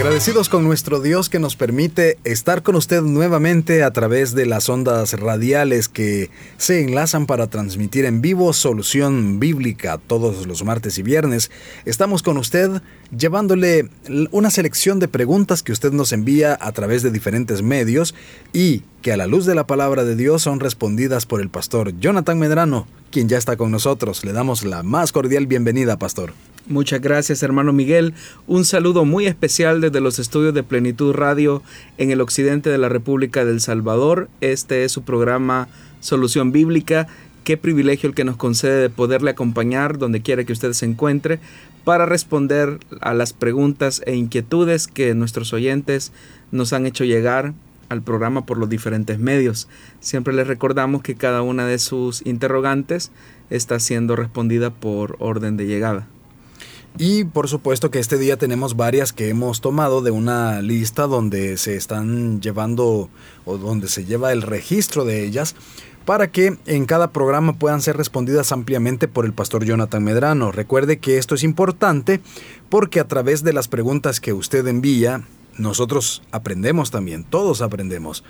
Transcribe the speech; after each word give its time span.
Agradecidos 0.00 0.48
con 0.48 0.64
nuestro 0.64 1.02
Dios 1.02 1.28
que 1.28 1.38
nos 1.38 1.56
permite 1.56 2.16
estar 2.24 2.62
con 2.62 2.74
usted 2.74 3.02
nuevamente 3.02 3.82
a 3.82 3.90
través 3.90 4.34
de 4.34 4.46
las 4.46 4.70
ondas 4.70 5.12
radiales 5.12 5.90
que 5.90 6.30
se 6.56 6.80
enlazan 6.80 7.26
para 7.26 7.48
transmitir 7.48 8.06
en 8.06 8.22
vivo 8.22 8.54
Solución 8.54 9.38
Bíblica 9.40 9.98
todos 9.98 10.46
los 10.46 10.64
martes 10.64 10.96
y 10.96 11.02
viernes. 11.02 11.50
Estamos 11.84 12.22
con 12.22 12.38
usted 12.38 12.80
llevándole 13.14 13.90
una 14.30 14.48
selección 14.48 15.00
de 15.00 15.08
preguntas 15.08 15.62
que 15.62 15.72
usted 15.72 15.92
nos 15.92 16.14
envía 16.14 16.56
a 16.58 16.72
través 16.72 17.02
de 17.02 17.10
diferentes 17.10 17.60
medios 17.60 18.14
y 18.54 18.84
que 19.02 19.12
a 19.12 19.18
la 19.18 19.26
luz 19.26 19.44
de 19.44 19.54
la 19.54 19.66
palabra 19.66 20.04
de 20.04 20.16
Dios 20.16 20.40
son 20.40 20.60
respondidas 20.60 21.26
por 21.26 21.42
el 21.42 21.50
pastor 21.50 21.92
Jonathan 22.00 22.38
Medrano, 22.38 22.88
quien 23.10 23.28
ya 23.28 23.36
está 23.36 23.58
con 23.58 23.70
nosotros. 23.70 24.24
Le 24.24 24.32
damos 24.32 24.64
la 24.64 24.82
más 24.82 25.12
cordial 25.12 25.46
bienvenida, 25.46 25.98
pastor. 25.98 26.32
Muchas 26.70 27.00
gracias, 27.00 27.42
hermano 27.42 27.72
Miguel. 27.72 28.14
Un 28.46 28.64
saludo 28.64 29.04
muy 29.04 29.26
especial 29.26 29.80
desde 29.80 30.00
los 30.00 30.20
estudios 30.20 30.54
de 30.54 30.62
Plenitud 30.62 31.12
Radio 31.12 31.64
en 31.98 32.12
el 32.12 32.20
occidente 32.20 32.70
de 32.70 32.78
la 32.78 32.88
República 32.88 33.44
del 33.44 33.60
Salvador. 33.60 34.28
Este 34.40 34.84
es 34.84 34.92
su 34.92 35.02
programa 35.02 35.66
Solución 35.98 36.52
Bíblica. 36.52 37.08
Qué 37.42 37.56
privilegio 37.56 38.08
el 38.08 38.14
que 38.14 38.22
nos 38.22 38.36
concede 38.36 38.82
de 38.82 38.88
poderle 38.88 39.32
acompañar 39.32 39.98
donde 39.98 40.22
quiera 40.22 40.44
que 40.44 40.52
usted 40.52 40.72
se 40.72 40.86
encuentre 40.86 41.40
para 41.82 42.06
responder 42.06 42.78
a 43.00 43.14
las 43.14 43.32
preguntas 43.32 44.00
e 44.06 44.14
inquietudes 44.14 44.86
que 44.86 45.12
nuestros 45.16 45.52
oyentes 45.52 46.12
nos 46.52 46.72
han 46.72 46.86
hecho 46.86 47.02
llegar 47.02 47.52
al 47.88 48.02
programa 48.02 48.46
por 48.46 48.58
los 48.58 48.68
diferentes 48.68 49.18
medios. 49.18 49.66
Siempre 49.98 50.32
les 50.32 50.46
recordamos 50.46 51.02
que 51.02 51.16
cada 51.16 51.42
una 51.42 51.66
de 51.66 51.80
sus 51.80 52.24
interrogantes 52.24 53.10
está 53.50 53.80
siendo 53.80 54.14
respondida 54.14 54.70
por 54.70 55.16
orden 55.18 55.56
de 55.56 55.66
llegada. 55.66 56.06
Y 56.98 57.24
por 57.24 57.48
supuesto 57.48 57.90
que 57.90 57.98
este 57.98 58.18
día 58.18 58.36
tenemos 58.36 58.76
varias 58.76 59.12
que 59.12 59.28
hemos 59.28 59.60
tomado 59.60 60.02
de 60.02 60.10
una 60.10 60.60
lista 60.60 61.06
donde 61.06 61.56
se 61.56 61.76
están 61.76 62.40
llevando 62.40 63.08
o 63.44 63.58
donde 63.58 63.88
se 63.88 64.04
lleva 64.04 64.32
el 64.32 64.42
registro 64.42 65.04
de 65.04 65.24
ellas 65.24 65.54
para 66.04 66.30
que 66.30 66.58
en 66.66 66.86
cada 66.86 67.12
programa 67.12 67.52
puedan 67.54 67.80
ser 67.80 67.96
respondidas 67.96 68.52
ampliamente 68.52 69.06
por 69.06 69.24
el 69.24 69.32
pastor 69.32 69.64
Jonathan 69.64 70.02
Medrano. 70.02 70.50
Recuerde 70.50 70.98
que 70.98 71.18
esto 71.18 71.34
es 71.34 71.44
importante 71.44 72.20
porque 72.68 73.00
a 73.00 73.06
través 73.06 73.44
de 73.44 73.52
las 73.52 73.68
preguntas 73.68 74.20
que 74.20 74.32
usted 74.32 74.66
envía, 74.66 75.22
nosotros 75.56 76.22
aprendemos 76.32 76.90
también, 76.90 77.24
todos 77.24 77.62
aprendemos. 77.62 78.24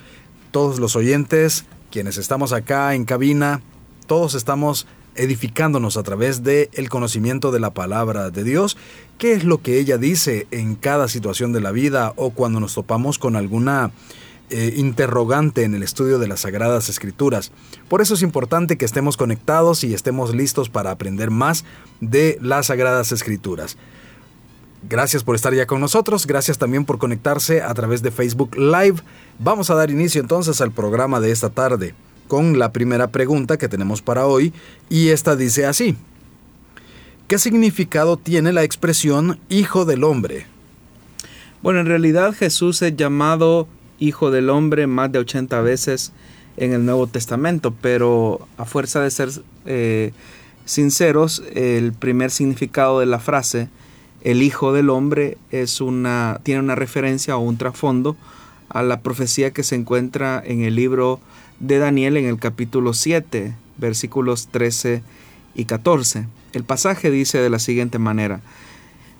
Todos 0.50 0.80
los 0.80 0.96
oyentes, 0.96 1.64
quienes 1.90 2.18
estamos 2.18 2.52
acá 2.52 2.94
en 2.94 3.04
cabina, 3.04 3.62
todos 4.06 4.34
estamos 4.34 4.86
edificándonos 5.20 5.98
a 5.98 6.02
través 6.02 6.42
del 6.42 6.70
el 6.72 6.88
conocimiento 6.88 7.52
de 7.52 7.60
la 7.60 7.74
palabra 7.74 8.30
de 8.30 8.42
Dios, 8.42 8.78
qué 9.18 9.32
es 9.34 9.44
lo 9.44 9.60
que 9.60 9.78
ella 9.78 9.98
dice 9.98 10.46
en 10.50 10.76
cada 10.76 11.08
situación 11.08 11.52
de 11.52 11.60
la 11.60 11.72
vida 11.72 12.14
o 12.16 12.30
cuando 12.30 12.58
nos 12.58 12.74
topamos 12.74 13.18
con 13.18 13.36
alguna 13.36 13.92
eh, 14.48 14.72
interrogante 14.76 15.64
en 15.64 15.74
el 15.74 15.82
estudio 15.82 16.18
de 16.18 16.26
las 16.26 16.40
Sagradas 16.40 16.88
Escrituras. 16.88 17.52
Por 17.88 18.00
eso 18.00 18.14
es 18.14 18.22
importante 18.22 18.78
que 18.78 18.86
estemos 18.86 19.18
conectados 19.18 19.84
y 19.84 19.92
estemos 19.92 20.34
listos 20.34 20.70
para 20.70 20.90
aprender 20.90 21.30
más 21.30 21.66
de 22.00 22.38
las 22.40 22.66
Sagradas 22.68 23.12
Escrituras. 23.12 23.76
Gracias 24.88 25.22
por 25.22 25.36
estar 25.36 25.52
ya 25.54 25.66
con 25.66 25.82
nosotros, 25.82 26.26
gracias 26.26 26.56
también 26.56 26.86
por 26.86 26.96
conectarse 26.96 27.60
a 27.60 27.74
través 27.74 28.00
de 28.02 28.10
Facebook 28.10 28.56
Live. 28.56 29.02
Vamos 29.38 29.68
a 29.68 29.74
dar 29.74 29.90
inicio 29.90 30.22
entonces 30.22 30.62
al 30.62 30.72
programa 30.72 31.20
de 31.20 31.30
esta 31.30 31.50
tarde 31.50 31.94
con 32.30 32.60
la 32.60 32.70
primera 32.70 33.08
pregunta 33.08 33.58
que 33.58 33.68
tenemos 33.68 34.02
para 34.02 34.24
hoy 34.24 34.52
y 34.88 35.08
esta 35.08 35.34
dice 35.34 35.66
así. 35.66 35.96
¿Qué 37.26 37.38
significado 37.38 38.16
tiene 38.16 38.52
la 38.52 38.62
expresión 38.62 39.40
Hijo 39.48 39.84
del 39.84 40.04
Hombre? 40.04 40.46
Bueno, 41.60 41.80
en 41.80 41.86
realidad 41.86 42.32
Jesús 42.32 42.82
es 42.82 42.94
llamado 42.94 43.66
Hijo 43.98 44.30
del 44.30 44.48
Hombre 44.48 44.86
más 44.86 45.10
de 45.10 45.18
80 45.18 45.60
veces 45.62 46.12
en 46.56 46.72
el 46.72 46.86
Nuevo 46.86 47.08
Testamento, 47.08 47.74
pero 47.80 48.46
a 48.56 48.64
fuerza 48.64 49.00
de 49.00 49.10
ser 49.10 49.30
eh, 49.66 50.12
sinceros, 50.64 51.42
el 51.54 51.92
primer 51.92 52.30
significado 52.30 53.00
de 53.00 53.06
la 53.06 53.18
frase, 53.18 53.68
el 54.22 54.40
Hijo 54.40 54.72
del 54.72 54.88
Hombre, 54.88 55.36
es 55.50 55.80
una, 55.80 56.38
tiene 56.44 56.60
una 56.60 56.76
referencia 56.76 57.36
o 57.36 57.40
un 57.40 57.58
trasfondo 57.58 58.16
a 58.68 58.84
la 58.84 59.00
profecía 59.00 59.50
que 59.50 59.64
se 59.64 59.74
encuentra 59.74 60.40
en 60.46 60.62
el 60.62 60.76
libro 60.76 61.18
de 61.60 61.78
Daniel 61.78 62.16
en 62.16 62.24
el 62.24 62.38
capítulo 62.38 62.94
7, 62.94 63.54
versículos 63.76 64.48
13 64.48 65.02
y 65.54 65.66
14. 65.66 66.26
El 66.54 66.64
pasaje 66.64 67.10
dice 67.10 67.38
de 67.38 67.50
la 67.50 67.58
siguiente 67.58 67.98
manera, 67.98 68.40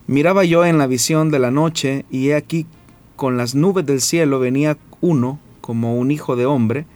Miraba 0.07 0.45
yo 0.45 0.65
en 0.65 0.79
la 0.79 0.87
visión 0.87 1.31
de 1.31 1.39
la 1.39 1.51
noche, 1.51 2.07
y 2.11 2.31
he 2.31 2.35
aquí 2.35 2.67
con 3.15 3.37
las 3.37 3.55
nubes 3.55 3.85
del 3.87 4.01
cielo 4.01 4.41
venía 4.41 4.79
uno, 5.03 5.39
como 5.61 5.97
un 5.97 6.11
hijo 6.11 6.35
de 6.35 6.47
hombre, 6.47 6.87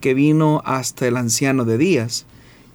que 0.00 0.14
vino 0.14 0.62
hasta 0.66 1.08
el 1.08 1.16
anciano 1.16 1.64
de 1.64 1.78
días, 1.78 2.26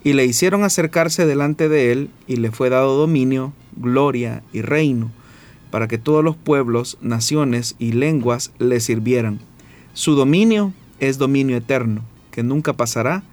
y 0.04 0.14
le 0.14 0.26
hicieron 0.26 0.64
acercarse 0.64 1.26
delante 1.28 1.70
de 1.70 1.92
él, 1.92 2.10
y 2.28 2.38
le 2.38 2.52
fue 2.52 2.70
dado 2.70 2.98
dominio, 2.98 3.54
gloria 3.78 4.44
y 4.52 4.62
reino, 4.62 5.12
para 5.70 5.88
que 5.88 6.00
todos 6.00 6.24
los 6.24 6.36
pueblos, 6.36 6.98
naciones 7.02 7.76
y 7.78 7.92
lenguas 7.92 8.52
le 8.58 8.80
sirvieran. 8.80 9.40
Su 9.94 10.16
dominio 10.16 10.74
es 11.00 11.20
dominio 11.20 11.56
eterno 11.56 12.02
que 12.36 12.44
nunca 12.44 12.74
pasará, 12.74 13.24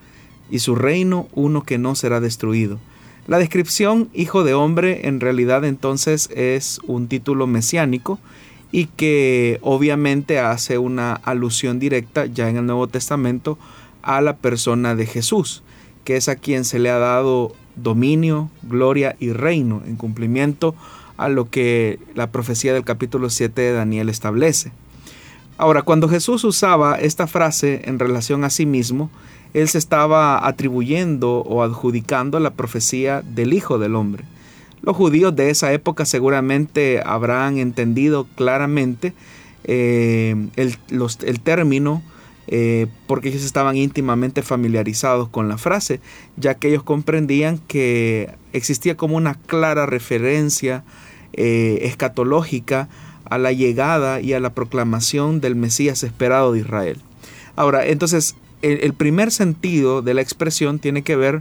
y 0.49 0.61
su 0.61 0.77
reino 0.77 1.29
uno 1.35 1.63
que 1.63 1.77
no 1.77 1.97
será 1.97 2.21
destruido. 2.21 2.79
La 3.27 3.39
descripción 3.39 4.09
hijo 4.15 4.45
de 4.45 4.55
hombre 4.55 5.09
en 5.09 5.19
realidad 5.19 5.65
entonces 5.65 6.31
es 6.35 6.81
un 6.87 7.09
título 7.09 7.47
mesiánico 7.47 8.21
y 8.71 8.87
que 8.87 9.59
obviamente 9.63 10.39
hace 10.39 10.79
una 10.79 11.15
alusión 11.15 11.79
directa 11.79 12.27
ya 12.27 12.49
en 12.49 12.57
el 12.57 12.67
Nuevo 12.67 12.87
Testamento 12.87 13.59
a 14.03 14.21
la 14.21 14.37
persona 14.37 14.95
de 14.95 15.07
Jesús, 15.07 15.63
que 16.05 16.17
es 16.17 16.29
a 16.29 16.37
quien 16.37 16.65
se 16.65 16.79
le 16.79 16.91
ha 16.91 16.99
dado 16.99 17.55
dominio, 17.77 18.51
gloria 18.63 19.17
y 19.19 19.33
reino 19.33 19.83
en 19.87 19.97
cumplimiento 19.97 20.75
a 21.17 21.29
lo 21.29 21.49
que 21.49 21.99
la 22.15 22.31
profecía 22.31 22.73
del 22.73 22.85
capítulo 22.85 23.31
7 23.31 23.61
de 23.61 23.73
Daniel 23.73 24.09
establece. 24.09 24.73
Ahora, 25.59 25.83
cuando 25.83 26.09
Jesús 26.09 26.45
usaba 26.45 26.97
esta 26.97 27.27
frase 27.27 27.83
en 27.85 27.99
relación 27.99 28.45
a 28.45 28.51
sí 28.51 28.67
mismo, 28.67 29.11
él 29.55 29.69
se 29.69 29.79
estaba 29.79 30.47
atribuyendo 30.47 31.39
o 31.41 31.63
adjudicando 31.63 32.41
la 32.41 32.55
profecía 32.55 33.23
del 33.23 33.53
Hijo 33.53 33.79
del 33.79 33.95
Hombre. 33.95 34.25
Los 34.81 34.97
judíos 34.97 35.37
de 35.37 35.51
esa 35.51 35.73
época 35.73 36.05
seguramente 36.05 37.03
habrán 37.05 37.59
entendido 37.59 38.27
claramente 38.35 39.13
eh, 39.65 40.35
el, 40.57 41.41
término 41.41 42.03
eh, 42.49 42.89
porque 43.07 43.29
ellos 43.29 43.45
estaban 43.45 43.77
íntimamente 43.77 44.43
familiarizados 44.43 45.29
con 45.29 45.49
la 45.49 45.59
frase, 45.59 46.01
ya 46.37 46.55
que 46.55 46.69
ellos 46.69 46.83
comprendían 46.83 47.59
que 47.59 48.31
existía 48.53 48.97
como 48.97 49.17
una 49.17 49.35
clara 49.35 49.87
referencia 49.87 50.83
eh, 51.33 51.79
escatológica 51.83 52.89
a 53.33 53.39
la 53.39 53.53
llegada 53.53 54.21
y 54.21 54.35
a 54.35 54.41
la 54.41 54.53
proclamación 54.53 55.41
del 55.41 55.57
Mesías 55.57 56.03
esperado 56.03 56.53
de 56.53 56.59
Israel. 56.59 56.99
Ahora, 57.57 57.87
entonces, 57.87 58.37
el, 58.61 58.93
primer 58.93 59.31
sentido 59.31 60.03
de 60.03 60.13
la 60.13 60.21
expresión 60.21 60.79
tiene 60.79 61.01
que 61.01 61.17
ver 61.17 61.41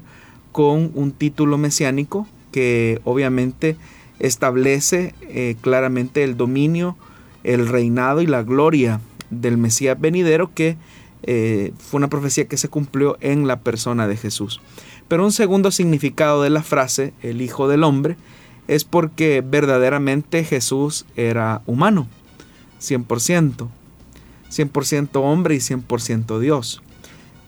con 0.53 0.91
un 0.95 1.11
título 1.11 1.57
mesiánico 1.57 2.27
que 2.53 3.01
obviamente 3.03 3.75
establece 4.19 5.13
eh, 5.23 5.57
claramente 5.59 6.23
el 6.23 6.37
dominio, 6.37 6.95
el 7.43 7.67
reinado 7.67 8.21
y 8.21 8.25
la 8.25 8.43
gloria 8.43 9.01
del 9.29 9.57
Mesías 9.57 9.99
venidero 9.99 10.49
que 10.53 10.77
eh, 11.23 11.73
fue 11.77 11.97
una 11.97 12.09
profecía 12.09 12.47
que 12.47 12.55
se 12.55 12.69
cumplió 12.69 13.17
en 13.19 13.47
la 13.47 13.59
persona 13.59 14.07
de 14.07 14.15
Jesús. 14.15 14.61
Pero 15.09 15.25
un 15.25 15.33
segundo 15.33 15.71
significado 15.71 16.41
de 16.41 16.51
la 16.51 16.63
frase, 16.63 17.13
el 17.21 17.41
Hijo 17.41 17.67
del 17.67 17.83
Hombre, 17.83 18.15
es 18.67 18.83
porque 18.83 19.43
verdaderamente 19.45 20.43
Jesús 20.43 21.05
era 21.15 21.61
humano, 21.65 22.07
100%, 22.79 23.67
100% 24.49 25.09
hombre 25.15 25.55
y 25.55 25.59
100% 25.59 26.39
Dios. 26.39 26.81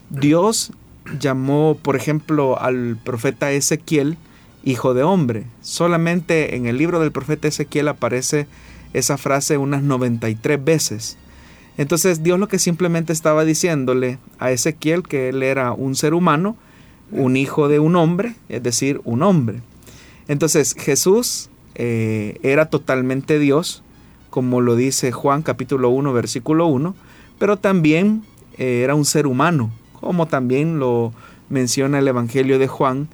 Dios 0.09 0.71
llamó, 1.19 1.77
por 1.81 1.95
ejemplo, 1.95 2.59
al 2.59 2.97
profeta 3.03 3.51
Ezequiel 3.51 4.17
hijo 4.63 4.93
de 4.93 5.03
hombre. 5.03 5.45
Solamente 5.61 6.55
en 6.55 6.65
el 6.65 6.77
libro 6.77 6.99
del 6.99 7.11
profeta 7.11 7.47
Ezequiel 7.47 7.87
aparece 7.89 8.47
esa 8.93 9.17
frase 9.17 9.57
unas 9.57 9.83
93 9.83 10.63
veces. 10.63 11.17
Entonces 11.77 12.23
Dios 12.23 12.39
lo 12.39 12.47
que 12.47 12.59
simplemente 12.59 13.13
estaba 13.13 13.45
diciéndole 13.45 14.19
a 14.39 14.51
Ezequiel 14.51 15.03
que 15.03 15.29
él 15.29 15.43
era 15.43 15.73
un 15.73 15.95
ser 15.95 16.13
humano, 16.13 16.55
un 17.11 17.35
hijo 17.35 17.67
de 17.67 17.79
un 17.79 17.95
hombre, 17.95 18.35
es 18.49 18.63
decir, 18.63 19.01
un 19.03 19.23
hombre. 19.23 19.61
Entonces 20.27 20.75
Jesús 20.77 21.49
eh, 21.75 22.39
era 22.43 22.67
totalmente 22.67 23.39
Dios, 23.39 23.83
como 24.29 24.61
lo 24.61 24.75
dice 24.75 25.11
Juan 25.11 25.41
capítulo 25.41 25.89
1, 25.89 26.13
versículo 26.13 26.67
1, 26.67 26.95
pero 27.39 27.57
también 27.57 28.23
eh, 28.57 28.81
era 28.83 28.95
un 28.95 29.05
ser 29.05 29.27
humano, 29.27 29.71
como 29.99 30.27
también 30.27 30.79
lo 30.79 31.13
menciona 31.49 31.99
el 31.99 32.07
Evangelio 32.07 32.59
de 32.59 32.67
Juan 32.67 33.09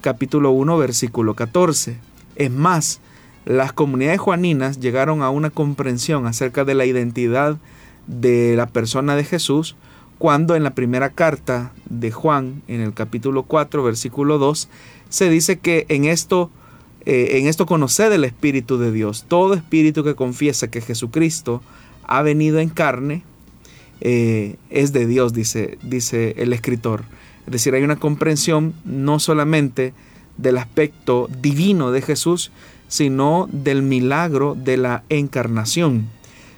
capítulo 0.00 0.50
1, 0.50 0.78
versículo 0.78 1.34
14. 1.34 1.96
Es 2.36 2.50
más, 2.50 3.00
las 3.44 3.72
comunidades 3.72 4.20
juaninas 4.20 4.80
llegaron 4.80 5.22
a 5.22 5.30
una 5.30 5.50
comprensión 5.50 6.26
acerca 6.26 6.64
de 6.64 6.74
la 6.74 6.86
identidad 6.86 7.58
de 8.06 8.54
la 8.56 8.66
persona 8.66 9.16
de 9.16 9.24
Jesús 9.24 9.76
cuando 10.18 10.54
en 10.54 10.62
la 10.62 10.74
primera 10.74 11.10
carta 11.10 11.72
de 11.90 12.12
Juan, 12.12 12.62
en 12.68 12.80
el 12.80 12.94
capítulo 12.94 13.42
4, 13.42 13.82
versículo 13.82 14.38
2, 14.38 14.68
se 15.12 15.28
dice 15.28 15.58
que 15.58 15.84
en 15.90 16.06
esto, 16.06 16.50
eh, 17.04 17.32
en 17.32 17.46
esto 17.46 17.66
conoced 17.66 18.10
el 18.12 18.24
Espíritu 18.24 18.78
de 18.78 18.90
Dios. 18.90 19.26
Todo 19.28 19.52
espíritu 19.52 20.02
que 20.04 20.14
confiesa 20.14 20.70
que 20.70 20.80
Jesucristo 20.80 21.60
ha 22.04 22.22
venido 22.22 22.60
en 22.60 22.70
carne 22.70 23.22
eh, 24.00 24.56
es 24.70 24.94
de 24.94 25.06
Dios, 25.06 25.34
dice, 25.34 25.76
dice 25.82 26.34
el 26.38 26.54
escritor. 26.54 27.04
Es 27.44 27.52
decir, 27.52 27.74
hay 27.74 27.82
una 27.82 27.96
comprensión 27.96 28.72
no 28.86 29.18
solamente 29.18 29.92
del 30.38 30.56
aspecto 30.56 31.28
divino 31.42 31.92
de 31.92 32.00
Jesús, 32.00 32.50
sino 32.88 33.50
del 33.52 33.82
milagro 33.82 34.56
de 34.58 34.78
la 34.78 35.04
encarnación. 35.10 36.08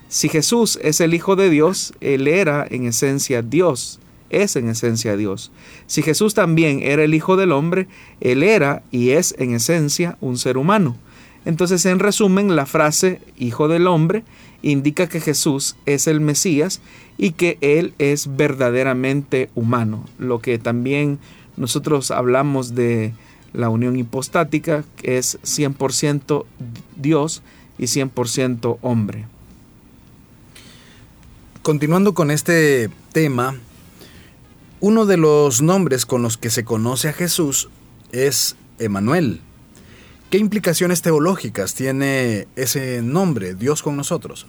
Si 0.08 0.28
Jesús 0.28 0.78
es 0.80 1.00
el 1.00 1.12
Hijo 1.12 1.34
de 1.34 1.50
Dios, 1.50 1.92
Él 2.00 2.28
era 2.28 2.64
en 2.70 2.86
esencia 2.86 3.42
Dios, 3.42 3.98
es 4.42 4.56
en 4.56 4.69
esencia 4.69 5.16
Dios. 5.16 5.52
Si 5.86 6.02
Jesús 6.02 6.34
también 6.34 6.81
era 6.82 7.04
el 7.04 7.14
Hijo 7.14 7.36
del 7.36 7.52
Hombre, 7.52 7.86
Él 8.20 8.42
era 8.42 8.82
y 8.90 9.10
es 9.10 9.34
en 9.38 9.54
esencia 9.54 10.16
un 10.20 10.38
ser 10.38 10.58
humano. 10.58 10.96
Entonces, 11.44 11.84
en 11.86 11.98
resumen, 11.98 12.56
la 12.56 12.66
frase 12.66 13.20
Hijo 13.38 13.69
del 13.69 13.86
Hombre 13.86 14.25
indica 14.62 15.08
que 15.08 15.20
Jesús 15.20 15.76
es 15.84 16.06
el 16.06 16.20
Mesías 16.20 16.81
y 17.19 17.32
que 17.32 17.58
Él 17.60 17.94
es 17.98 18.36
verdaderamente 18.36 19.50
humano, 19.54 20.04
lo 20.19 20.40
que 20.40 20.58
también 20.58 21.19
nosotros 21.56 22.10
hablamos 22.10 22.75
de 22.75 23.12
la 23.52 23.69
unión 23.69 23.96
hipostática, 23.96 24.84
que 24.96 25.19
es 25.19 25.38
100% 25.42 26.44
Dios 26.96 27.42
y 27.78 27.84
100% 27.84 28.78
hombre. 28.82 29.26
Continuando 31.62 32.14
con 32.14 32.30
este 32.30 32.90
tema, 33.12 33.56
uno 34.86 35.06
de 35.06 35.16
los 35.16 35.62
nombres 35.62 36.04
con 36.04 36.20
los 36.20 36.36
que 36.36 36.50
se 36.50 36.62
conoce 36.62 37.08
a 37.08 37.14
Jesús 37.14 37.70
es 38.12 38.54
Emanuel. 38.78 39.40
¿Qué 40.28 40.36
implicaciones 40.36 41.00
teológicas 41.00 41.75
tiene 41.75 42.46
ese 42.54 43.00
nombre, 43.00 43.54
Dios 43.54 43.82
con 43.82 43.96
nosotros? 43.96 44.46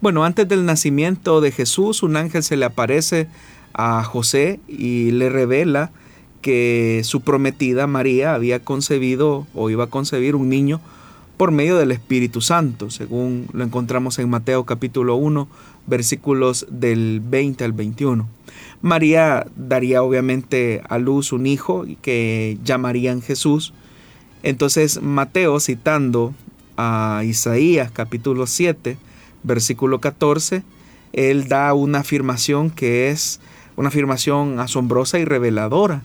Bueno, 0.00 0.24
antes 0.24 0.48
del 0.48 0.64
nacimiento 0.64 1.42
de 1.42 1.52
Jesús, 1.52 2.02
un 2.02 2.16
ángel 2.16 2.42
se 2.42 2.56
le 2.56 2.64
aparece 2.64 3.28
a 3.74 4.02
José 4.02 4.60
y 4.66 5.10
le 5.10 5.28
revela 5.28 5.90
que 6.40 7.02
su 7.04 7.20
prometida 7.20 7.86
María 7.86 8.32
había 8.32 8.64
concebido 8.64 9.46
o 9.52 9.68
iba 9.68 9.84
a 9.84 9.88
concebir 9.88 10.36
un 10.36 10.48
niño 10.48 10.80
por 11.36 11.50
medio 11.50 11.76
del 11.76 11.92
Espíritu 11.92 12.40
Santo, 12.40 12.90
según 12.90 13.46
lo 13.52 13.62
encontramos 13.64 14.18
en 14.18 14.30
Mateo 14.30 14.64
capítulo 14.64 15.16
1, 15.16 15.48
versículos 15.86 16.66
del 16.70 17.20
20 17.20 17.64
al 17.64 17.72
21. 17.72 18.28
María 18.80 19.46
daría 19.54 20.02
obviamente 20.02 20.82
a 20.88 20.98
luz 20.98 21.32
un 21.32 21.46
hijo 21.46 21.84
que 22.00 22.58
llamarían 22.64 23.20
Jesús. 23.20 23.74
Entonces 24.42 25.02
Mateo 25.02 25.60
citando 25.60 26.34
a 26.76 27.22
Isaías 27.24 27.90
capítulo 27.90 28.46
7, 28.46 28.96
versículo 29.42 30.00
14, 30.00 30.62
él 31.12 31.48
da 31.48 31.72
una 31.74 31.98
afirmación 31.98 32.70
que 32.70 33.10
es 33.10 33.40
una 33.76 33.88
afirmación 33.88 34.58
asombrosa 34.58 35.18
y 35.18 35.26
reveladora, 35.26 36.02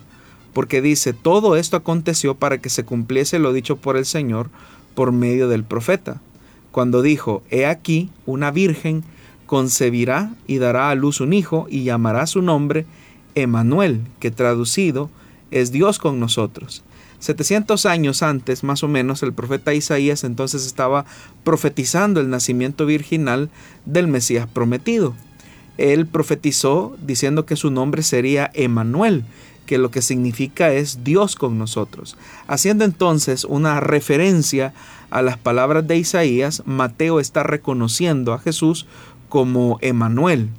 porque 0.54 0.82
dice, 0.82 1.14
todo 1.14 1.56
esto 1.56 1.78
aconteció 1.78 2.36
para 2.36 2.58
que 2.58 2.70
se 2.70 2.84
cumpliese 2.84 3.40
lo 3.40 3.54
dicho 3.54 3.78
por 3.78 3.96
el 3.96 4.06
Señor 4.06 4.50
por 4.94 5.12
medio 5.12 5.48
del 5.48 5.64
profeta, 5.64 6.22
cuando 6.72 7.02
dijo, 7.02 7.44
He 7.50 7.66
aquí, 7.66 8.10
una 8.26 8.52
virgen 8.52 9.04
concebirá 9.46 10.34
y 10.48 10.60
dará 10.60 10.90
a 10.90 10.96
luz 10.96 11.20
un 11.20 11.34
hijo 11.34 11.68
y 11.70 11.84
llamará 11.84 12.26
su 12.26 12.42
nombre 12.42 12.86
Emanuel, 13.36 14.02
que 14.20 14.32
traducido 14.32 15.10
es 15.52 15.72
Dios 15.72 16.00
con 16.00 16.20
nosotros. 16.20 16.84
700 17.20 17.86
años 17.86 18.24
antes, 18.24 18.64
más 18.64 18.84
o 18.84 18.88
menos, 18.88 19.22
el 19.22 19.32
profeta 19.34 19.74
Isaías 19.74 20.24
entonces 20.24 20.66
estaba 20.66 21.06
profetizando 21.44 22.20
el 22.20 22.30
nacimiento 22.30 22.86
virginal 22.86 23.50
del 23.86 24.08
Mesías 24.08 24.48
prometido. 24.52 25.14
Él 25.78 26.08
profetizó 26.08 26.96
diciendo 27.02 27.46
que 27.46 27.56
su 27.56 27.70
nombre 27.70 28.02
sería 28.02 28.50
Emanuel, 28.54 29.24
que 29.72 29.78
lo 29.78 29.90
que 29.90 30.02
significa 30.02 30.74
es 30.74 31.06
Dios 31.06 31.38
con 31.38 31.58
nosotros. 31.58 32.18
Haciendo 32.46 32.84
entonces 32.84 33.46
una 33.46 33.80
referencia 33.80 34.74
a 35.10 35.22
las 35.22 35.38
palabras 35.38 35.88
de 35.88 35.96
Isaías, 35.96 36.62
Mateo 36.66 37.22
está 37.22 37.44
reconociendo 37.44 38.34
a 38.34 38.40
Jesús 38.40 38.86
como 39.30 39.78
Emanuel. 39.80 40.50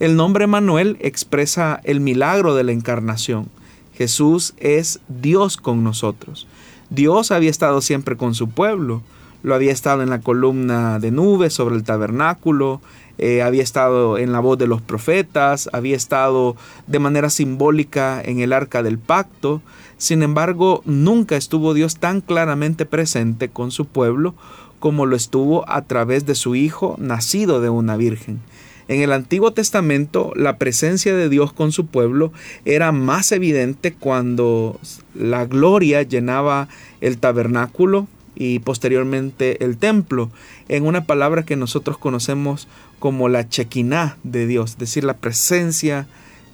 El 0.00 0.16
nombre 0.16 0.46
Emanuel 0.46 0.96
expresa 0.98 1.80
el 1.84 2.00
milagro 2.00 2.56
de 2.56 2.64
la 2.64 2.72
encarnación. 2.72 3.48
Jesús 3.94 4.54
es 4.56 4.98
Dios 5.06 5.58
con 5.58 5.84
nosotros. 5.84 6.48
Dios 6.90 7.30
había 7.30 7.50
estado 7.50 7.80
siempre 7.80 8.16
con 8.16 8.34
su 8.34 8.48
pueblo. 8.48 9.00
Lo 9.44 9.54
había 9.54 9.70
estado 9.70 10.02
en 10.02 10.10
la 10.10 10.22
columna 10.22 10.98
de 10.98 11.12
nubes 11.12 11.54
sobre 11.54 11.76
el 11.76 11.84
tabernáculo, 11.84 12.80
eh, 13.18 13.42
había 13.42 13.62
estado 13.62 14.18
en 14.18 14.32
la 14.32 14.40
voz 14.40 14.58
de 14.58 14.66
los 14.66 14.82
profetas, 14.82 15.68
había 15.72 15.96
estado 15.96 16.56
de 16.86 16.98
manera 16.98 17.30
simbólica 17.30 18.20
en 18.24 18.40
el 18.40 18.52
arca 18.52 18.82
del 18.82 18.98
pacto. 18.98 19.62
Sin 19.96 20.22
embargo, 20.22 20.82
nunca 20.84 21.36
estuvo 21.36 21.74
Dios 21.74 21.96
tan 21.96 22.20
claramente 22.20 22.86
presente 22.86 23.48
con 23.48 23.70
su 23.70 23.86
pueblo 23.86 24.34
como 24.78 25.06
lo 25.06 25.16
estuvo 25.16 25.68
a 25.70 25.82
través 25.82 26.26
de 26.26 26.34
su 26.34 26.54
Hijo 26.54 26.96
nacido 26.98 27.60
de 27.60 27.70
una 27.70 27.96
virgen. 27.96 28.40
En 28.88 29.00
el 29.00 29.12
Antiguo 29.12 29.52
Testamento 29.52 30.32
la 30.36 30.58
presencia 30.58 31.16
de 31.16 31.28
Dios 31.28 31.52
con 31.52 31.72
su 31.72 31.86
pueblo 31.86 32.32
era 32.64 32.92
más 32.92 33.32
evidente 33.32 33.92
cuando 33.92 34.78
la 35.14 35.44
gloria 35.46 36.02
llenaba 36.02 36.68
el 37.00 37.18
tabernáculo 37.18 38.06
y 38.36 38.60
posteriormente 38.60 39.64
el 39.64 39.78
templo, 39.78 40.30
en 40.68 40.86
una 40.86 41.04
palabra 41.04 41.44
que 41.44 41.56
nosotros 41.56 41.98
conocemos 41.98 42.68
como 42.98 43.28
la 43.28 43.48
chequiná 43.48 44.18
de 44.22 44.46
Dios, 44.46 44.72
es 44.72 44.78
decir, 44.78 45.04
la 45.04 45.16
presencia 45.16 46.06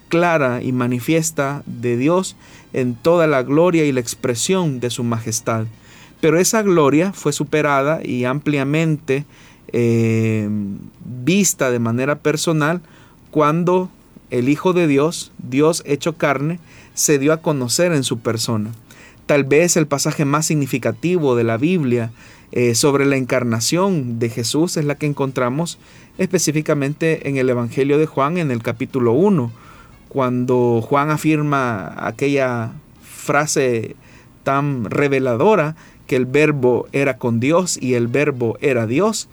clara 0.07 0.61
y 0.63 0.71
manifiesta 0.71 1.63
de 1.65 1.97
Dios 1.97 2.35
en 2.71 2.95
toda 2.95 3.27
la 3.27 3.43
gloria 3.43 3.85
y 3.85 3.91
la 3.91 3.99
expresión 3.99 4.79
de 4.79 4.89
su 4.89 5.03
majestad. 5.03 5.65
Pero 6.21 6.39
esa 6.39 6.61
gloria 6.61 7.11
fue 7.11 7.33
superada 7.33 7.99
y 8.03 8.23
ampliamente 8.23 9.25
eh, 9.73 10.47
vista 11.03 11.71
de 11.71 11.79
manera 11.79 12.19
personal 12.19 12.81
cuando 13.31 13.89
el 14.29 14.49
Hijo 14.49 14.73
de 14.73 14.87
Dios, 14.87 15.31
Dios 15.37 15.83
hecho 15.85 16.17
carne, 16.17 16.59
se 16.93 17.19
dio 17.19 17.33
a 17.33 17.41
conocer 17.41 17.91
en 17.91 18.03
su 18.03 18.19
persona. 18.19 18.71
Tal 19.33 19.45
vez 19.45 19.77
el 19.77 19.87
pasaje 19.87 20.25
más 20.25 20.45
significativo 20.45 21.35
de 21.35 21.43
la 21.43 21.57
Biblia 21.57 22.11
eh, 22.51 22.75
sobre 22.75 23.07
la 23.07 23.15
encarnación 23.15 24.19
de 24.19 24.29
Jesús 24.29 24.77
es 24.77 24.85
la 24.85 24.93
que 24.93 25.07
encontramos 25.07 25.79
específicamente 26.19 27.27
en 27.27 27.37
el 27.37 27.49
Evangelio 27.49 27.97
de 27.97 28.05
Juan 28.05 28.37
en 28.37 28.51
el 28.51 28.61
capítulo 28.61 29.13
1, 29.13 29.51
cuando 30.07 30.85
Juan 30.87 31.09
afirma 31.09 31.95
aquella 32.07 32.73
frase 33.01 33.95
tan 34.43 34.85
reveladora 34.85 35.75
que 36.05 36.15
el 36.15 36.27
verbo 36.27 36.87
era 36.91 37.17
con 37.17 37.39
Dios 37.39 37.79
y 37.81 37.95
el 37.95 38.05
verbo 38.05 38.59
era 38.61 38.85
Dios 38.85 39.29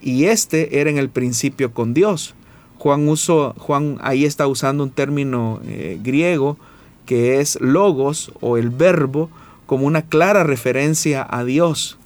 y 0.00 0.24
este 0.24 0.80
era 0.80 0.88
en 0.88 0.96
el 0.96 1.10
principio 1.10 1.74
con 1.74 1.92
Dios. 1.92 2.34
Juan, 2.78 3.06
uso, 3.06 3.54
Juan 3.58 3.98
ahí 4.00 4.24
está 4.24 4.46
usando 4.46 4.82
un 4.82 4.92
término 4.92 5.60
eh, 5.66 6.00
griego 6.02 6.56
que 7.04 7.40
es 7.40 7.60
logos 7.60 8.32
o 8.40 8.56
el 8.56 8.70
verbo 8.70 9.28
como 9.72 9.86
una 9.86 10.02
clara 10.02 10.44
referencia 10.44 11.26
a 11.30 11.44
Dios. 11.44 11.96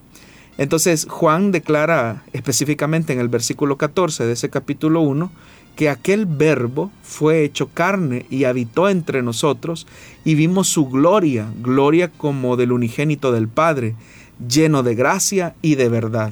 Entonces 0.57 1.05
Juan 1.11 1.51
declara 1.51 2.23
específicamente 2.33 3.13
en 3.13 3.19
el 3.19 3.29
versículo 3.29 3.77
14 3.77 4.25
de 4.25 4.35
ese 4.35 4.51
capítulo 4.51 5.01
1 5.01 5.33
que 5.75 5.91
aquel 5.91 6.27
verbo 6.27 6.93
fue 7.03 7.43
hecho 7.43 7.69
carne 7.75 8.25
y 8.31 8.45
habitó 8.45 8.89
entre 8.89 9.21
nosotros 9.21 9.89
y 10.25 10.37
vimos 10.37 10.69
su 10.69 10.89
gloria, 10.89 11.49
gloria 11.61 12.09
como 12.09 12.57
del 12.57 12.71
unigénito 12.71 13.33
del 13.33 13.49
Padre, 13.49 13.97
lleno 14.49 14.85
de 14.85 14.95
gracia 14.95 15.57
y 15.61 15.75
de 15.75 15.89
verdad. 15.89 16.31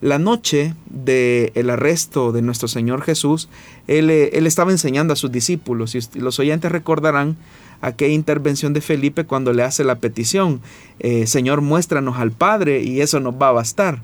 La 0.00 0.18
noche 0.18 0.74
del 0.86 1.52
el 1.54 1.70
arresto 1.70 2.32
de 2.32 2.42
nuestro 2.42 2.66
Señor 2.66 3.02
Jesús, 3.02 3.48
él, 3.86 4.10
él, 4.10 4.44
estaba 4.44 4.72
enseñando 4.72 5.12
a 5.12 5.16
sus 5.16 5.30
discípulos 5.30 5.94
y 5.94 6.18
los 6.18 6.40
oyentes 6.40 6.72
recordarán 6.72 7.36
aquella 7.84 8.14
intervención 8.14 8.72
de 8.72 8.80
Felipe 8.80 9.24
cuando 9.24 9.52
le 9.52 9.62
hace 9.62 9.84
la 9.84 9.96
petición, 9.96 10.60
eh, 11.00 11.26
Señor, 11.26 11.60
muéstranos 11.60 12.18
al 12.18 12.32
Padre 12.32 12.82
y 12.82 13.00
eso 13.02 13.20
nos 13.20 13.34
va 13.34 13.48
a 13.48 13.52
bastar. 13.52 14.00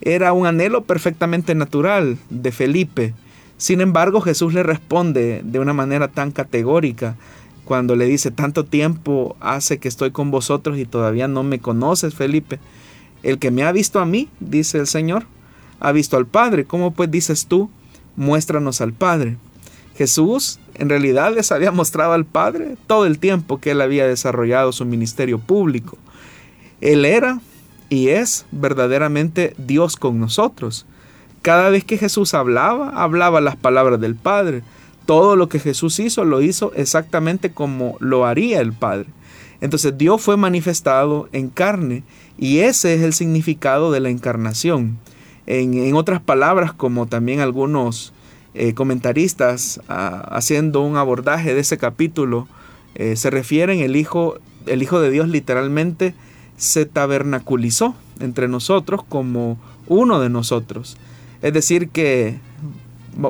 Era 0.00 0.32
un 0.32 0.46
anhelo 0.46 0.84
perfectamente 0.84 1.54
natural 1.56 2.16
de 2.30 2.52
Felipe. 2.52 3.14
Sin 3.56 3.80
embargo, 3.80 4.20
Jesús 4.20 4.54
le 4.54 4.62
responde 4.62 5.42
de 5.44 5.58
una 5.58 5.72
manera 5.72 6.06
tan 6.06 6.30
categórica 6.30 7.16
cuando 7.64 7.96
le 7.96 8.06
dice, 8.06 8.30
tanto 8.30 8.64
tiempo 8.64 9.36
hace 9.40 9.78
que 9.78 9.88
estoy 9.88 10.12
con 10.12 10.30
vosotros 10.30 10.78
y 10.78 10.86
todavía 10.86 11.26
no 11.26 11.42
me 11.42 11.58
conoces, 11.58 12.14
Felipe. 12.14 12.60
El 13.24 13.40
que 13.40 13.50
me 13.50 13.64
ha 13.64 13.72
visto 13.72 13.98
a 13.98 14.06
mí, 14.06 14.28
dice 14.38 14.78
el 14.78 14.86
Señor, 14.86 15.26
ha 15.80 15.90
visto 15.90 16.16
al 16.16 16.26
Padre. 16.26 16.64
¿Cómo 16.64 16.92
pues 16.92 17.10
dices 17.10 17.46
tú, 17.46 17.68
muéstranos 18.14 18.80
al 18.80 18.92
Padre? 18.92 19.36
Jesús 19.96 20.60
en 20.78 20.88
realidad 20.88 21.34
les 21.34 21.52
había 21.52 21.72
mostrado 21.72 22.12
al 22.12 22.24
Padre 22.24 22.76
todo 22.86 23.06
el 23.06 23.18
tiempo 23.18 23.60
que 23.60 23.72
él 23.72 23.80
había 23.80 24.06
desarrollado 24.06 24.72
su 24.72 24.84
ministerio 24.84 25.38
público. 25.38 25.98
Él 26.80 27.04
era 27.04 27.40
y 27.88 28.08
es 28.08 28.46
verdaderamente 28.52 29.54
Dios 29.58 29.96
con 29.96 30.20
nosotros. 30.20 30.86
Cada 31.42 31.70
vez 31.70 31.84
que 31.84 31.98
Jesús 31.98 32.34
hablaba, 32.34 32.90
hablaba 32.90 33.40
las 33.40 33.56
palabras 33.56 34.00
del 34.00 34.14
Padre. 34.14 34.62
Todo 35.06 35.36
lo 35.36 35.48
que 35.48 35.58
Jesús 35.58 35.98
hizo 35.98 36.24
lo 36.24 36.42
hizo 36.42 36.72
exactamente 36.74 37.50
como 37.52 37.96
lo 38.00 38.26
haría 38.26 38.60
el 38.60 38.72
Padre. 38.72 39.06
Entonces 39.60 39.96
Dios 39.98 40.20
fue 40.20 40.36
manifestado 40.36 41.28
en 41.32 41.48
carne 41.48 42.04
y 42.36 42.60
ese 42.60 42.94
es 42.94 43.02
el 43.02 43.12
significado 43.12 43.90
de 43.90 44.00
la 44.00 44.10
encarnación. 44.10 44.98
En, 45.46 45.94
otras 45.94 46.20
palabras, 46.20 46.72
como 46.74 47.06
también 47.06 47.40
algunos 47.40 48.12
eh, 48.60 48.74
comentaristas 48.74 49.80
ah, 49.88 50.28
haciendo 50.32 50.80
un 50.82 50.96
abordaje 50.96 51.54
de 51.54 51.60
ese 51.60 51.78
capítulo 51.78 52.48
eh, 52.96 53.14
se 53.14 53.30
refieren, 53.30 53.78
el 53.78 53.94
Hijo, 53.94 54.40
el 54.66 54.82
Hijo 54.82 55.00
de 55.00 55.10
Dios 55.10 55.28
literalmente 55.28 56.14
se 56.56 56.84
tabernaculizó 56.84 57.94
entre 58.18 58.48
nosotros 58.48 59.04
como 59.08 59.58
uno 59.86 60.18
de 60.18 60.28
nosotros. 60.28 60.96
Es 61.40 61.52
decir, 61.52 61.90
que, 61.90 62.40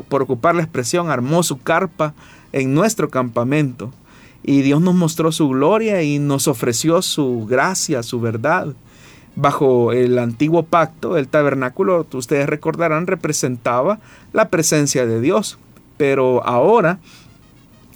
por 0.09 0.23
ocupar 0.23 0.55
la 0.55 0.63
expresión, 0.63 1.11
armó 1.11 1.43
su 1.43 1.59
carpa 1.59 2.15
en 2.53 2.73
nuestro 2.73 3.11
campamento. 3.11 3.93
Y 4.43 4.63
Dios 4.63 4.81
nos 4.81 4.95
mostró 4.95 5.31
su 5.31 5.51
gloria 5.51 6.03
y 6.03 6.19
nos 6.19 6.49
ofreció 6.49 7.03
su 7.03 7.45
gracia, 7.47 8.03
su 8.03 8.19
verdad. 8.19 8.69
Bajo 9.37 9.93
el 9.93 10.19
antiguo 10.19 10.65
pacto, 10.65 11.17
el 11.17 11.29
tabernáculo, 11.29 12.07
ustedes 12.13 12.49
recordarán, 12.49 13.07
representaba 13.07 14.01
la 14.33 14.49
presencia 14.49 15.07
de 15.07 15.21
Dios. 15.21 15.59
Pero 15.97 16.45
ahora, 16.45 16.99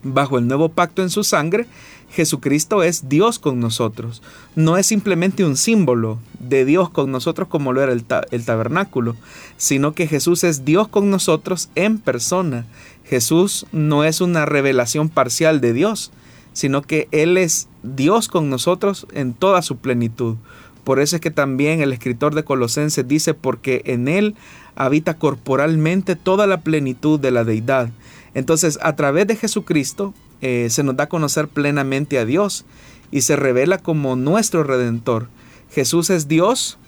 bajo 0.03 0.39
el 0.39 0.47
nuevo 0.47 0.69
pacto 0.69 1.03
en 1.03 1.11
su 1.11 1.25
sangre, 1.25 1.67
Jesucristo 2.13 2.83
es 2.83 3.09
Dios 3.09 3.39
con 3.39 3.59
nosotros. 3.59 4.23
No 4.55 4.77
es 4.77 4.87
simplemente 4.87 5.45
un 5.45 5.57
símbolo 5.57 6.19
de 6.39 6.65
Dios 6.65 6.91
con 6.91 7.11
nosotros 7.11 7.49
como 7.49 7.73
lo 7.73 7.83
era 7.83 7.93
el, 7.93 8.05
el, 8.31 8.45
tabernáculo, 8.45 9.17
sino 9.57 9.95
que 9.95 10.07
Jesús 10.07 10.45
es 10.45 10.65
Dios 10.65 10.89
con 10.89 11.11
nosotros 11.11 11.71
en 11.75 11.99
persona. 11.99 12.67
Jesús 13.05 13.67
no 13.73 14.05
es 14.05 14.21
una 14.21 14.45
revelación 14.45 15.09
parcial 15.09 15.63
de 15.63 15.73
Dios, 15.73 16.13
sino 16.53 16.83
que 16.83 17.09
Él 17.13 17.39
es 17.39 17.69
Dios 17.83 18.29
con 18.29 18.51
nosotros 18.51 19.07
en 19.15 19.33
toda 19.33 19.63
su 19.63 19.79
plenitud. 19.79 20.37
Por 20.85 20.99
eso 20.99 21.17
es 21.17 21.23
que 21.23 21.31
también 21.31 21.81
el 21.81 21.93
escritor 21.93 22.35
de 22.35 22.45
Colosenses 22.45 23.07
dice, 23.07 23.35
porque 23.35 23.83
en 23.87 24.09
Él 24.09 24.35
habita 24.75 25.15
corporalmente 25.15 26.17
toda 26.17 26.47
la 26.47 26.61
plenitud 26.61 27.21
de 27.21 27.31
la 27.31 27.45
deidad. 27.45 27.91
Entonces, 28.35 28.79
a 28.83 28.97
través 28.97 29.27
de 29.27 29.37
Jesucristo 29.37 30.15
eh, 30.41 30.69
se 30.71 30.83
nos 30.83 30.97
da 30.97 31.05
a 31.05 31.09
conocer 31.09 31.49
plenamente 31.49 32.19
a 32.19 32.25
Dios 32.25 32.65
y 33.11 33.21
se 33.23 33.37
revela 33.37 33.79
como 33.79 34.17
nuestro 34.17 34.65
redentor. 34.65 35.29
Jesús 35.71 36.11
es 36.11 36.29
Dios 36.29 36.79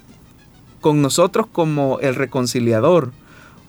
con 0.81 1.01
nosotros 1.01 1.47
como 1.47 1.99
el 2.01 2.15
reconciliador. 2.15 3.13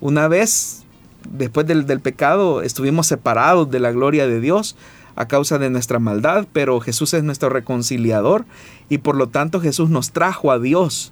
Una 0.02 0.28
vez, 0.28 0.84
después 1.30 1.68
del, 1.68 1.86
del 1.86 2.00
pecado, 2.00 2.62
estuvimos 2.62 3.08
separados 3.08 3.70
de 3.70 3.80
la 3.80 3.92
gloria 3.92 4.28
de 4.28 4.40
Dios, 4.40 4.76
a 5.16 5.28
causa 5.28 5.58
de 5.58 5.70
nuestra 5.70 6.00
maldad, 6.00 6.48
pero 6.52 6.80
Jesús 6.80 7.14
es 7.14 7.24
nuestro 7.24 7.50
reconciliador 7.50 8.46
y 8.90 9.00
por 9.00 9.16
lo 9.16 9.28
tanto 9.28 9.62
Jesús 9.62 9.90
nos 9.90 10.12
trajo 10.12 10.52
a 10.52 10.60
Dios. 10.60 11.12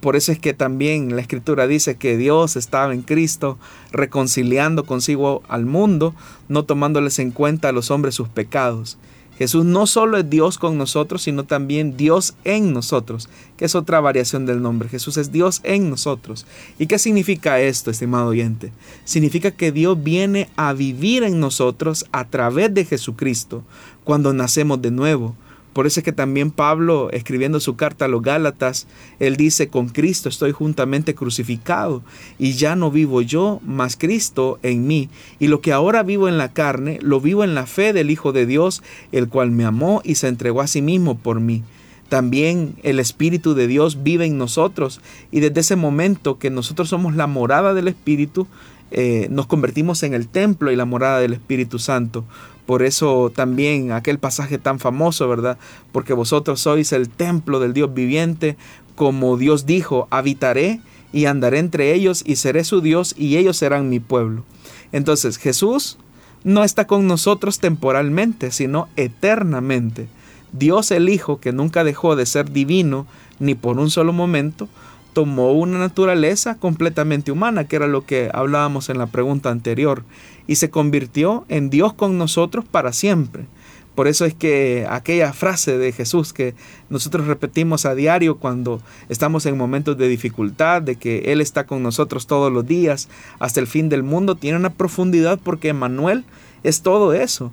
Por 0.00 0.16
eso 0.16 0.32
es 0.32 0.38
que 0.40 0.52
también 0.52 1.14
la 1.14 1.22
escritura 1.22 1.68
dice 1.68 1.96
que 1.96 2.16
Dios 2.16 2.56
estaba 2.56 2.92
en 2.92 3.02
Cristo 3.02 3.58
reconciliando 3.92 4.84
consigo 4.84 5.42
al 5.48 5.64
mundo, 5.64 6.14
no 6.48 6.64
tomándoles 6.64 7.20
en 7.20 7.30
cuenta 7.30 7.68
a 7.68 7.72
los 7.72 7.90
hombres 7.92 8.16
sus 8.16 8.28
pecados. 8.28 8.98
Jesús 9.42 9.64
no 9.64 9.88
solo 9.88 10.18
es 10.18 10.30
Dios 10.30 10.56
con 10.56 10.78
nosotros, 10.78 11.22
sino 11.22 11.42
también 11.42 11.96
Dios 11.96 12.34
en 12.44 12.72
nosotros, 12.72 13.28
que 13.56 13.64
es 13.64 13.74
otra 13.74 13.98
variación 13.98 14.46
del 14.46 14.62
nombre. 14.62 14.88
Jesús 14.88 15.16
es 15.16 15.32
Dios 15.32 15.60
en 15.64 15.90
nosotros. 15.90 16.46
¿Y 16.78 16.86
qué 16.86 16.96
significa 16.96 17.58
esto, 17.58 17.90
estimado 17.90 18.28
oyente? 18.28 18.70
Significa 19.04 19.50
que 19.50 19.72
Dios 19.72 20.00
viene 20.00 20.48
a 20.54 20.72
vivir 20.74 21.24
en 21.24 21.40
nosotros 21.40 22.06
a 22.12 22.28
través 22.28 22.72
de 22.72 22.84
Jesucristo 22.84 23.64
cuando 24.04 24.32
nacemos 24.32 24.80
de 24.80 24.92
nuevo. 24.92 25.34
Por 25.72 25.86
eso 25.86 26.00
es 26.00 26.04
que 26.04 26.12
también 26.12 26.50
Pablo, 26.50 27.10
escribiendo 27.12 27.58
su 27.60 27.76
carta 27.76 28.04
a 28.04 28.08
los 28.08 28.22
Gálatas, 28.22 28.86
él 29.18 29.36
dice, 29.36 29.68
con 29.68 29.88
Cristo 29.88 30.28
estoy 30.28 30.52
juntamente 30.52 31.14
crucificado, 31.14 32.02
y 32.38 32.52
ya 32.52 32.76
no 32.76 32.90
vivo 32.90 33.22
yo, 33.22 33.60
mas 33.64 33.96
Cristo 33.96 34.58
en 34.62 34.86
mí. 34.86 35.08
Y 35.38 35.48
lo 35.48 35.60
que 35.60 35.72
ahora 35.72 36.02
vivo 36.02 36.28
en 36.28 36.38
la 36.38 36.52
carne, 36.52 36.98
lo 37.02 37.20
vivo 37.20 37.42
en 37.44 37.54
la 37.54 37.66
fe 37.66 37.92
del 37.92 38.10
Hijo 38.10 38.32
de 38.32 38.46
Dios, 38.46 38.82
el 39.12 39.28
cual 39.28 39.50
me 39.50 39.64
amó 39.64 40.02
y 40.04 40.16
se 40.16 40.28
entregó 40.28 40.60
a 40.60 40.66
sí 40.66 40.82
mismo 40.82 41.16
por 41.18 41.40
mí. 41.40 41.62
También 42.08 42.74
el 42.82 43.00
Espíritu 43.00 43.54
de 43.54 43.66
Dios 43.66 44.02
vive 44.02 44.26
en 44.26 44.36
nosotros, 44.36 45.00
y 45.30 45.40
desde 45.40 45.60
ese 45.60 45.76
momento 45.76 46.38
que 46.38 46.50
nosotros 46.50 46.90
somos 46.90 47.16
la 47.16 47.26
morada 47.26 47.72
del 47.72 47.88
Espíritu, 47.88 48.46
eh, 48.94 49.28
nos 49.30 49.46
convertimos 49.46 50.02
en 50.02 50.12
el 50.12 50.28
templo 50.28 50.70
y 50.70 50.76
la 50.76 50.84
morada 50.84 51.20
del 51.20 51.32
Espíritu 51.32 51.78
Santo. 51.78 52.26
Por 52.66 52.82
eso 52.82 53.32
también 53.34 53.92
aquel 53.92 54.18
pasaje 54.18 54.58
tan 54.58 54.78
famoso, 54.78 55.28
¿verdad? 55.28 55.58
Porque 55.90 56.12
vosotros 56.12 56.60
sois 56.60 56.92
el 56.92 57.08
templo 57.08 57.58
del 57.58 57.72
Dios 57.72 57.92
viviente, 57.92 58.56
como 58.94 59.36
Dios 59.36 59.66
dijo, 59.66 60.06
habitaré 60.10 60.80
y 61.12 61.26
andaré 61.26 61.58
entre 61.58 61.92
ellos 61.92 62.22
y 62.24 62.36
seré 62.36 62.64
su 62.64 62.80
Dios 62.80 63.14
y 63.18 63.36
ellos 63.36 63.56
serán 63.56 63.88
mi 63.88 64.00
pueblo. 64.00 64.44
Entonces 64.92 65.38
Jesús 65.38 65.98
no 66.44 66.64
está 66.64 66.86
con 66.86 67.06
nosotros 67.06 67.58
temporalmente, 67.58 68.50
sino 68.50 68.88
eternamente. 68.96 70.08
Dios 70.52 70.90
el 70.90 71.08
Hijo, 71.08 71.40
que 71.40 71.52
nunca 71.52 71.84
dejó 71.84 72.16
de 72.16 72.26
ser 72.26 72.50
divino 72.50 73.06
ni 73.38 73.54
por 73.54 73.78
un 73.78 73.90
solo 73.90 74.12
momento, 74.12 74.68
tomó 75.12 75.52
una 75.52 75.78
naturaleza 75.78 76.56
completamente 76.56 77.32
humana, 77.32 77.66
que 77.66 77.76
era 77.76 77.86
lo 77.86 78.06
que 78.06 78.30
hablábamos 78.32 78.88
en 78.88 78.98
la 78.98 79.06
pregunta 79.06 79.50
anterior, 79.50 80.04
y 80.46 80.56
se 80.56 80.70
convirtió 80.70 81.44
en 81.48 81.70
Dios 81.70 81.92
con 81.92 82.18
nosotros 82.18 82.64
para 82.64 82.92
siempre. 82.92 83.46
Por 83.94 84.08
eso 84.08 84.24
es 84.24 84.32
que 84.32 84.86
aquella 84.88 85.34
frase 85.34 85.76
de 85.76 85.92
Jesús 85.92 86.32
que 86.32 86.54
nosotros 86.88 87.26
repetimos 87.26 87.84
a 87.84 87.94
diario 87.94 88.38
cuando 88.38 88.80
estamos 89.10 89.44
en 89.44 89.58
momentos 89.58 89.98
de 89.98 90.08
dificultad, 90.08 90.80
de 90.80 90.96
que 90.96 91.32
Él 91.32 91.42
está 91.42 91.66
con 91.66 91.82
nosotros 91.82 92.26
todos 92.26 92.50
los 92.50 92.66
días 92.66 93.10
hasta 93.38 93.60
el 93.60 93.66
fin 93.66 93.90
del 93.90 94.02
mundo, 94.02 94.34
tiene 94.34 94.56
una 94.56 94.70
profundidad 94.70 95.38
porque 95.42 95.68
Emanuel 95.68 96.24
es 96.62 96.80
todo 96.80 97.12
eso. 97.12 97.52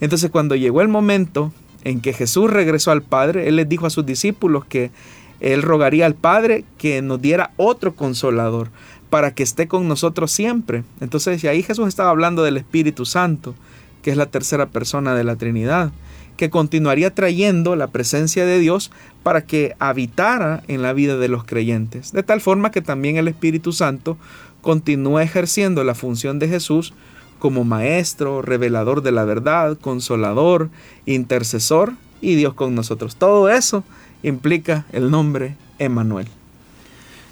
Entonces 0.00 0.30
cuando 0.30 0.56
llegó 0.56 0.80
el 0.80 0.88
momento 0.88 1.52
en 1.84 2.00
que 2.00 2.12
Jesús 2.12 2.50
regresó 2.50 2.90
al 2.90 3.02
Padre, 3.02 3.46
Él 3.46 3.54
les 3.54 3.68
dijo 3.68 3.86
a 3.86 3.90
sus 3.90 4.04
discípulos 4.04 4.64
que 4.64 4.90
él 5.40 5.62
rogaría 5.62 6.06
al 6.06 6.14
Padre 6.14 6.64
que 6.78 7.02
nos 7.02 7.20
diera 7.20 7.52
otro 7.56 7.94
consolador 7.94 8.70
para 9.10 9.34
que 9.34 9.42
esté 9.42 9.68
con 9.68 9.88
nosotros 9.88 10.32
siempre. 10.32 10.84
Entonces, 11.00 11.42
y 11.42 11.48
ahí 11.48 11.62
Jesús 11.62 11.88
estaba 11.88 12.10
hablando 12.10 12.42
del 12.42 12.56
Espíritu 12.56 13.04
Santo, 13.04 13.54
que 14.02 14.10
es 14.10 14.16
la 14.16 14.26
tercera 14.26 14.66
persona 14.66 15.14
de 15.14 15.24
la 15.24 15.36
Trinidad, 15.36 15.92
que 16.36 16.50
continuaría 16.50 17.14
trayendo 17.14 17.76
la 17.76 17.88
presencia 17.88 18.44
de 18.44 18.58
Dios 18.58 18.90
para 19.22 19.46
que 19.46 19.74
habitara 19.78 20.62
en 20.68 20.82
la 20.82 20.92
vida 20.92 21.16
de 21.16 21.28
los 21.28 21.44
creyentes. 21.44 22.12
De 22.12 22.22
tal 22.22 22.40
forma 22.40 22.70
que 22.70 22.82
también 22.82 23.16
el 23.16 23.28
Espíritu 23.28 23.72
Santo 23.72 24.18
continúa 24.60 25.22
ejerciendo 25.22 25.82
la 25.84 25.94
función 25.94 26.38
de 26.38 26.48
Jesús 26.48 26.92
como 27.38 27.64
maestro, 27.64 28.42
revelador 28.42 29.02
de 29.02 29.12
la 29.12 29.24
verdad, 29.24 29.78
consolador, 29.78 30.70
intercesor 31.04 31.92
y 32.20 32.34
Dios 32.34 32.54
con 32.54 32.74
nosotros. 32.74 33.16
Todo 33.16 33.48
eso 33.48 33.84
implica 34.28 34.86
el 34.92 35.10
nombre 35.10 35.56
Emanuel. 35.78 36.28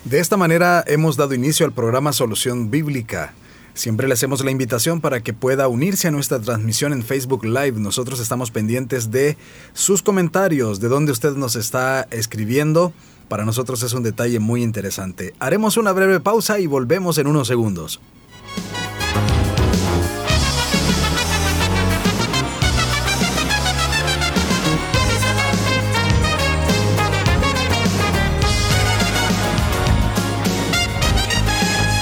De 0.04 0.20
esta 0.20 0.36
manera 0.36 0.84
hemos 0.86 1.16
dado 1.16 1.34
inicio 1.34 1.64
al 1.66 1.72
programa 1.72 2.12
Solución 2.12 2.70
Bíblica. 2.70 3.34
Siempre 3.72 4.06
le 4.06 4.14
hacemos 4.14 4.44
la 4.44 4.50
invitación 4.50 5.00
para 5.00 5.20
que 5.22 5.32
pueda 5.32 5.66
unirse 5.66 6.08
a 6.08 6.10
nuestra 6.12 6.38
transmisión 6.38 6.92
en 6.92 7.02
Facebook 7.02 7.44
Live. 7.44 7.80
Nosotros 7.80 8.20
estamos 8.20 8.50
pendientes 8.50 9.10
de 9.10 9.36
sus 9.72 10.02
comentarios, 10.02 10.78
de 10.78 10.88
dónde 10.88 11.10
usted 11.10 11.32
nos 11.32 11.56
está 11.56 12.06
escribiendo. 12.10 12.92
Para 13.28 13.44
nosotros 13.44 13.82
es 13.82 13.92
un 13.94 14.02
detalle 14.02 14.38
muy 14.38 14.62
interesante. 14.62 15.34
Haremos 15.40 15.76
una 15.76 15.92
breve 15.92 16.20
pausa 16.20 16.60
y 16.60 16.66
volvemos 16.66 17.18
en 17.18 17.26
unos 17.26 17.48
segundos. 17.48 18.00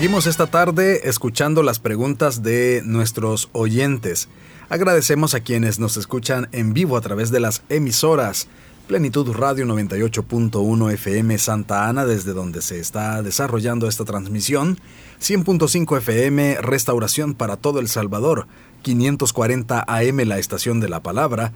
Seguimos 0.00 0.26
esta 0.26 0.46
tarde 0.46 1.10
escuchando 1.10 1.62
las 1.62 1.78
preguntas 1.78 2.42
de 2.42 2.80
nuestros 2.86 3.50
oyentes. 3.52 4.30
Agradecemos 4.70 5.34
a 5.34 5.40
quienes 5.40 5.78
nos 5.78 5.98
escuchan 5.98 6.48
en 6.52 6.72
vivo 6.72 6.96
a 6.96 7.02
través 7.02 7.30
de 7.30 7.38
las 7.38 7.62
emisoras 7.68 8.48
Plenitud 8.86 9.30
Radio 9.30 9.66
98.1 9.66 10.92
FM 10.94 11.36
Santa 11.36 11.86
Ana, 11.86 12.06
desde 12.06 12.32
donde 12.32 12.62
se 12.62 12.80
está 12.80 13.22
desarrollando 13.22 13.86
esta 13.86 14.06
transmisión, 14.06 14.78
100.5 15.20 15.98
FM 15.98 16.62
Restauración 16.62 17.34
para 17.34 17.58
todo 17.58 17.78
El 17.78 17.88
Salvador, 17.88 18.46
540 18.80 19.84
AM 19.86 20.16
La 20.20 20.38
Estación 20.38 20.80
de 20.80 20.88
la 20.88 21.02
Palabra, 21.02 21.52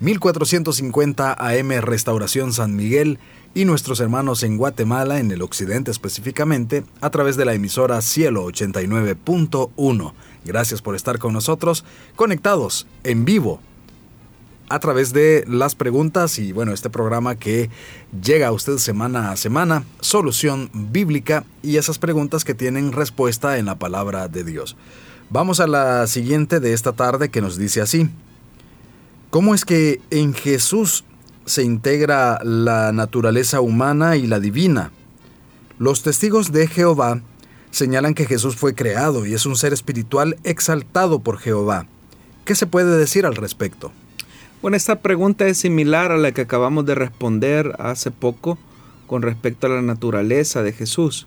1450 0.00 1.32
AM 1.38 1.70
Restauración 1.80 2.52
San 2.52 2.74
Miguel 2.74 3.20
y 3.54 3.64
nuestros 3.64 4.00
hermanos 4.00 4.42
en 4.42 4.56
Guatemala, 4.56 5.20
en 5.20 5.30
el 5.30 5.40
occidente 5.40 5.90
específicamente, 5.90 6.84
a 7.00 7.10
través 7.10 7.36
de 7.36 7.44
la 7.44 7.54
emisora 7.54 8.00
Cielo 8.02 8.46
89.1. 8.46 10.12
Gracias 10.44 10.82
por 10.82 10.96
estar 10.96 11.18
con 11.18 11.32
nosotros, 11.32 11.84
conectados 12.16 12.86
en 13.04 13.24
vivo 13.24 13.60
a 14.68 14.78
través 14.80 15.12
de 15.12 15.44
las 15.46 15.74
preguntas 15.74 16.38
y 16.38 16.52
bueno, 16.52 16.72
este 16.72 16.90
programa 16.90 17.36
que 17.36 17.70
llega 18.22 18.48
a 18.48 18.52
usted 18.52 18.78
semana 18.78 19.30
a 19.30 19.36
semana, 19.36 19.84
solución 20.00 20.70
bíblica 20.72 21.44
y 21.62 21.76
esas 21.76 21.98
preguntas 21.98 22.44
que 22.44 22.54
tienen 22.54 22.92
respuesta 22.92 23.58
en 23.58 23.66
la 23.66 23.78
palabra 23.78 24.26
de 24.26 24.42
Dios. 24.42 24.76
Vamos 25.30 25.60
a 25.60 25.66
la 25.66 26.06
siguiente 26.06 26.60
de 26.60 26.72
esta 26.72 26.92
tarde 26.92 27.28
que 27.28 27.40
nos 27.40 27.56
dice 27.56 27.80
así. 27.80 28.08
¿Cómo 29.30 29.54
es 29.54 29.64
que 29.64 30.00
en 30.10 30.32
Jesús 30.34 31.04
se 31.44 31.62
integra 31.62 32.40
la 32.42 32.92
naturaleza 32.92 33.60
humana 33.60 34.16
y 34.16 34.26
la 34.26 34.40
divina. 34.40 34.90
Los 35.78 36.02
testigos 36.02 36.52
de 36.52 36.66
Jehová 36.66 37.20
señalan 37.70 38.14
que 38.14 38.26
Jesús 38.26 38.56
fue 38.56 38.74
creado 38.74 39.26
y 39.26 39.34
es 39.34 39.46
un 39.46 39.56
ser 39.56 39.72
espiritual 39.72 40.36
exaltado 40.44 41.18
por 41.18 41.38
Jehová. 41.38 41.86
¿Qué 42.44 42.54
se 42.54 42.66
puede 42.66 42.96
decir 42.96 43.26
al 43.26 43.36
respecto? 43.36 43.92
Bueno, 44.62 44.76
esta 44.76 45.00
pregunta 45.00 45.46
es 45.46 45.58
similar 45.58 46.12
a 46.12 46.16
la 46.16 46.32
que 46.32 46.42
acabamos 46.42 46.86
de 46.86 46.94
responder 46.94 47.74
hace 47.78 48.10
poco 48.10 48.58
con 49.06 49.22
respecto 49.22 49.66
a 49.66 49.70
la 49.70 49.82
naturaleza 49.82 50.62
de 50.62 50.72
Jesús. 50.72 51.26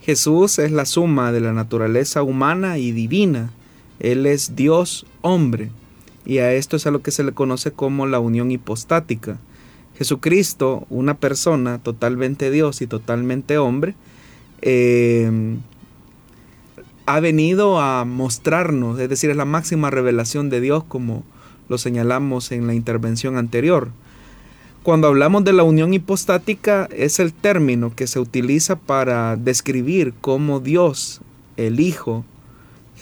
Jesús 0.00 0.58
es 0.58 0.72
la 0.72 0.86
suma 0.86 1.32
de 1.32 1.40
la 1.40 1.52
naturaleza 1.52 2.22
humana 2.22 2.78
y 2.78 2.92
divina. 2.92 3.50
Él 3.98 4.26
es 4.26 4.56
Dios 4.56 5.06
hombre 5.20 5.70
y 6.24 6.38
a 6.38 6.52
esto 6.52 6.76
es 6.76 6.86
a 6.86 6.90
lo 6.90 7.02
que 7.02 7.10
se 7.10 7.24
le 7.24 7.32
conoce 7.32 7.72
como 7.72 8.06
la 8.06 8.20
unión 8.20 8.50
hipostática. 8.50 9.38
Jesucristo, 9.96 10.86
una 10.90 11.14
persona 11.14 11.78
totalmente 11.78 12.50
Dios 12.50 12.82
y 12.82 12.86
totalmente 12.86 13.58
hombre, 13.58 13.94
eh, 14.62 15.56
ha 17.06 17.20
venido 17.20 17.80
a 17.80 18.04
mostrarnos, 18.04 18.98
es 19.00 19.08
decir, 19.08 19.30
es 19.30 19.36
la 19.36 19.44
máxima 19.44 19.90
revelación 19.90 20.50
de 20.50 20.60
Dios 20.60 20.84
como 20.84 21.24
lo 21.68 21.78
señalamos 21.78 22.52
en 22.52 22.66
la 22.66 22.74
intervención 22.74 23.36
anterior. 23.36 23.90
Cuando 24.82 25.08
hablamos 25.08 25.44
de 25.44 25.52
la 25.52 25.62
unión 25.62 25.94
hipostática 25.94 26.88
es 26.92 27.20
el 27.20 27.32
término 27.32 27.94
que 27.94 28.06
se 28.06 28.18
utiliza 28.18 28.76
para 28.76 29.36
describir 29.36 30.14
cómo 30.20 30.60
Dios, 30.60 31.20
el 31.56 31.80
Hijo, 31.80 32.24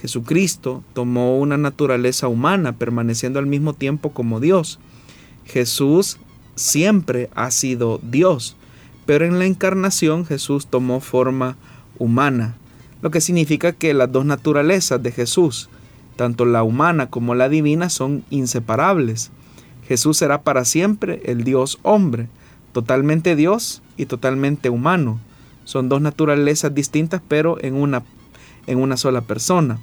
Jesucristo 0.00 0.82
tomó 0.94 1.38
una 1.38 1.58
naturaleza 1.58 2.28
humana, 2.28 2.72
permaneciendo 2.72 3.38
al 3.38 3.46
mismo 3.46 3.74
tiempo 3.74 4.10
como 4.12 4.40
Dios. 4.40 4.78
Jesús 5.44 6.18
siempre 6.54 7.28
ha 7.34 7.50
sido 7.50 8.00
Dios, 8.02 8.56
pero 9.04 9.26
en 9.26 9.38
la 9.38 9.44
encarnación 9.44 10.24
Jesús 10.24 10.66
tomó 10.68 11.00
forma 11.00 11.56
humana, 11.98 12.56
lo 13.02 13.10
que 13.10 13.20
significa 13.20 13.72
que 13.72 13.92
las 13.92 14.10
dos 14.10 14.24
naturalezas 14.24 15.02
de 15.02 15.12
Jesús, 15.12 15.68
tanto 16.16 16.44
la 16.44 16.62
humana 16.62 17.10
como 17.10 17.34
la 17.34 17.48
divina, 17.48 17.90
son 17.90 18.24
inseparables. 18.30 19.30
Jesús 19.86 20.16
será 20.16 20.42
para 20.42 20.64
siempre 20.64 21.20
el 21.26 21.44
Dios 21.44 21.78
hombre, 21.82 22.28
totalmente 22.72 23.36
Dios 23.36 23.82
y 23.96 24.06
totalmente 24.06 24.70
humano. 24.70 25.18
Son 25.64 25.88
dos 25.88 26.00
naturalezas 26.00 26.74
distintas, 26.74 27.20
pero 27.26 27.62
en 27.62 27.74
una, 27.74 28.02
en 28.66 28.78
una 28.78 28.96
sola 28.96 29.20
persona. 29.20 29.78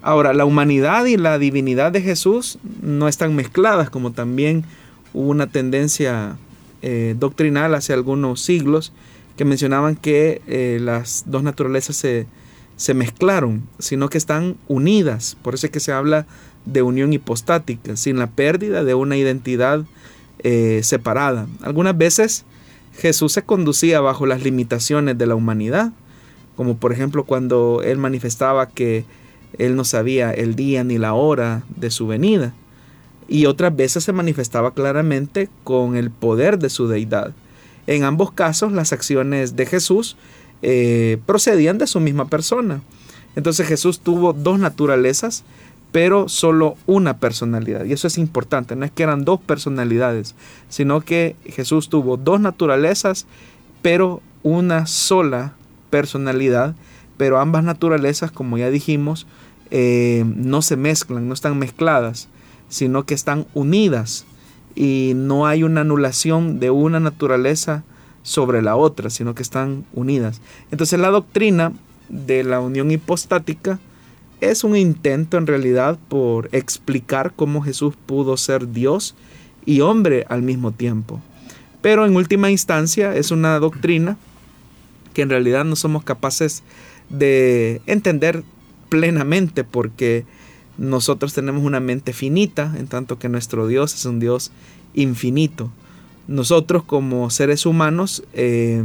Ahora, 0.00 0.32
la 0.32 0.44
humanidad 0.44 1.06
y 1.06 1.16
la 1.16 1.38
divinidad 1.38 1.90
de 1.92 2.02
Jesús 2.02 2.58
no 2.82 3.08
están 3.08 3.34
mezcladas, 3.34 3.90
como 3.90 4.12
también 4.12 4.64
hubo 5.12 5.28
una 5.28 5.48
tendencia 5.48 6.36
eh, 6.82 7.16
doctrinal 7.18 7.74
hace 7.74 7.92
algunos 7.92 8.40
siglos 8.40 8.92
que 9.36 9.44
mencionaban 9.44 9.96
que 9.96 10.42
eh, 10.46 10.78
las 10.80 11.24
dos 11.26 11.42
naturalezas 11.42 11.96
se, 11.96 12.26
se, 12.76 12.94
mezclaron, 12.94 13.64
sino 13.78 14.08
que 14.08 14.18
están 14.18 14.56
unidas. 14.68 15.36
Por 15.42 15.54
eso 15.54 15.66
es 15.66 15.72
que 15.72 15.80
se 15.80 15.92
habla 15.92 16.26
de 16.64 16.82
unión 16.82 17.12
hipostática, 17.12 17.96
sin 17.96 18.18
la 18.18 18.28
pérdida 18.28 18.84
de 18.84 18.94
una 18.94 19.16
identidad 19.16 19.84
eh, 20.40 20.80
separada. 20.84 21.48
Algunas 21.62 21.96
veces 21.98 22.44
Jesús 22.96 23.32
se 23.32 23.42
conducía 23.42 24.00
bajo 24.00 24.26
las 24.26 24.42
limitaciones 24.42 25.18
de 25.18 25.26
la 25.26 25.34
humanidad, 25.34 25.92
como 26.56 26.76
por 26.76 26.92
ejemplo 26.92 27.24
cuando 27.24 27.82
él 27.84 27.98
manifestaba 27.98 28.68
que 28.68 29.04
él 29.56 29.76
no 29.76 29.84
sabía 29.84 30.32
el 30.32 30.54
día 30.54 30.84
ni 30.84 30.98
la 30.98 31.14
hora 31.14 31.62
de 31.76 31.90
su 31.90 32.06
venida. 32.06 32.52
Y 33.28 33.46
otras 33.46 33.74
veces 33.74 34.04
se 34.04 34.12
manifestaba 34.12 34.72
claramente 34.72 35.48
con 35.64 35.96
el 35.96 36.10
poder 36.10 36.58
de 36.58 36.70
su 36.70 36.88
deidad. 36.88 37.32
En 37.86 38.04
ambos 38.04 38.32
casos 38.32 38.72
las 38.72 38.92
acciones 38.92 39.56
de 39.56 39.66
Jesús 39.66 40.16
eh, 40.62 41.18
procedían 41.26 41.78
de 41.78 41.86
su 41.86 42.00
misma 42.00 42.28
persona. 42.28 42.82
Entonces 43.36 43.66
Jesús 43.66 44.00
tuvo 44.00 44.32
dos 44.32 44.58
naturalezas, 44.58 45.44
pero 45.92 46.28
solo 46.28 46.76
una 46.86 47.18
personalidad. 47.18 47.84
Y 47.84 47.92
eso 47.92 48.06
es 48.06 48.18
importante, 48.18 48.76
no 48.76 48.84
es 48.84 48.90
que 48.90 49.02
eran 49.02 49.24
dos 49.24 49.40
personalidades, 49.40 50.34
sino 50.68 51.00
que 51.00 51.36
Jesús 51.46 51.88
tuvo 51.88 52.16
dos 52.16 52.40
naturalezas, 52.40 53.26
pero 53.80 54.20
una 54.42 54.86
sola 54.86 55.54
personalidad 55.90 56.74
pero 57.18 57.38
ambas 57.38 57.64
naturalezas, 57.64 58.30
como 58.30 58.56
ya 58.56 58.70
dijimos, 58.70 59.26
eh, 59.70 60.24
no 60.24 60.62
se 60.62 60.76
mezclan, 60.76 61.28
no 61.28 61.34
están 61.34 61.58
mezcladas, 61.58 62.28
sino 62.70 63.04
que 63.04 63.12
están 63.12 63.46
unidas 63.52 64.24
y 64.74 65.12
no 65.14 65.46
hay 65.46 65.64
una 65.64 65.82
anulación 65.82 66.60
de 66.60 66.70
una 66.70 67.00
naturaleza 67.00 67.84
sobre 68.22 68.62
la 68.62 68.76
otra, 68.76 69.10
sino 69.10 69.34
que 69.34 69.42
están 69.42 69.84
unidas. 69.92 70.40
Entonces 70.70 70.98
la 70.98 71.10
doctrina 71.10 71.72
de 72.08 72.44
la 72.44 72.60
unión 72.60 72.90
hipostática 72.90 73.78
es 74.40 74.64
un 74.64 74.76
intento 74.76 75.36
en 75.36 75.46
realidad 75.46 75.98
por 76.08 76.48
explicar 76.52 77.32
cómo 77.34 77.60
Jesús 77.62 77.94
pudo 78.06 78.36
ser 78.36 78.70
Dios 78.72 79.14
y 79.66 79.80
hombre 79.80 80.24
al 80.28 80.42
mismo 80.42 80.72
tiempo. 80.72 81.20
Pero 81.82 82.06
en 82.06 82.16
última 82.16 82.50
instancia 82.50 83.14
es 83.14 83.30
una 83.30 83.58
doctrina 83.58 84.16
que 85.14 85.22
en 85.22 85.30
realidad 85.30 85.64
no 85.64 85.74
somos 85.74 86.04
capaces 86.04 86.62
de 86.62 86.68
entender 87.10 88.44
plenamente 88.88 89.64
porque 89.64 90.24
nosotros 90.78 91.34
tenemos 91.34 91.64
una 91.64 91.80
mente 91.80 92.12
finita, 92.12 92.74
en 92.78 92.86
tanto 92.86 93.18
que 93.18 93.28
nuestro 93.28 93.66
Dios 93.66 93.94
es 93.94 94.04
un 94.04 94.20
Dios 94.20 94.52
infinito. 94.94 95.70
Nosotros 96.28 96.84
como 96.84 97.30
seres 97.30 97.66
humanos 97.66 98.22
eh, 98.32 98.82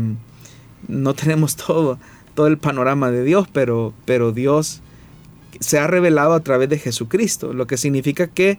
no 0.88 1.14
tenemos 1.14 1.56
todo, 1.56 2.00
todo 2.34 2.48
el 2.48 2.58
panorama 2.58 3.12
de 3.12 3.24
Dios, 3.24 3.48
pero, 3.52 3.94
pero 4.06 4.32
Dios 4.32 4.82
se 5.60 5.78
ha 5.78 5.88
revelado 5.88 6.34
a 6.34 6.40
través 6.40 6.70
de 6.70 6.80
Jesucristo, 6.80 7.54
lo 7.54 7.68
que 7.68 7.78
significa 7.78 8.28
que 8.28 8.58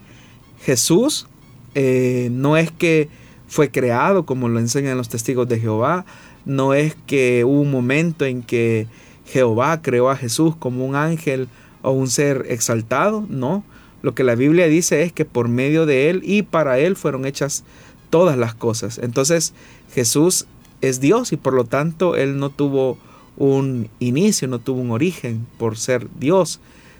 Jesús 0.61 1.27
eh, 1.75 2.29
no 2.31 2.57
es 2.57 2.71
que 2.71 3.09
fue 3.47 3.69
creado 3.69 4.25
como 4.25 4.47
lo 4.47 4.59
enseñan 4.59 4.97
los 4.97 5.09
testigos 5.09 5.47
de 5.47 5.59
Jehová, 5.59 6.05
no 6.45 6.73
es 6.73 6.95
que 7.05 7.43
hubo 7.43 7.61
un 7.61 7.71
momento 7.71 8.25
en 8.25 8.43
que 8.43 8.87
Jehová 9.25 9.81
creó 9.81 10.09
a 10.09 10.17
Jesús 10.17 10.55
como 10.55 10.85
un 10.85 10.95
ángel 10.95 11.47
o 11.81 11.91
un 11.91 12.07
ser 12.07 12.45
exaltado, 12.49 13.25
no. 13.29 13.63
Lo 14.01 14.13
que 14.13 14.23
la 14.23 14.35
Biblia 14.35 14.67
dice 14.67 15.03
es 15.03 15.11
que 15.11 15.25
por 15.25 15.47
medio 15.47 15.85
de 15.85 16.09
él 16.09 16.21
y 16.23 16.43
para 16.43 16.77
él 16.79 16.95
fueron 16.95 17.25
hechas 17.25 17.63
todas 18.09 18.37
las 18.37 18.53
cosas. 18.53 18.99
Entonces 18.99 19.53
Jesús 19.93 20.45
es 20.81 20.99
Dios 20.99 21.31
y 21.33 21.37
por 21.37 21.53
lo 21.53 21.63
tanto 21.63 22.15
él 22.15 22.37
no 22.37 22.49
tuvo 22.49 22.97
un 23.37 23.89
inicio, 23.99 24.47
no 24.47 24.59
tuvo 24.59 24.81
un 24.81 24.91
origen 24.91 25.47
por 25.57 25.77
ser 25.77 26.07
Dios. 26.19 26.59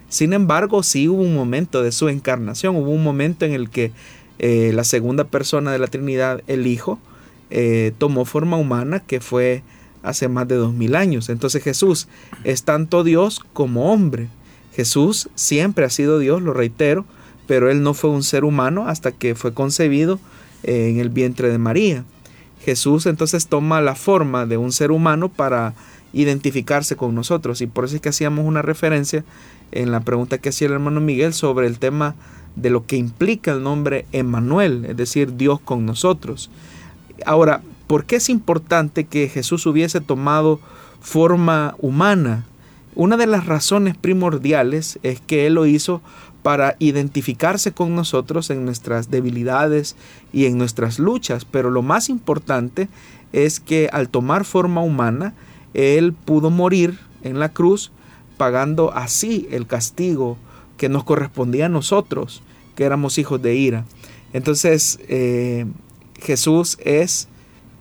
Sin 0.10 0.34
embargo, 0.34 0.84
sí 0.84 1.08
hubo 1.08 1.22
un 1.22 1.36
momento 1.36 1.84
de 1.84 1.92
su 1.92 2.10
encarnación, 2.10 2.76
hubo 2.76 2.90
un 2.90 3.04
momento 3.04 3.46
en 3.46 3.54
el 3.54 3.70
que 3.70 3.92
eh, 4.40 4.72
la 4.74 4.84
segunda 4.84 5.26
persona 5.26 5.72
de 5.72 5.80
la 5.80 5.88
Trinidad, 5.88 6.42
el 6.48 6.68
Hijo, 6.68 7.00
eh, 7.50 7.94
tomó 7.98 8.26
forma 8.26 8.58
humana 8.58 9.00
que 9.00 9.20
fue 9.20 9.64
hace 10.06 10.28
más 10.28 10.48
de 10.48 10.56
dos 10.56 10.74
mil 10.74 10.96
años. 10.96 11.30
Entonces 11.30 11.64
Jesús 11.64 12.08
es 12.44 12.64
tanto 12.64 13.04
Dios 13.04 13.42
como 13.54 13.92
hombre. 13.92 14.30
Jesús 14.74 15.30
siempre 15.36 15.86
ha 15.86 15.90
sido 15.90 16.20
Dios, 16.20 16.42
lo 16.42 16.54
reitero, 16.54 17.06
pero 17.48 17.70
él 17.70 17.84
no 17.84 17.94
fue 17.94 18.10
un 18.10 18.24
ser 18.24 18.44
humano 18.44 18.88
hasta 18.88 19.12
que 19.12 19.36
fue 19.36 19.54
concebido 19.54 20.20
eh, 20.64 20.90
en 20.90 21.00
el 21.00 21.10
vientre 21.10 21.50
de 21.50 21.58
María. 21.58 22.04
Jesús 22.64 23.06
entonces 23.06 23.48
toma 23.48 23.82
la 23.82 23.96
forma 23.96 24.46
de 24.46 24.58
un 24.58 24.72
ser 24.72 24.92
humano 24.92 25.30
para 25.30 25.76
identificarse 26.14 26.96
con 26.96 27.14
nosotros 27.14 27.62
y 27.62 27.68
por 27.68 27.86
eso 27.86 27.96
es 27.96 28.02
que 28.02 28.10
hacíamos 28.10 28.46
una 28.46 28.62
referencia 28.62 29.24
en 29.72 29.92
la 29.92 30.00
pregunta 30.00 30.38
que 30.38 30.50
hacía 30.50 30.68
el 30.68 30.74
hermano 30.74 31.02
Miguel 31.02 31.34
sobre 31.34 31.68
el 31.68 31.78
tema 31.78 32.16
de 32.56 32.70
lo 32.70 32.86
que 32.86 32.96
implica 32.96 33.52
el 33.52 33.64
nombre 33.64 34.06
Emmanuel, 34.12 34.86
es 34.86 34.98
decir, 34.98 35.36
Dios 35.36 35.60
con 35.60 35.86
nosotros. 35.86 36.50
Ahora, 37.26 37.62
¿por 37.88 38.06
qué 38.06 38.18
es 38.18 38.30
importante 38.30 39.06
que 39.06 39.28
Jesús 39.30 39.66
hubiese 39.66 40.02
tomado 40.02 40.60
forma 41.02 41.76
humana? 41.80 42.46
Una 42.96 43.18
de 43.18 43.28
las 43.28 43.46
razones 43.46 43.98
primordiales 43.98 45.00
es 45.04 45.20
que 45.20 45.48
Él 45.48 45.56
lo 45.56 45.66
hizo 45.66 46.02
para 46.44 46.76
identificarse 46.80 47.72
con 47.72 47.96
nosotros 47.96 48.50
en 48.50 48.66
nuestras 48.66 49.10
debilidades 49.10 49.96
y 50.32 50.46
en 50.46 50.58
nuestras 50.58 51.00
luchas, 51.00 51.44
pero 51.44 51.72
lo 51.72 51.82
más 51.82 52.08
importante 52.08 52.88
es 53.34 53.60
que 53.60 53.90
al 53.92 54.10
tomar 54.10 54.46
forma 54.46 54.82
humana, 54.82 55.34
Él 55.74 56.14
pudo 56.14 56.52
morir 56.52 57.00
en 57.24 57.40
la 57.40 57.50
cruz 57.50 57.92
pagando 58.38 58.94
así 58.94 59.48
el 59.52 59.68
castigo 59.68 60.38
que 60.78 60.88
nos 60.90 61.04
correspondía 61.04 61.66
a 61.66 61.70
nosotros, 61.70 62.44
que 62.76 62.84
éramos 62.84 63.18
hijos 63.18 63.42
de 63.42 63.56
ira. 63.56 63.86
Entonces, 64.32 65.00
eh, 65.08 65.66
Jesús 66.22 66.78
es 66.84 67.28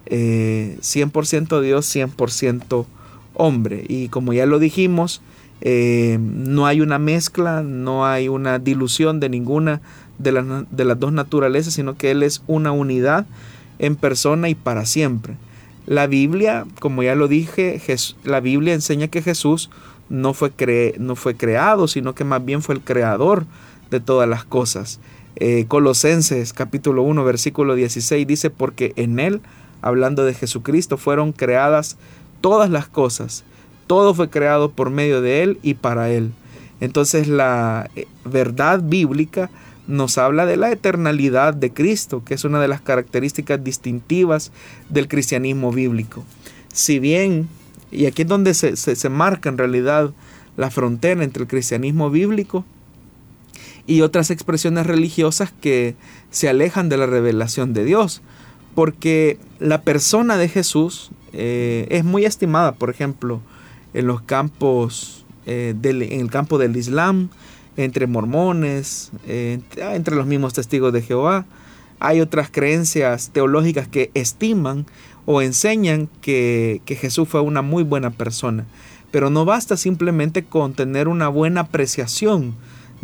100% 0.06 1.58
eh, 1.58 1.64
Dios, 1.64 1.94
100% 1.94 2.86
hombre. 3.34 3.84
Y 3.88 4.08
como 4.08 4.32
ya 4.32 4.46
lo 4.46 4.58
dijimos, 4.58 5.22
eh, 5.60 6.18
no 6.20 6.66
hay 6.66 6.80
una 6.80 6.98
mezcla, 6.98 7.62
no 7.62 8.06
hay 8.06 8.28
una 8.28 8.58
dilución 8.58 9.20
de 9.20 9.28
ninguna 9.28 9.80
de, 10.18 10.64
de, 10.70 10.84
las 10.84 11.00
dos 11.00 11.12
naturalezas, 11.12 11.74
sino 11.74 11.96
que 11.96 12.10
Él 12.10 12.22
es 12.22 12.42
una 12.46 12.72
unidad 12.72 13.26
en 13.78 13.96
persona 13.96 14.48
y 14.48 14.54
para 14.54 14.86
siempre. 14.86 15.36
La 15.86 16.06
Biblia, 16.06 16.66
como 16.80 17.02
ya 17.02 17.14
lo 17.14 17.28
dije, 17.28 17.80
la 18.24 18.40
Biblia 18.40 18.74
enseña 18.74 19.08
que 19.08 19.22
Jesús 19.22 19.70
no 20.08 20.32
fue, 20.32 20.52
no 20.98 21.16
fue 21.16 21.36
creado, 21.36 21.88
sino 21.88 22.14
que 22.14 22.24
más 22.24 22.44
bien 22.44 22.62
fue 22.62 22.74
el 22.74 22.80
creador 22.80 23.44
de 23.90 24.00
todas 24.00 24.28
las 24.28 24.44
cosas. 24.44 25.00
Eh, 25.36 25.66
Colosenses 25.66 26.52
capítulo 26.52 27.02
1 27.02 27.24
versículo 27.24 27.74
16 27.74 28.26
dice, 28.26 28.50
porque 28.50 28.92
en 28.96 29.18
Él, 29.18 29.40
hablando 29.84 30.24
de 30.24 30.34
Jesucristo, 30.34 30.96
fueron 30.96 31.32
creadas 31.32 31.96
todas 32.40 32.70
las 32.70 32.88
cosas 32.88 33.44
todo 33.86 34.14
fue 34.14 34.30
creado 34.30 34.70
por 34.70 34.90
medio 34.90 35.20
de 35.20 35.42
Él 35.42 35.58
y 35.62 35.74
para 35.74 36.10
Él. 36.10 36.32
Entonces 36.80 37.28
la 37.28 37.90
eh, 37.94 38.06
verdad 38.24 38.80
bíblica 38.82 39.50
nos 39.86 40.16
habla 40.16 40.46
de 40.46 40.56
la 40.56 40.72
eternalidad 40.72 41.54
de 41.54 41.72
Cristo, 41.72 42.22
que 42.24 42.34
es 42.34 42.44
una 42.44 42.60
de 42.60 42.68
las 42.68 42.80
características 42.80 43.62
distintivas 43.62 44.50
del 44.88 45.08
cristianismo 45.08 45.72
bíblico. 45.72 46.24
Si 46.72 46.98
bien, 46.98 47.48
y 47.90 48.06
aquí 48.06 48.22
es 48.22 48.28
donde 48.28 48.54
se, 48.54 48.76
se, 48.76 49.08
marca 49.10 49.50
en 49.50 49.58
realidad 49.58 50.12
la 50.56 50.70
frontera 50.70 51.22
entre 51.22 51.42
el 51.42 51.48
cristianismo 51.48 52.10
bíblico 52.10 52.64
y 53.86 54.00
otras 54.00 54.30
expresiones 54.30 54.86
religiosas 54.86 55.52
que 55.60 55.94
se 56.30 56.48
alejan 56.48 56.88
de 56.88 56.96
la 56.96 57.06
revelación 57.06 57.74
de 57.74 57.84
Dios, 57.84 58.22
porque 58.74 59.38
la 59.58 59.82
persona 59.82 60.36
de 60.36 60.48
Jesús 60.48 61.10
eh, 61.32 61.86
es 61.90 62.04
muy 62.04 62.24
estimada, 62.24 62.72
por 62.72 62.90
ejemplo, 62.90 63.40
en 63.92 64.06
los 64.06 64.22
campos, 64.22 65.24
eh, 65.46 65.74
del, 65.76 66.02
en 66.02 66.20
el 66.20 66.30
campo 66.30 66.58
del 66.58 66.76
Islam, 66.76 67.28
entre 67.76 68.06
mormones, 68.06 69.10
eh, 69.26 69.60
entre 69.76 70.16
los 70.16 70.26
mismos 70.26 70.54
testigos 70.54 70.92
de 70.92 71.02
Jehová. 71.02 71.44
Hay 72.00 72.20
otras 72.20 72.50
creencias 72.50 73.30
teológicas 73.30 73.88
que 73.88 74.10
estiman 74.14 74.86
o 75.26 75.42
enseñan 75.42 76.08
que, 76.20 76.82
que 76.84 76.96
Jesús 76.96 77.28
fue 77.28 77.40
una 77.40 77.62
muy 77.62 77.82
buena 77.82 78.10
persona. 78.10 78.66
Pero 79.10 79.30
no 79.30 79.44
basta 79.44 79.76
simplemente 79.76 80.44
con 80.44 80.74
tener 80.74 81.08
una 81.08 81.28
buena 81.28 81.62
apreciación 81.62 82.54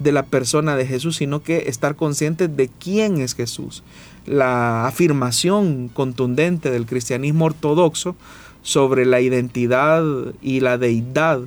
de 0.00 0.12
la 0.12 0.24
persona 0.24 0.76
de 0.76 0.86
Jesús, 0.86 1.16
sino 1.16 1.42
que 1.42 1.68
estar 1.68 1.94
consciente 1.94 2.48
de 2.48 2.68
quién 2.68 3.20
es 3.20 3.34
Jesús. 3.34 3.82
La 4.26 4.86
afirmación 4.86 5.88
contundente 5.92 6.70
del 6.70 6.86
cristianismo 6.86 7.44
ortodoxo 7.44 8.16
sobre 8.62 9.04
la 9.04 9.20
identidad 9.20 10.02
y 10.40 10.60
la 10.60 10.78
deidad 10.78 11.40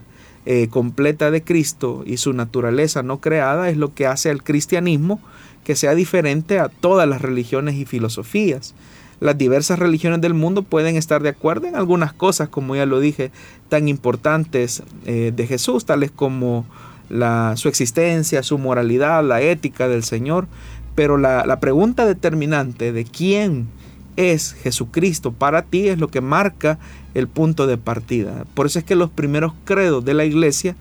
eh, 0.46 0.68
completa 0.70 1.32
de 1.32 1.44
Cristo 1.44 2.04
y 2.06 2.18
su 2.18 2.34
naturaleza 2.34 3.02
no 3.02 3.20
creada 3.22 3.70
es 3.70 3.78
lo 3.78 3.94
que 3.94 4.08
hace 4.08 4.30
al 4.30 4.44
cristianismo 4.44 5.20
que 5.64 5.76
sea 5.76 5.96
diferente 5.96 6.60
a 6.60 6.70
todas 6.70 7.08
las 7.08 7.22
religiones 7.22 7.76
y 7.76 7.86
filosofías. 7.86 8.76
Las 9.20 9.38
diversas 9.38 9.80
religiones 9.80 10.22
del 10.22 10.34
mundo 10.34 10.62
pueden 10.64 10.98
estar 10.98 11.24
de 11.24 11.30
acuerdo 11.30 11.68
en 11.68 11.76
algunas 11.76 12.14
cosas, 12.14 12.50
como 12.50 12.76
ya 12.76 12.86
lo 12.86 13.00
dije, 13.00 13.32
tan 13.70 13.88
importantes 13.88 14.84
eh, 15.06 15.32
de 15.34 15.48
Jesús, 15.48 15.86
tales 15.86 16.12
como 16.12 16.66
la, 17.10 17.54
su 17.56 17.70
existencia, 17.70 18.44
su 18.44 18.58
moralidad, 18.58 19.24
la 19.24 19.42
ética 19.42 19.88
del 19.88 20.04
Señor, 20.04 20.48
pero 20.96 21.18
la, 21.18 21.46
la 21.46 21.60
pregunta 21.60 22.06
determinante 22.06 22.92
de 22.92 23.06
quién 23.06 23.68
es 24.16 24.54
Jesucristo 24.54 25.32
para 25.32 25.64
ti 25.64 25.88
es 25.88 25.98
lo 25.98 26.08
que 26.08 26.22
marca 26.22 26.78
el 27.14 27.28
punto 27.28 27.68
de 27.68 27.78
partida. 27.78 28.46
Por 28.54 28.66
eso 28.66 28.80
es 28.80 28.86
que 28.86 28.96
los 28.96 29.10
primeros 29.10 29.54
credos 29.66 30.06
de 30.06 30.14
la 30.14 30.26
iglesia 30.26 30.76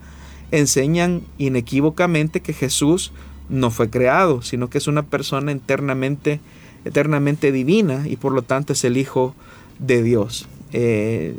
enseñan 0.51 1.23
inequívocamente 1.37 2.41
que 2.41 2.53
Jesús 2.53 3.11
no 3.49 3.71
fue 3.71 3.89
creado, 3.89 4.41
sino 4.41 4.69
que 4.69 4.77
es 4.77 4.87
una 4.87 5.03
persona 5.03 5.51
eternamente, 5.51 6.39
eternamente 6.85 7.51
divina 7.51 8.03
y 8.07 8.17
por 8.17 8.33
lo 8.33 8.43
tanto 8.43 8.73
es 8.73 8.83
el 8.83 8.97
Hijo 8.97 9.35
de 9.79 10.03
Dios. 10.03 10.47
Eh, 10.71 11.35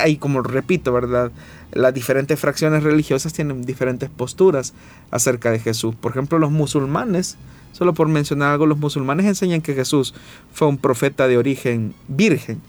ahí 0.00 0.16
como 0.16 0.42
repito, 0.42 0.92
¿verdad? 0.92 1.30
Las 1.72 1.94
diferentes 1.94 2.38
fracciones 2.40 2.82
religiosas 2.82 3.32
tienen 3.32 3.62
diferentes 3.62 4.08
posturas 4.08 4.74
acerca 5.10 5.50
de 5.50 5.58
Jesús. 5.58 5.94
Por 5.94 6.12
ejemplo, 6.12 6.38
los 6.38 6.50
musulmanes 6.50 7.36
Solo 7.72 7.94
por 7.94 8.08
mencionar 8.08 8.52
algo, 8.52 8.66
los 8.66 8.78
musulmanes 8.78 9.26
enseñan 9.26 9.60
que 9.60 9.72
Jesús 9.72 10.12
fue 10.52 10.66
un 10.66 10.78
profeta 10.78 11.28
de 11.28 11.38
origen 11.38 11.94
virgen. 12.08 12.60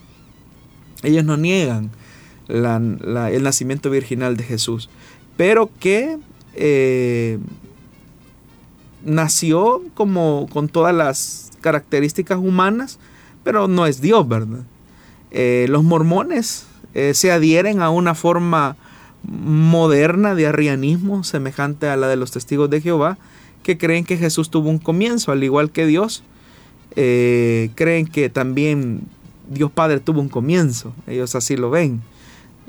Ellos 1.02 1.26
no 1.26 1.36
niegan 1.36 1.90
el 2.48 3.44
nacimiento 3.44 3.90
virginal 3.90 4.38
de 4.38 4.44
Jesús, 4.44 4.90
pero 5.36 5.72
que 5.80 6.20
eh, 6.54 7.40
nació 9.04 9.84
como 9.96 10.48
con 10.52 10.68
todas 10.68 10.94
las 10.94 11.52
características 11.62 12.38
humanas, 12.38 13.00
pero 13.44 13.68
no 13.68 13.88
es 13.88 14.02
Dios, 14.02 14.28
¿verdad? 14.28 14.64
Eh, 15.32 15.66
los 15.70 15.84
mormones 15.84 16.68
eh, 16.94 17.14
se 17.14 17.32
adhieren 17.32 17.82
a 17.82 17.90
una 17.90 18.14
forma 18.14 18.76
moderna 19.24 20.36
de 20.36 20.48
arrianismo 20.48 21.24
semejante 21.24 21.88
a 21.88 21.98
la 21.98 22.08
de 22.08 22.16
los 22.16 22.32
testigos 22.32 22.70
de 22.70 22.82
Jehová, 22.82 23.18
que 23.64 23.78
creen 23.78 24.06
que 24.06 24.18
Jesús 24.18 24.50
tuvo 24.50 24.70
un 24.70 24.80
comienzo, 24.80 25.32
al 25.32 25.44
igual 25.44 25.72
que 25.72 25.86
Dios. 25.86 26.24
Eh, 26.96 27.70
creen 27.76 28.08
que 28.08 28.30
también 28.30 29.02
Dios 29.50 29.72
Padre 29.72 30.00
tuvo 30.00 30.22
un 30.22 30.30
comienzo. 30.30 30.94
Ellos 31.08 31.36
así 31.36 31.58
lo 31.58 31.70
ven. 31.70 32.02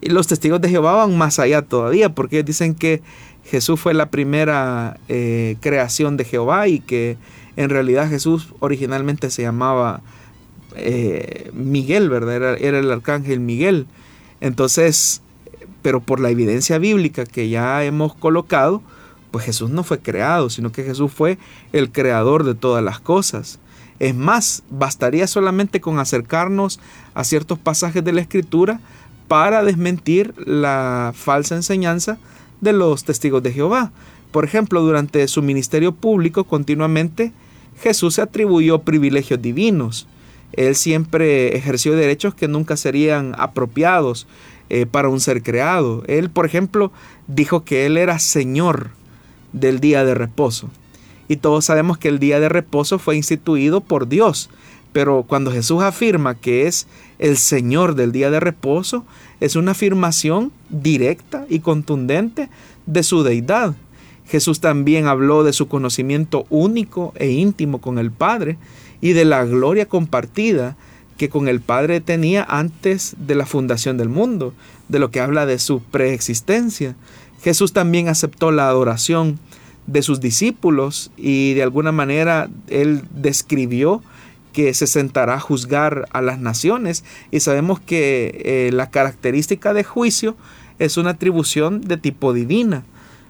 Y 0.00 0.10
los 0.10 0.26
testigos 0.26 0.60
de 0.60 0.68
Jehová 0.68 0.94
van 0.94 1.16
más 1.16 1.38
allá 1.38 1.62
todavía, 1.62 2.14
porque 2.14 2.42
dicen 2.42 2.74
que 2.74 3.02
Jesús 3.44 3.80
fue 3.80 3.94
la 3.94 4.10
primera 4.10 4.98
eh, 5.08 5.56
creación 5.60 6.16
de 6.16 6.24
Jehová 6.24 6.68
y 6.68 6.80
que 6.80 7.16
en 7.56 7.70
realidad 7.70 8.08
Jesús 8.08 8.48
originalmente 8.60 9.30
se 9.30 9.42
llamaba 9.42 10.00
eh, 10.76 11.50
Miguel, 11.52 12.08
¿verdad? 12.08 12.36
Era, 12.36 12.56
era 12.56 12.78
el 12.78 12.90
arcángel 12.90 13.40
Miguel. 13.40 13.86
Entonces, 14.40 15.20
pero 15.82 16.00
por 16.00 16.20
la 16.20 16.30
evidencia 16.30 16.78
bíblica 16.78 17.24
que 17.24 17.48
ya 17.48 17.84
hemos 17.84 18.14
colocado, 18.14 18.82
pues 19.30 19.44
Jesús 19.44 19.70
no 19.70 19.84
fue 19.84 19.98
creado, 19.98 20.50
sino 20.50 20.72
que 20.72 20.84
Jesús 20.84 21.12
fue 21.12 21.38
el 21.72 21.90
creador 21.90 22.44
de 22.44 22.54
todas 22.54 22.82
las 22.82 23.00
cosas. 23.00 23.58
Es 23.98 24.14
más, 24.14 24.62
bastaría 24.70 25.26
solamente 25.26 25.80
con 25.80 25.98
acercarnos 25.98 26.80
a 27.14 27.24
ciertos 27.24 27.58
pasajes 27.58 28.02
de 28.02 28.12
la 28.12 28.22
Escritura 28.22 28.80
para 29.28 29.62
desmentir 29.62 30.34
la 30.38 31.12
falsa 31.14 31.54
enseñanza 31.54 32.18
de 32.60 32.72
los 32.72 33.04
testigos 33.04 33.42
de 33.42 33.52
Jehová. 33.52 33.92
Por 34.32 34.44
ejemplo, 34.44 34.80
durante 34.82 35.26
su 35.28 35.42
ministerio 35.42 35.92
público 35.92 36.44
continuamente 36.44 37.32
Jesús 37.80 38.14
se 38.14 38.22
atribuyó 38.22 38.80
privilegios 38.80 39.40
divinos. 39.40 40.06
Él 40.52 40.74
siempre 40.76 41.56
ejerció 41.56 41.94
derechos 41.94 42.34
que 42.34 42.48
nunca 42.48 42.76
serían 42.76 43.34
apropiados 43.38 44.26
eh, 44.70 44.87
para 44.87 45.09
un 45.09 45.20
ser 45.20 45.42
creado. 45.42 46.02
Él, 46.06 46.30
por 46.30 46.46
ejemplo, 46.46 46.92
dijo 47.26 47.64
que 47.64 47.87
Él 47.87 47.96
era 47.96 48.18
Señor 48.18 48.90
del 49.52 49.80
día 49.80 50.04
de 50.04 50.14
reposo. 50.14 50.70
Y 51.28 51.37
todos 51.37 51.64
sabemos 51.64 51.98
que 51.98 52.09
el 52.09 52.18
día 52.18 52.40
de 52.40 52.48
reposo 52.48 52.98
fue 52.98 53.16
instituido 53.16 53.80
por 53.80 54.09
Dios. 54.09 54.48
Pero 54.92 55.24
cuando 55.26 55.52
Jesús 55.52 55.83
afirma 55.83 56.35
que 56.35 56.66
es 56.66 56.87
el 57.18 57.37
Señor 57.37 57.94
del 57.94 58.12
día 58.12 58.30
de 58.30 58.40
reposo, 58.40 59.04
es 59.40 59.56
una 59.56 59.72
afirmación 59.72 60.52
directa 60.68 61.46
y 61.48 61.61
contundente 61.61 62.48
de 62.87 63.02
su 63.02 63.22
deidad. 63.22 63.74
Jesús 64.26 64.61
también 64.61 65.06
habló 65.06 65.42
de 65.42 65.52
su 65.52 65.68
conocimiento 65.68 66.46
único 66.50 67.12
e 67.16 67.30
íntimo 67.30 67.80
con 67.80 67.98
el 67.98 68.12
Padre 68.12 68.59
y 69.00 69.12
de 69.12 69.24
la 69.24 69.44
gloria 69.44 69.87
compartida 69.87 70.76
que 71.20 71.28
con 71.28 71.48
el 71.48 71.61
Padre 71.61 72.00
tenía 72.00 72.46
antes 72.48 73.14
de 73.18 73.35
la 73.35 73.44
fundación 73.44 73.98
del 73.98 74.09
mundo, 74.09 74.54
de 74.88 74.98
lo 74.98 75.11
que 75.11 75.20
habla 75.20 75.44
de 75.44 75.59
su 75.59 75.83
preexistencia. 75.83 76.96
Jesús 77.42 77.74
también 77.74 78.09
aceptó 78.09 78.52
la 78.52 78.68
adoración 78.68 79.38
de 79.87 80.00
sus 80.00 80.22
discípulos 80.22 81.11
y 81.18 81.52
de 81.52 81.62
alguna 81.62 81.92
manera 81.92 82.48
él 82.68 83.04
describió 83.14 84.02
que 84.54 84.72
se 84.72 84.87
sentará 84.87 85.35
a 85.35 85.40
juzgar 85.40 86.09
a 86.11 86.22
las 86.22 86.38
naciones 86.38 87.04
y 87.30 87.40
sabemos 87.40 87.80
que 87.80 88.40
eh, 88.42 88.70
la 88.72 88.88
característica 88.88 89.74
de 89.74 89.85
juicio 89.85 90.38
es 90.78 90.96
una 90.96 91.11
atribución 91.11 91.83
de 91.83 91.98
tipo 91.98 92.33
divina. 92.33 92.83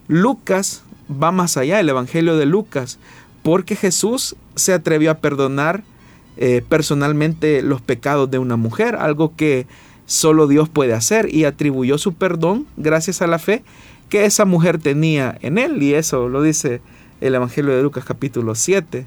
Lucas 0.07 0.85
va 1.11 1.33
más 1.33 1.57
allá, 1.57 1.81
el 1.81 1.88
Evangelio 1.88 2.37
de 2.37 2.46
Lucas, 2.46 3.00
porque 3.42 3.74
Jesús 3.74 4.37
se 4.55 4.74
atrevió 4.74 5.11
a 5.11 5.18
perdonar 5.18 5.83
eh, 6.36 6.62
personalmente 6.68 7.62
los 7.62 7.80
pecados 7.80 8.30
de 8.30 8.38
una 8.38 8.56
mujer, 8.56 8.96
algo 8.96 9.34
que 9.36 9.66
solo 10.06 10.46
Dios 10.46 10.68
puede 10.68 10.92
hacer, 10.94 11.32
y 11.34 11.44
atribuyó 11.44 11.98
su 11.98 12.14
perdón 12.14 12.66
gracias 12.76 13.22
a 13.22 13.26
la 13.26 13.38
fe 13.38 13.62
que 14.08 14.24
esa 14.24 14.44
mujer 14.44 14.78
tenía 14.78 15.38
en 15.40 15.58
él, 15.58 15.82
y 15.82 15.94
eso 15.94 16.28
lo 16.28 16.42
dice 16.42 16.80
el 17.20 17.34
Evangelio 17.34 17.76
de 17.76 17.82
Lucas 17.82 18.04
capítulo 18.04 18.54
7. 18.54 19.06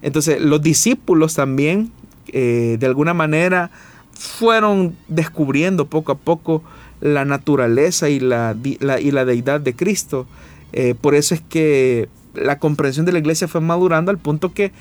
Entonces 0.00 0.40
los 0.40 0.62
discípulos 0.62 1.34
también, 1.34 1.92
eh, 2.28 2.76
de 2.78 2.86
alguna 2.86 3.14
manera, 3.14 3.70
fueron 4.12 4.96
descubriendo 5.08 5.86
poco 5.86 6.12
a 6.12 6.18
poco 6.18 6.62
la 7.00 7.24
naturaleza 7.24 8.08
y 8.08 8.20
la, 8.20 8.56
y 8.62 9.10
la 9.10 9.24
deidad 9.24 9.60
de 9.60 9.74
Cristo. 9.74 10.26
Eh, 10.72 10.94
por 10.98 11.14
eso 11.14 11.34
es 11.34 11.40
que 11.40 12.08
la 12.34 12.58
comprensión 12.58 13.04
de 13.04 13.12
la 13.12 13.18
iglesia 13.18 13.48
fue 13.48 13.60
madurando 13.60 14.10
al 14.10 14.18
punto 14.18 14.52
que 14.54 14.72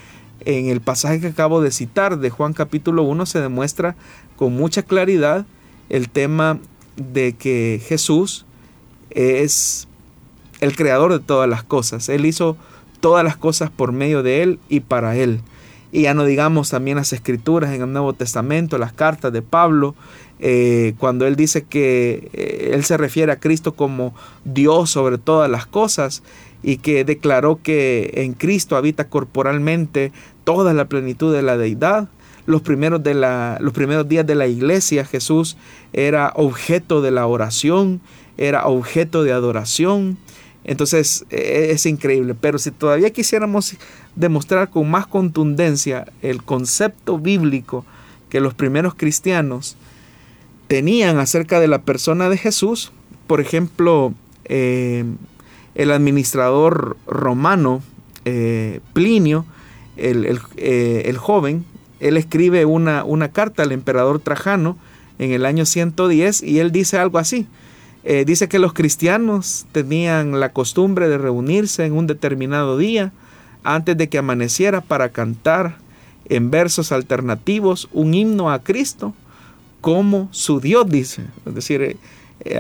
en 0.46 0.68
el 0.68 0.82
pasaje 0.82 1.20
que 1.20 1.28
acabo 1.28 1.62
de 1.62 1.72
citar 1.72 2.18
de 2.20 2.30
Juan 2.30 2.54
capítulo 2.54 3.04
1 3.04 3.26
se 3.26 3.42
demuestra 3.42 3.96
con 4.36 4.56
mucha 4.56 4.84
claridad 4.84 5.46
el 5.90 6.10
tema 6.10 6.60
de 6.96 7.34
que 7.34 7.82
Jesús 7.86 8.46
es 9.10 9.88
el 10.60 10.76
creador 10.76 11.12
de 11.12 11.20
todas 11.20 11.50
las 11.50 11.64
cosas. 11.64 12.10
Él 12.10 12.26
hizo 12.26 12.58
todas 13.00 13.24
las 13.24 13.38
cosas 13.38 13.70
por 13.70 13.92
medio 13.92 14.24
de 14.24 14.44
Él 14.44 14.60
y 14.70 14.82
para 14.82 15.16
Él. 15.16 15.42
Y 15.92 16.04
ya 16.04 16.14
no 16.14 16.24
digamos 16.24 16.70
también 16.70 16.98
las 16.98 17.12
escrituras 17.12 17.74
en 17.74 17.82
el 17.82 17.92
Nuevo 17.92 18.14
Testamento, 18.14 18.78
las 18.78 18.94
cartas 18.94 19.34
de 19.34 19.42
Pablo, 19.42 19.96
eh, 20.40 20.96
cuando 20.98 21.28
él 21.28 21.36
dice 21.36 21.64
que 21.64 22.30
eh, 22.34 22.72
él 22.74 22.84
se 22.84 22.98
refiere 22.98 23.32
a 23.32 23.40
Cristo 23.40 23.76
como 23.76 24.16
Dios 24.44 24.90
sobre 24.90 25.18
todas 25.18 25.52
las 25.52 25.68
cosas 25.68 26.24
y 26.64 26.78
que 26.78 27.04
declaró 27.04 27.60
que 27.62 28.12
en 28.16 28.34
Cristo 28.34 28.76
habita 28.76 29.08
corporalmente 29.08 30.12
toda 30.44 30.74
la 30.74 30.86
plenitud 30.86 31.34
de 31.34 31.42
la 31.42 31.58
deidad. 31.58 32.10
Los 32.46 32.62
primeros, 32.62 33.04
de 33.04 33.14
la, 33.14 33.58
los 33.62 33.74
primeros 33.74 34.08
días 34.08 34.26
de 34.26 34.36
la 34.36 34.48
iglesia 34.48 35.06
Jesús 35.06 35.58
era 35.94 36.32
objeto 36.36 37.02
de 37.02 37.12
la 37.12 37.28
oración, 37.28 38.02
era 38.38 38.66
objeto 38.66 39.24
de 39.24 39.32
adoración. 39.32 40.18
Entonces 40.64 41.26
e, 41.30 41.72
es 41.72 41.86
increíble, 41.86 42.36
pero 42.40 42.60
si 42.60 42.72
todavía 42.72 43.12
quisiéramos 43.12 43.76
demostrar 44.16 44.70
con 44.70 44.90
más 44.90 45.08
contundencia 45.08 46.06
el 46.22 46.44
concepto 46.44 47.18
bíblico 47.18 47.86
que 48.30 48.40
los 48.40 48.54
primeros 48.54 48.96
cristianos 48.96 49.76
tenían 50.68 51.20
acerca 51.20 51.60
de 51.60 51.68
la 51.68 51.82
persona 51.82 52.30
de 52.30 52.38
Jesús, 52.38 52.92
por 53.28 53.42
ejemplo, 53.42 54.14
eh, 54.46 55.04
el 55.76 55.92
administrador 55.92 56.98
romano 57.08 57.82
eh, 58.26 58.80
Plinio, 58.94 59.46
eh, 59.98 61.04
el, 61.06 61.18
joven, 61.18 61.66
él 62.00 62.18
escribe 62.18 62.66
una, 62.66 63.04
una, 63.04 63.32
carta 63.32 63.64
al 63.64 63.72
emperador 63.72 64.20
Trajano 64.20 64.78
en 65.20 65.32
el 65.32 65.46
año 65.46 65.66
110 65.66 66.44
y 66.44 66.60
él 66.60 66.72
dice 66.72 66.98
algo 66.98 67.18
así. 67.18 67.48
Eh, 68.04 68.26
dice 68.26 68.50
que 68.50 68.58
los 68.58 68.74
cristianos 68.74 69.68
tenían 69.72 70.40
la 70.40 70.50
costumbre 70.54 71.08
de 71.08 71.20
reunirse 71.20 71.86
en 71.86 71.94
un 71.94 72.08
determinado 72.08 72.78
día 72.78 73.14
antes 73.64 73.96
de 73.96 74.10
que 74.10 74.18
amaneciera 74.18 74.82
para 74.82 75.10
cantar 75.10 75.78
en 76.26 76.50
versos 76.50 76.92
alternativos 76.92 77.90
un 77.92 78.16
himno 78.16 78.52
a 78.52 78.64
Cristo 78.64 79.14
como 79.82 80.30
su 80.32 80.60
Dios 80.60 80.90
dice. 80.90 81.26
Es 81.46 81.54
decir, 81.54 81.98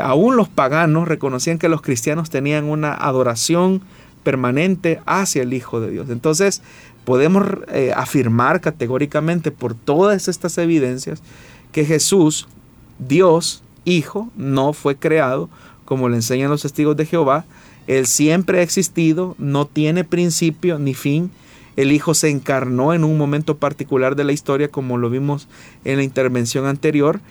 aún 0.01 0.35
los 0.35 0.49
paganos 0.49 1.07
reconocían 1.07 1.57
que 1.57 1.69
los 1.69 1.81
cristianos 1.81 2.29
tenían 2.29 2.65
una 2.65 2.93
adoración 2.93 3.81
permanente 4.23 5.01
hacia 5.05 5.41
el 5.41 5.53
Hijo 5.53 5.79
de 5.79 5.91
Dios. 5.91 6.09
Entonces, 6.09 6.61
podemos 7.05 7.45
eh, 7.69 7.91
afirmar 7.95 8.61
categóricamente 8.61 9.51
por 9.51 9.73
todas 9.73 10.27
estas 10.27 10.57
evidencias 10.57 11.21
que 11.71 11.85
Jesús, 11.85 12.47
Dios, 12.99 13.63
Hijo, 13.83 14.29
no 14.35 14.73
fue 14.73 14.95
creado, 14.95 15.49
como 15.85 16.07
le 16.07 16.17
enseñan 16.17 16.51
los 16.51 16.61
testigos 16.61 16.95
de 16.95 17.05
Jehová. 17.05 17.45
Él 17.87 18.05
siempre 18.05 18.59
ha 18.59 18.61
existido, 18.61 19.35
no 19.39 19.65
tiene 19.65 20.03
principio 20.03 20.77
ni 20.77 20.93
fin. 20.93 21.31
El 21.75 21.91
Hijo 21.91 22.13
se 22.13 22.29
encarnó 22.29 22.93
en 22.93 23.03
un 23.03 23.17
momento 23.17 23.57
particular 23.57 24.15
de 24.15 24.23
la 24.23 24.33
historia, 24.33 24.67
como 24.67 24.97
lo 24.97 25.09
vimos 25.09 25.47
en 25.83 25.97
la 25.97 26.03
intervención 26.03 26.65
anterior, 26.65 27.21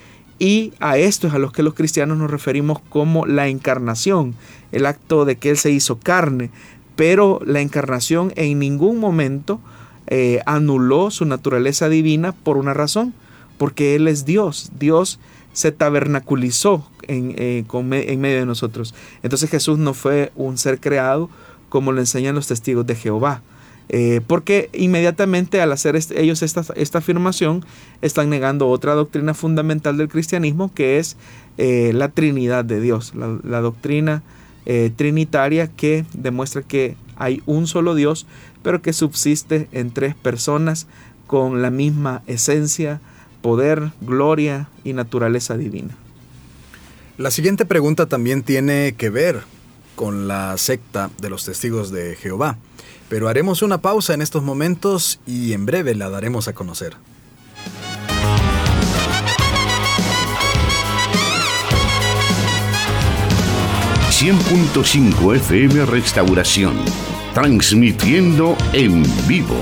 y 0.40 0.72
a 0.80 0.96
esto 0.96 1.28
es 1.28 1.34
a 1.34 1.38
los 1.38 1.52
que 1.52 1.62
los 1.62 1.74
cristianos 1.74 2.16
nos 2.16 2.30
referimos 2.30 2.80
como 2.88 3.26
la 3.26 3.48
encarnación, 3.48 4.34
el 4.72 4.86
acto 4.86 5.26
de 5.26 5.36
que 5.36 5.50
Él 5.50 5.58
se 5.58 5.70
hizo 5.70 6.00
carne, 6.00 6.50
pero 6.96 7.40
la 7.44 7.60
encarnación 7.60 8.32
en 8.36 8.58
ningún 8.58 8.98
momento 8.98 9.60
eh, 10.06 10.40
anuló 10.46 11.10
su 11.10 11.26
naturaleza 11.26 11.90
divina 11.90 12.32
por 12.32 12.56
una 12.56 12.72
razón, 12.72 13.12
porque 13.58 13.94
Él 13.94 14.08
es 14.08 14.24
Dios. 14.24 14.72
Dios 14.78 15.20
se 15.52 15.72
tabernaculizó 15.72 16.88
en, 17.02 17.34
eh, 17.36 17.64
en 17.70 18.20
medio 18.20 18.38
de 18.38 18.46
nosotros. 18.46 18.94
Entonces 19.22 19.50
Jesús 19.50 19.78
no 19.78 19.92
fue 19.92 20.32
un 20.36 20.56
ser 20.56 20.80
creado 20.80 21.28
como 21.68 21.92
lo 21.92 22.00
enseñan 22.00 22.34
los 22.34 22.46
testigos 22.46 22.86
de 22.86 22.94
Jehová. 22.94 23.42
Eh, 23.92 24.20
porque 24.26 24.70
inmediatamente 24.72 25.60
al 25.60 25.72
hacer 25.72 25.98
ellos 26.14 26.42
esta, 26.42 26.98
afirmación 26.98 27.64
están 28.02 28.30
negando 28.30 28.68
otra 28.68 28.94
doctrina 28.94 29.34
fundamental 29.34 29.96
del 29.96 30.08
cristianismo 30.08 30.72
que 30.72 30.98
es 30.98 31.16
la 31.58 32.08
Trinidad 32.08 32.64
de 32.64 32.80
Dios, 32.80 33.12
la, 33.14 33.38
la 33.42 33.60
doctrina 33.60 34.22
eh, 34.66 34.92
trinitaria 34.94 35.68
que 35.68 36.04
demuestra 36.12 36.62
que 36.62 36.94
hay 37.16 37.42
un 37.46 37.66
solo 37.66 37.94
Dios, 37.94 38.26
pero 38.62 38.82
que 38.82 38.92
subsiste 38.92 39.68
en 39.72 39.90
tres 39.90 40.14
personas 40.14 40.86
con 41.26 41.62
la 41.62 41.70
misma 41.70 42.22
esencia, 42.26 43.00
poder, 43.40 43.90
gloria 44.02 44.68
y 44.84 44.92
naturaleza 44.92 45.56
divina. 45.56 45.96
La 47.16 47.30
siguiente 47.30 47.64
pregunta 47.64 48.06
también 48.06 48.42
tiene 48.42 48.94
que 48.96 49.08
ver 49.08 49.40
con 49.96 50.28
la 50.28 50.56
secta 50.58 51.10
de 51.20 51.30
los 51.30 51.46
testigos 51.46 51.90
de 51.90 52.14
Jehová, 52.16 52.58
pero 53.10 53.28
haremos 53.28 53.60
una 53.60 53.82
pausa 53.82 54.14
en 54.14 54.22
estos 54.22 54.42
momentos 54.42 55.20
y 55.26 55.52
en 55.52 55.66
breve 55.66 55.94
la 55.94 56.08
daremos 56.08 56.48
a 56.48 56.54
conocer. 56.54 56.96
100.5 64.20 65.36
FM 65.36 65.86
Restauración, 65.86 66.76
transmitiendo 67.34 68.56
en 68.72 69.02
vivo. 69.26 69.56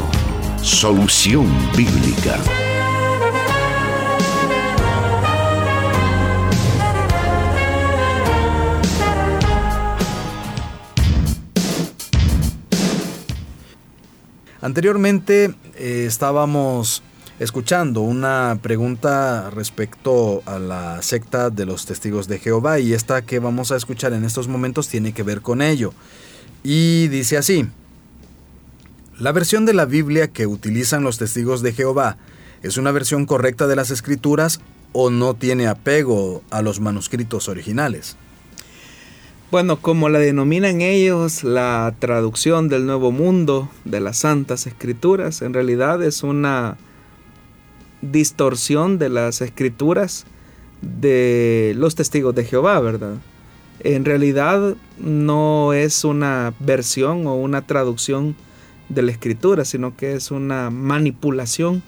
Solución 0.62 1.46
Bíblica. 1.76 2.67
Anteriormente 14.60 15.54
eh, 15.76 16.04
estábamos 16.06 17.02
escuchando 17.38 18.00
una 18.00 18.58
pregunta 18.60 19.50
respecto 19.50 20.42
a 20.46 20.58
la 20.58 21.00
secta 21.02 21.50
de 21.50 21.64
los 21.64 21.86
testigos 21.86 22.26
de 22.26 22.40
Jehová 22.40 22.80
y 22.80 22.92
esta 22.92 23.22
que 23.22 23.38
vamos 23.38 23.70
a 23.70 23.76
escuchar 23.76 24.12
en 24.12 24.24
estos 24.24 24.48
momentos 24.48 24.88
tiene 24.88 25.12
que 25.12 25.22
ver 25.22 25.42
con 25.42 25.62
ello. 25.62 25.92
Y 26.64 27.06
dice 27.08 27.36
así, 27.36 27.68
la 29.18 29.30
versión 29.30 29.64
de 29.64 29.74
la 29.74 29.84
Biblia 29.84 30.28
que 30.28 30.48
utilizan 30.48 31.04
los 31.04 31.18
testigos 31.18 31.62
de 31.62 31.72
Jehová 31.72 32.16
es 32.62 32.76
una 32.76 32.90
versión 32.90 33.26
correcta 33.26 33.68
de 33.68 33.76
las 33.76 33.92
escrituras 33.92 34.60
o 34.92 35.10
no 35.10 35.34
tiene 35.34 35.68
apego 35.68 36.42
a 36.50 36.62
los 36.62 36.80
manuscritos 36.80 37.48
originales? 37.48 38.16
Bueno, 39.50 39.80
como 39.80 40.10
la 40.10 40.18
denominan 40.18 40.82
ellos, 40.82 41.42
la 41.42 41.94
traducción 41.98 42.68
del 42.68 42.84
Nuevo 42.84 43.12
Mundo 43.12 43.70
de 43.86 43.98
las 43.98 44.18
Santas 44.18 44.66
Escrituras, 44.66 45.40
en 45.40 45.54
realidad 45.54 46.02
es 46.02 46.22
una 46.22 46.76
distorsión 48.02 48.98
de 48.98 49.08
las 49.08 49.40
escrituras 49.40 50.26
de 50.82 51.72
los 51.78 51.94
testigos 51.94 52.34
de 52.34 52.44
Jehová, 52.44 52.78
¿verdad? 52.80 53.14
En 53.80 54.04
realidad 54.04 54.74
no 54.98 55.72
es 55.72 56.04
una 56.04 56.52
versión 56.60 57.26
o 57.26 57.34
una 57.36 57.62
traducción 57.66 58.36
de 58.90 59.00
la 59.00 59.12
escritura, 59.12 59.64
sino 59.64 59.96
que 59.96 60.12
es 60.12 60.30
una 60.30 60.68
manipulación 60.68 61.82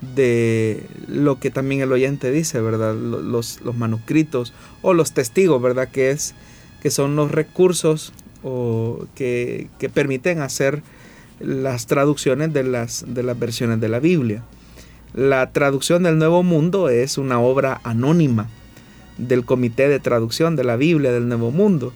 de 0.00 0.84
lo 1.06 1.38
que 1.38 1.52
también 1.52 1.82
el 1.82 1.92
oyente 1.92 2.32
dice, 2.32 2.60
¿verdad? 2.60 2.96
Los, 2.96 3.60
los 3.60 3.76
manuscritos 3.76 4.52
o 4.82 4.92
los 4.92 5.12
testigos, 5.12 5.62
¿verdad? 5.62 5.88
Que 5.88 6.10
es 6.10 6.34
que 6.86 6.92
son 6.92 7.16
los 7.16 7.32
recursos 7.32 8.12
o 8.44 9.06
que, 9.16 9.68
permiten 9.92 10.40
hacer 10.40 10.84
las 11.40 11.86
traducciones 11.86 12.52
de 12.52 12.62
las, 12.62 13.04
de 13.08 13.24
las 13.24 13.36
versiones 13.36 13.80
de 13.80 13.88
la 13.88 13.98
Biblia. 13.98 14.44
La 15.12 15.50
traducción 15.50 16.04
del 16.04 16.16
Nuevo 16.16 16.44
Mundo 16.44 16.88
es 16.88 17.18
una 17.18 17.40
obra 17.40 17.80
anónima 17.82 18.48
del 19.18 19.44
Comité 19.44 19.88
de 19.88 19.98
Traducción 19.98 20.54
de 20.54 20.62
la 20.62 20.76
Biblia 20.76 21.10
del 21.10 21.26
Nuevo 21.26 21.50
Mundo 21.50 21.92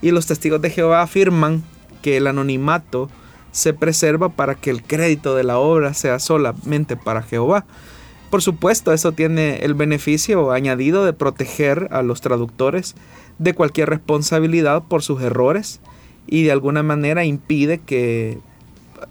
y 0.00 0.10
los 0.10 0.26
testigos 0.26 0.60
de 0.60 0.70
Jehová 0.70 1.02
afirman 1.02 1.62
que 2.02 2.16
el 2.16 2.26
anonimato 2.26 3.10
se 3.52 3.74
preserva 3.74 4.30
para 4.30 4.56
que 4.56 4.70
el 4.70 4.82
crédito 4.82 5.36
de 5.36 5.44
la 5.44 5.58
obra 5.58 5.94
sea 5.94 6.18
solamente 6.18 6.96
para 6.96 7.22
Jehová. 7.22 7.64
Por 8.32 8.40
supuesto, 8.40 8.94
eso 8.94 9.12
tiene 9.12 9.56
el 9.56 9.74
beneficio 9.74 10.52
añadido 10.52 11.04
de 11.04 11.12
proteger 11.12 11.88
a 11.90 12.00
los 12.00 12.22
traductores 12.22 12.94
de 13.38 13.52
cualquier 13.52 13.90
responsabilidad 13.90 14.84
por 14.84 15.02
sus 15.02 15.20
errores 15.20 15.80
y 16.26 16.44
de 16.44 16.52
alguna 16.52 16.82
manera 16.82 17.26
impide 17.26 17.76
que 17.76 18.38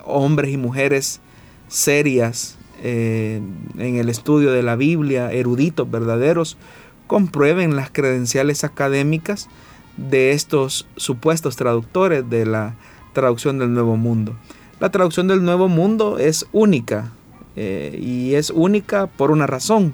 hombres 0.06 0.52
y 0.52 0.58
mujeres 0.58 1.22
serias 1.68 2.58
eh, 2.82 3.44
en 3.78 3.98
el 3.98 4.10
estudio 4.10 4.54
de 4.54 4.64
la 4.64 4.76
Biblia, 4.76 5.32
eruditos 5.32 5.92
verdaderos, 5.92 6.58
comprueben 7.06 7.76
las 7.76 7.92
credenciales 7.92 8.64
académicas 8.64 9.50
de 9.98 10.32
estos 10.32 10.88
supuestos 10.96 11.58
traductores 11.58 12.28
de 12.28 12.48
la 12.48 12.74
traducción 13.14 13.60
del 13.60 13.72
Nuevo 13.72 13.98
Mundo. 13.98 14.36
La 14.80 14.90
traducción 14.90 15.28
del 15.28 15.44
Nuevo 15.44 15.68
Mundo 15.68 16.18
es 16.18 16.48
única 16.54 17.12
eh, 17.56 17.98
y 18.02 18.36
es 18.36 18.50
única 18.50 19.08
por 19.08 19.32
una 19.32 19.48
razón, 19.48 19.94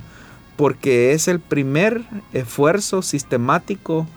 porque 0.56 1.13
es 1.13 1.28
el 1.28 1.39
primer 1.39 2.04
esfuerzo 2.34 3.02
sistemático 3.02 4.08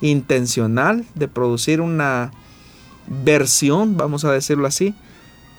intencional 0.00 1.04
de 1.14 1.28
producir 1.28 1.80
una 1.80 2.32
versión, 3.06 3.96
vamos 3.96 4.24
a 4.24 4.32
decirlo 4.32 4.66
así, 4.66 4.94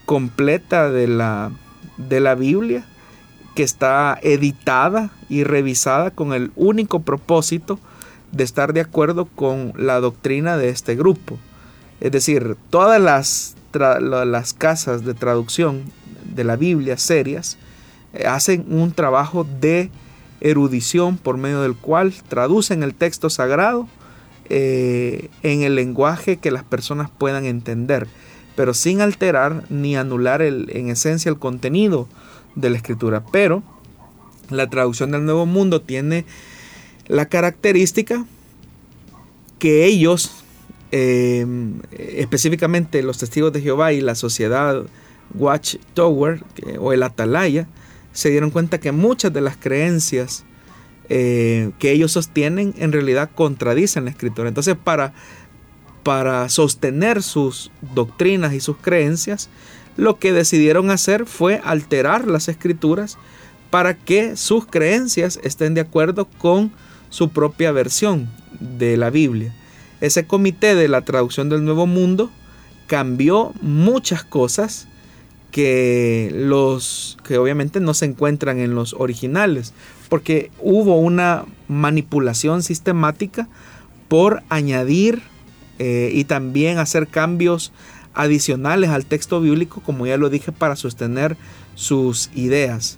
completa 0.06 0.90
de 0.90 1.08
la, 1.08 1.52
de 1.98 2.20
la 2.20 2.36
Biblia, 2.36 2.86
que 3.56 3.64
está 3.64 4.20
editada 4.22 5.12
y 5.30 5.44
revisada 5.44 6.12
con 6.12 6.34
el 6.34 6.52
único 6.56 7.02
propósito 7.02 7.80
de 8.32 8.44
estar 8.44 8.74
de 8.74 8.82
acuerdo 8.82 9.26
con 9.26 9.74
la 9.78 10.00
doctrina 10.00 10.58
de 10.58 10.70
este 10.70 10.96
grupo. 10.96 11.40
Es 12.02 12.12
decir, 12.12 12.58
todas 12.70 13.02
las, 13.02 13.56
las 13.74 14.54
casas 14.54 15.06
de 15.06 15.14
traducción 15.14 15.84
de 16.34 16.44
la 16.44 16.56
Biblia 16.56 16.98
serias 16.98 17.58
eh, 18.14 18.26
hacen 18.28 18.66
un 18.70 18.92
trabajo 18.92 19.46
de 19.60 19.90
erudición 20.42 21.18
por 21.18 21.38
medio 21.38 21.62
del 21.62 21.76
cual 21.76 22.14
traducen 22.28 22.84
el 22.84 22.94
texto 22.94 23.30
sagrado 23.30 23.88
eh, 24.50 25.30
en 25.44 25.64
el 25.64 25.76
lenguaje 25.76 26.38
que 26.38 26.52
las 26.52 26.64
personas 26.64 27.10
puedan 27.10 27.46
entender, 27.46 28.08
pero 28.56 28.74
sin 28.74 29.02
alterar 29.02 29.64
ni 29.70 29.96
anular 29.96 30.42
en 30.42 30.90
esencia 30.90 31.30
el 31.30 31.40
contenido 31.40 32.08
de 32.56 32.70
la 32.70 32.78
escritura. 32.78 33.24
Pero 33.32 33.64
la 34.50 34.70
traducción 34.70 35.12
del 35.12 35.26
Nuevo 35.26 35.46
Mundo 35.46 35.82
tiene 35.82 36.26
la 37.08 37.28
característica 37.28 38.26
que 39.60 39.86
ellos, 39.86 40.44
eh, 40.92 41.46
específicamente 41.92 43.02
los 43.04 43.18
testigos 43.18 43.54
de 43.54 43.62
Jehová 43.62 43.94
y 43.94 44.02
la 44.02 44.16
sociedad 44.16 44.84
Watchtower 45.38 46.44
o 46.80 46.94
el 46.94 47.04
Atalaya, 47.04 47.68
se 48.14 48.30
dieron 48.30 48.52
cuenta 48.52 48.80
que 48.80 48.92
muchas 48.92 49.34
de 49.34 49.42
las 49.42 49.58
creencias 49.58 50.46
eh, 51.10 51.72
que 51.78 51.92
ellos 51.92 52.14
sostienen 52.14 52.74
en 52.78 52.92
realidad 52.92 53.30
contradicen 53.36 54.06
la 54.06 54.12
escritura. 54.12 54.48
Entonces 54.48 54.76
para, 54.82 55.14
para 56.04 56.50
sostener 56.50 57.22
sus 57.22 57.72
doctrinas 57.94 58.54
y 58.54 58.60
sus 58.60 58.78
creencias, 58.78 59.50
lo 59.98 60.18
que 60.18 60.34
decidieron 60.34 60.90
hacer 60.90 61.26
fue 61.26 61.62
alterar 61.64 62.28
las 62.28 62.48
escrituras 62.48 63.18
para 63.70 63.96
que 63.96 64.36
sus 64.36 64.66
creencias 64.66 65.40
estén 65.44 65.74
de 65.74 65.82
acuerdo 65.82 66.26
con 66.26 66.72
su 67.10 67.30
propia 67.30 67.72
versión 67.72 68.30
de 68.60 68.98
la 68.98 69.10
Biblia. 69.10 69.54
Ese 70.02 70.26
comité 70.26 70.76
de 70.76 70.88
la 70.88 71.02
traducción 71.02 71.50
del 71.50 71.64
Nuevo 71.64 71.86
Mundo 71.86 72.32
cambió 72.88 73.54
muchas 73.62 74.24
cosas 74.24 74.88
que 75.52 76.32
los 76.34 77.18
que 77.24 77.38
obviamente 77.38 77.80
no 77.80 77.94
se 77.94 78.06
encuentran 78.06 78.60
en 78.60 78.76
los 78.76 78.94
originales 78.94 79.74
porque 80.10 80.52
hubo 80.60 80.98
una 80.98 81.46
manipulación 81.68 82.64
sistemática 82.64 83.48
por 84.08 84.44
añadir 84.50 85.22
eh, 85.80 86.12
y 86.14 86.26
también 86.26 86.78
hacer 86.78 87.08
cambios 87.08 87.72
adicionales 88.14 88.92
al 88.92 89.06
texto 89.06 89.42
bíblico, 89.42 89.82
como 89.82 90.06
ya 90.06 90.18
lo 90.18 90.30
dije, 90.30 90.52
para 90.52 90.76
sostener 90.76 91.36
sus 91.76 92.30
ideas. 92.34 92.98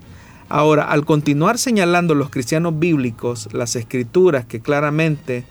Ahora, 0.50 0.84
al 0.84 1.06
continuar 1.06 1.58
señalando 1.58 2.14
los 2.14 2.30
cristianos 2.30 2.78
bíblicos 2.78 3.50
las 3.52 3.76
escrituras 3.76 4.46
que 4.46 4.62
claramente, 4.62 5.44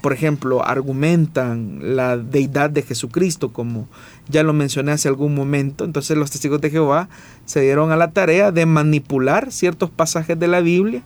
por 0.00 0.12
ejemplo, 0.12 0.64
argumentan 0.64 1.96
la 1.96 2.16
deidad 2.16 2.70
de 2.70 2.82
Jesucristo, 2.82 3.52
como 3.52 3.88
ya 4.28 4.42
lo 4.42 4.52
mencioné 4.52 4.92
hace 4.92 5.08
algún 5.08 5.34
momento, 5.34 5.84
entonces 5.84 6.16
los 6.16 6.30
testigos 6.30 6.60
de 6.60 6.70
Jehová 6.70 7.08
se 7.44 7.60
dieron 7.60 7.90
a 7.90 7.96
la 7.96 8.12
tarea 8.12 8.52
de 8.52 8.66
manipular 8.66 9.52
ciertos 9.52 9.90
pasajes 9.90 10.38
de 10.38 10.48
la 10.48 10.60
Biblia 10.60 11.02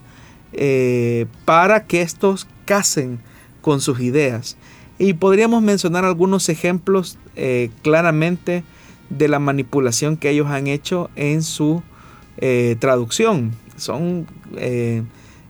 eh, 0.53 1.25
para 1.45 1.85
que 1.85 2.01
estos 2.01 2.47
casen 2.65 3.19
con 3.61 3.81
sus 3.81 3.99
ideas. 3.99 4.57
Y 4.99 5.13
podríamos 5.13 5.63
mencionar 5.63 6.05
algunos 6.05 6.49
ejemplos 6.49 7.17
eh, 7.35 7.71
claramente 7.81 8.63
de 9.09 9.27
la 9.27 9.39
manipulación 9.39 10.17
que 10.17 10.29
ellos 10.29 10.47
han 10.47 10.67
hecho 10.67 11.09
en 11.15 11.41
su 11.41 11.81
eh, 12.37 12.75
traducción. 12.79 13.51
Son 13.75 14.27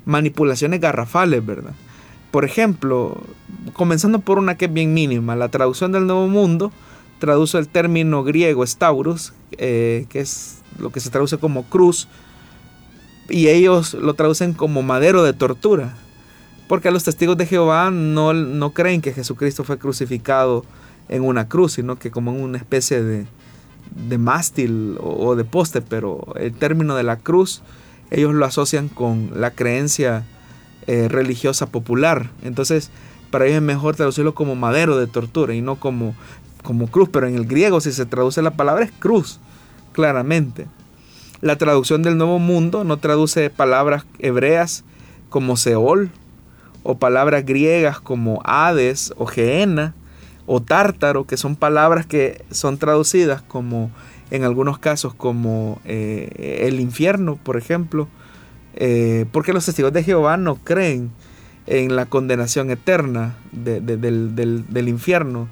manipulaciones 0.06 0.80
garrafales, 0.80 1.46
¿verdad? 1.46 1.74
Por 2.34 2.46
ejemplo, 2.46 3.22
comenzando 3.74 4.18
por 4.18 4.40
una 4.40 4.58
que 4.58 4.66
es 4.66 4.74
bien 4.74 4.92
mínima, 4.92 5.36
la 5.36 5.50
traducción 5.50 5.92
del 5.92 6.08
Nuevo 6.08 6.28
Mundo 6.28 6.72
traduce 7.20 7.60
el 7.60 7.68
término 7.68 8.24
griego 8.24 8.66
staurus, 8.66 9.34
que 9.56 10.08
es 10.12 10.64
lo 10.80 10.90
que 10.90 11.00
se 11.00 11.12
traduce 11.12 11.38
como 11.38 11.62
cruz, 11.66 12.08
y 13.30 13.50
ellos 13.50 13.94
lo 13.94 14.16
traducen 14.16 14.54
como 14.54 14.82
madero 14.82 15.22
de 15.22 15.34
tortura, 15.34 15.96
porque 16.68 16.90
los 16.90 17.04
testigos 17.04 17.38
de 17.38 17.46
Jehová 17.46 17.92
no, 17.92 18.34
no 18.34 18.74
creen 18.74 19.04
que 19.04 19.14
Jesucristo 19.14 19.64
fue 19.64 19.78
crucificado 19.78 20.66
en 21.10 21.22
una 21.22 21.48
cruz, 21.48 21.74
sino 21.74 22.00
que 22.00 22.10
como 22.10 22.32
en 22.32 22.42
una 22.42 22.58
especie 22.58 23.04
de, 23.04 23.28
de 24.08 24.18
mástil 24.18 24.98
o, 25.00 25.36
de 25.36 25.44
poste, 25.44 25.82
pero 25.82 26.34
el 26.36 26.52
término 26.54 26.96
de 26.96 27.04
la 27.04 27.18
cruz 27.18 27.62
ellos 28.10 28.34
lo 28.34 28.44
asocian 28.44 28.90
con 28.90 29.30
la 29.36 29.52
creencia 29.52 30.26
eh, 30.88 31.08
religiosa 31.10 31.68
popular. 31.68 32.30
Entonces, 32.44 32.92
para 33.32 33.46
ellos 33.46 33.58
es 33.58 33.64
mejor 33.64 33.96
traducirlo 33.96 34.36
como 34.36 34.56
madero 34.56 34.98
de 34.98 35.08
tortura 35.08 35.54
y 35.54 35.62
no 35.62 35.80
como, 35.80 36.16
como 36.64 36.88
cruz, 36.88 37.10
pero 37.12 37.28
en 37.28 37.36
el 37.36 37.46
griego 37.46 37.82
si 37.82 37.92
se 37.92 38.06
traduce 38.06 38.42
la 38.42 38.52
palabra 38.52 38.86
es 38.86 38.92
cruz 38.92 39.40
claramente. 39.94 40.68
La 41.42 41.58
traducción 41.58 42.04
del 42.04 42.18
Nuevo 42.18 42.40
Mundo 42.40 42.84
no 42.84 42.98
traduce 42.98 43.50
palabras 43.50 44.06
hebreas 44.20 44.84
como 45.30 45.58
Seol 45.58 46.10
o 46.84 46.98
palabras 46.98 47.46
griegas 47.46 48.00
como 48.00 48.42
Hades 48.46 49.14
o 49.18 49.26
Geena 49.26 49.96
o 50.46 50.62
Tártaro, 50.62 51.26
que 51.26 51.38
son 51.38 51.56
palabras 51.56 52.06
que 52.06 52.44
son 52.52 52.78
traducidas 52.78 53.42
como 53.42 53.92
en 54.32 54.44
algunos 54.44 54.80
casos 54.80 55.14
como 55.14 55.80
eh, 55.86 56.66
el 56.68 56.80
infierno, 56.80 57.38
por 57.42 57.58
ejemplo, 57.58 58.08
eh, 58.76 59.26
porque 59.32 59.54
los 59.54 59.66
testigos 59.66 59.94
de 59.94 60.04
Jehová 60.04 60.38
no 60.38 60.56
creen 60.56 61.12
en 61.68 61.96
la 61.96 62.06
condenación 62.06 62.72
eterna 62.72 63.36
del, 63.52 64.88
infierno. 64.88 65.48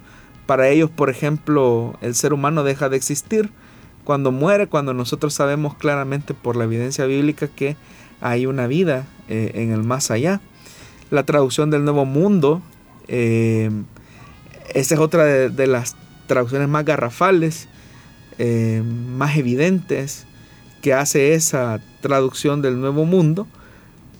Para 0.45 0.69
ellos, 0.69 0.89
por 0.89 1.09
ejemplo, 1.09 1.97
el 2.01 2.15
ser 2.15 2.33
humano 2.33 2.63
deja 2.63 2.89
de 2.89 2.97
existir 2.97 3.49
cuando 4.03 4.31
muere, 4.31 4.67
cuando 4.67 4.93
nosotros 4.93 5.33
sabemos 5.33 5.75
claramente 5.75 6.33
por 6.33 6.55
la 6.55 6.63
evidencia 6.65 7.05
bíblica 7.05 7.47
que 7.47 7.77
hay 8.19 8.45
una 8.45 8.67
vida 8.67 9.07
eh, 9.29 9.51
en 9.55 9.71
el 9.71 9.83
más 9.83 10.11
allá. 10.11 10.41
La 11.11 11.23
traducción 11.23 11.69
del 11.69 11.83
Nuevo 11.83 12.05
Mundo, 12.05 12.61
eh, 13.07 13.69
esa 14.73 14.95
es 14.95 14.99
otra 14.99 15.23
de, 15.25 15.67
las 15.67 15.95
traducciones 16.27 16.67
más 16.67 16.85
garrafales, 16.85 17.67
más 18.39 19.37
evidentes 19.37 20.25
que 20.81 20.93
hace 20.93 21.33
esa 21.33 21.79
traducción 22.01 22.61
del 22.61 22.79
Nuevo 22.79 23.05
Mundo. 23.05 23.47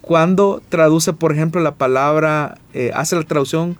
Cuando 0.02 0.62
traduce, 0.70 1.14
por 1.14 1.32
ejemplo, 1.32 1.62
la 1.62 1.76
palabra, 1.76 2.58
hace 2.94 3.16
la 3.16 3.24
traducción 3.24 3.78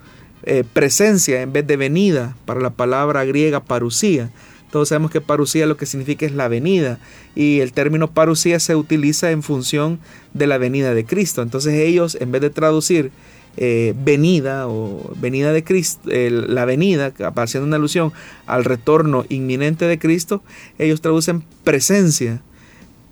presencia 0.74 1.42
en 1.42 1.54
vez 1.54 1.66
de 1.68 1.78
venida 1.78 2.36
para 2.46 2.60
la 2.60 2.72
palabra 2.72 3.24
griega 3.26 3.60
parusía 3.60 4.32
todos 4.72 4.90
sabemos 4.90 5.12
que 5.12 5.22
parucía 5.22 5.68
lo 5.68 5.78
que 5.78 5.86
significa 5.86 6.26
es 6.26 6.32
la 6.32 6.48
venida 6.48 6.98
y 7.36 7.60
el 7.60 7.74
término 7.74 8.12
parucía 8.12 8.60
se 8.60 8.76
utiliza 8.76 9.32
en 9.32 9.44
función 9.44 10.00
de 10.34 10.48
la 10.48 10.58
venida 10.58 10.94
de 10.94 11.06
Cristo. 11.06 11.42
Entonces 11.42 11.74
ellos 11.74 12.18
en 12.20 12.32
vez 12.32 12.42
de 12.42 12.50
traducir 12.50 13.12
eh, 13.58 13.94
venida 14.02 14.70
o 14.70 15.14
venida 15.18 15.52
de 15.52 15.66
Cristo, 15.66 16.10
la 16.10 16.64
venida, 16.64 17.14
haciendo 17.36 17.68
una 17.68 17.76
alusión 17.76 18.14
al 18.48 18.64
retorno 18.64 19.26
inminente 19.28 19.86
de 19.86 20.00
Cristo, 20.00 20.42
ellos 20.80 21.02
traducen 21.02 21.44
presencia 21.66 22.42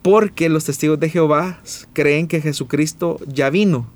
porque 0.10 0.50
los 0.50 0.66
testigos 0.66 1.00
de 1.00 1.08
Jehová 1.08 1.62
creen 1.94 2.28
que 2.28 2.42
Jesucristo 2.42 3.20
ya 3.28 3.52
vino 3.52 3.88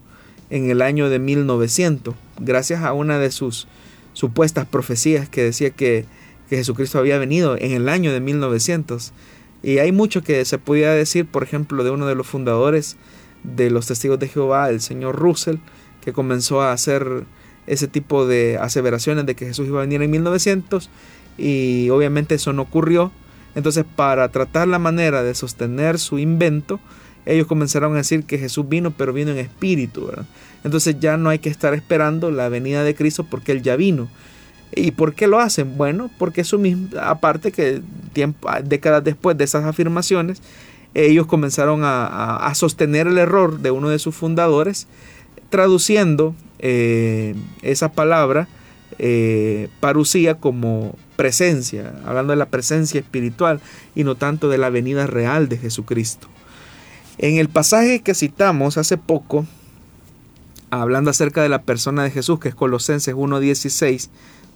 en 0.51 0.70
el 0.70 0.84
año 0.84 1.09
de 1.09 1.18
1900, 1.18 2.14
gracias 2.39 2.84
a 2.84 2.93
una 2.93 3.18
de 3.18 3.32
sus 3.32 3.68
supuestas 4.14 4.68
profecías 4.68 5.28
que 5.28 5.41
decía 5.41 5.72
que 5.72 6.05
Jesucristo 6.51 6.99
había 6.99 7.18
venido 7.18 7.57
en 7.57 7.72
el 7.72 7.89
año 7.89 8.14
de 8.14 8.20
1900. 8.20 9.11
Y 9.64 9.80
hay 9.80 9.91
mucho 9.91 10.22
que 10.22 10.45
se 10.45 10.59
podía 10.59 10.91
decir, 10.91 11.26
por 11.26 11.41
ejemplo, 11.41 11.84
de 11.84 11.89
uno 11.89 12.05
de 12.05 12.14
los 12.14 12.28
fundadores 12.28 12.95
de 13.43 13.72
los 13.72 13.88
testigos 13.88 14.20
de 14.20 14.28
Jehová, 14.28 14.70
el 14.70 14.82
señor 14.82 15.16
Russell, 15.16 15.55
que 16.01 16.14
comenzó 16.14 16.61
a 16.61 16.74
hacer 16.74 17.24
ese 17.66 17.88
tipo 17.88 18.28
de 18.28 18.59
aseveraciones 18.61 19.26
de 19.26 19.34
que 19.34 19.47
Jesús 19.47 19.68
iba 19.68 19.80
a 19.80 19.86
venir 19.86 20.03
en 20.03 20.11
1900 20.11 20.91
y 21.39 21.89
obviamente 21.89 22.36
eso 22.36 22.53
no 22.53 22.61
ocurrió. 22.61 23.11
Entonces, 23.56 23.86
para 23.95 24.30
tratar 24.30 24.68
la 24.68 24.80
manera 24.80 25.24
de 25.24 25.36
sostener 25.36 25.99
su 25.99 26.20
invento, 26.20 26.80
ellos 27.26 27.47
comenzaron 27.47 27.93
a 27.93 27.97
decir 27.97 28.24
que 28.24 28.38
Jesús 28.38 28.68
vino, 28.68 28.91
pero 28.91 29.14
vino 29.14 29.32
en 29.32 29.38
espíritu. 29.38 30.12
Entonces 30.64 30.99
ya 30.99 31.18
no 31.18 31.30
hay 31.30 31.39
que 31.39 31.49
estar 31.49 31.74
esperando 31.74 32.32
la 32.32 32.49
venida 32.49 32.84
de 32.84 32.95
Cristo 32.95 33.26
porque 33.30 33.51
Él 33.51 33.62
ya 33.62 33.76
vino. 33.76 34.10
¿Y 34.76 34.91
por 34.91 35.14
qué 35.14 35.28
lo 35.28 35.39
hacen? 35.39 35.78
Bueno, 35.78 36.10
porque 36.18 36.41
eso 36.41 36.58
mismo, 36.58 36.88
aparte 36.99 37.51
que 37.51 37.82
décadas 38.64 39.04
después 39.04 39.38
de 39.38 39.43
esas 39.43 39.66
afirmaciones, 39.66 40.41
ellos 40.95 41.28
comenzaron 41.28 41.82
a, 41.84 42.51
sostener 42.56 43.08
el 43.08 43.18
error 43.18 43.60
de 43.60 43.72
uno 43.72 43.89
de 43.89 43.99
sus 43.99 44.16
fundadores, 44.16 44.88
traduciendo 45.49 46.36
eh, 46.60 47.36
esa 47.62 47.91
palabra 47.91 48.47
eh, 49.00 49.70
parucía 49.80 50.36
como 50.36 50.96
presencia, 51.16 51.94
hablando 52.06 52.32
de 52.32 52.38
la 52.38 52.48
presencia 52.48 53.00
espiritual 53.00 53.60
y 53.96 54.04
no 54.04 54.16
tanto 54.16 54.50
de 54.50 54.58
la 54.58 54.70
venida 54.70 55.08
real 55.08 55.50
de 55.50 55.58
Jesucristo. 55.58 56.28
En 57.18 57.38
el 57.38 57.50
pasaje 57.50 58.02
que 58.02 58.16
citamos 58.16 58.78
hace 58.78 58.98
poco, 58.98 59.46
hablando 60.72 61.12
acerca 61.12 61.44
de 61.44 61.50
la 61.50 61.62
persona 61.62 62.04
de 62.04 62.12
Jesús, 62.12 62.39
que 62.39 62.50
es 62.50 62.56
Colosenses 62.56 63.14
1.16, 63.14 64.10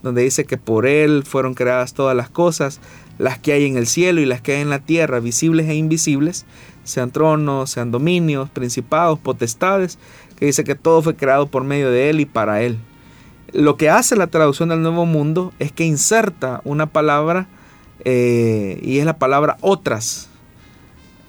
donde 0.04 0.24
dice 0.24 0.46
que 0.46 0.58
por 0.58 0.86
Él 0.86 1.24
fueron 1.26 1.54
creadas 1.54 1.94
todas 1.94 2.16
las 2.16 2.30
cosas, 2.30 2.80
las 3.18 3.40
que 3.40 3.54
hay 3.54 3.66
en 3.66 3.78
el 3.78 3.88
cielo 3.88 4.22
y 4.22 4.26
las 4.26 4.42
que 4.42 4.54
hay 4.54 4.62
en 4.62 4.70
la 4.70 4.80
tierra, 4.80 5.20
visibles 5.20 5.68
e 5.68 5.76
invisibles, 5.76 6.46
sean 6.84 7.12
tronos, 7.12 7.72
sean 7.72 7.92
dominios, 7.92 8.50
principados, 8.50 9.20
potestades, 9.20 9.98
que 10.38 10.46
dice 10.46 10.64
que 10.64 10.76
todo 10.76 11.02
fue 11.02 11.16
creado 11.16 11.48
por 11.48 11.64
medio 11.64 11.92
de 11.92 12.10
Él 12.10 12.20
y 12.20 12.26
para 12.26 12.62
Él. 12.62 12.78
Lo 13.54 13.78
que 13.78 13.90
hace 13.90 14.16
la 14.16 14.28
traducción 14.28 14.70
del 14.70 14.82
Nuevo 14.82 15.06
Mundo 15.06 15.54
es 15.60 15.72
que 15.72 15.86
inserta 15.86 16.62
una 16.64 16.88
palabra 16.88 17.48
eh, 18.04 18.80
y 18.84 19.00
es 19.00 19.06
la 19.06 19.18
palabra 19.18 19.58
otras. 19.62 20.30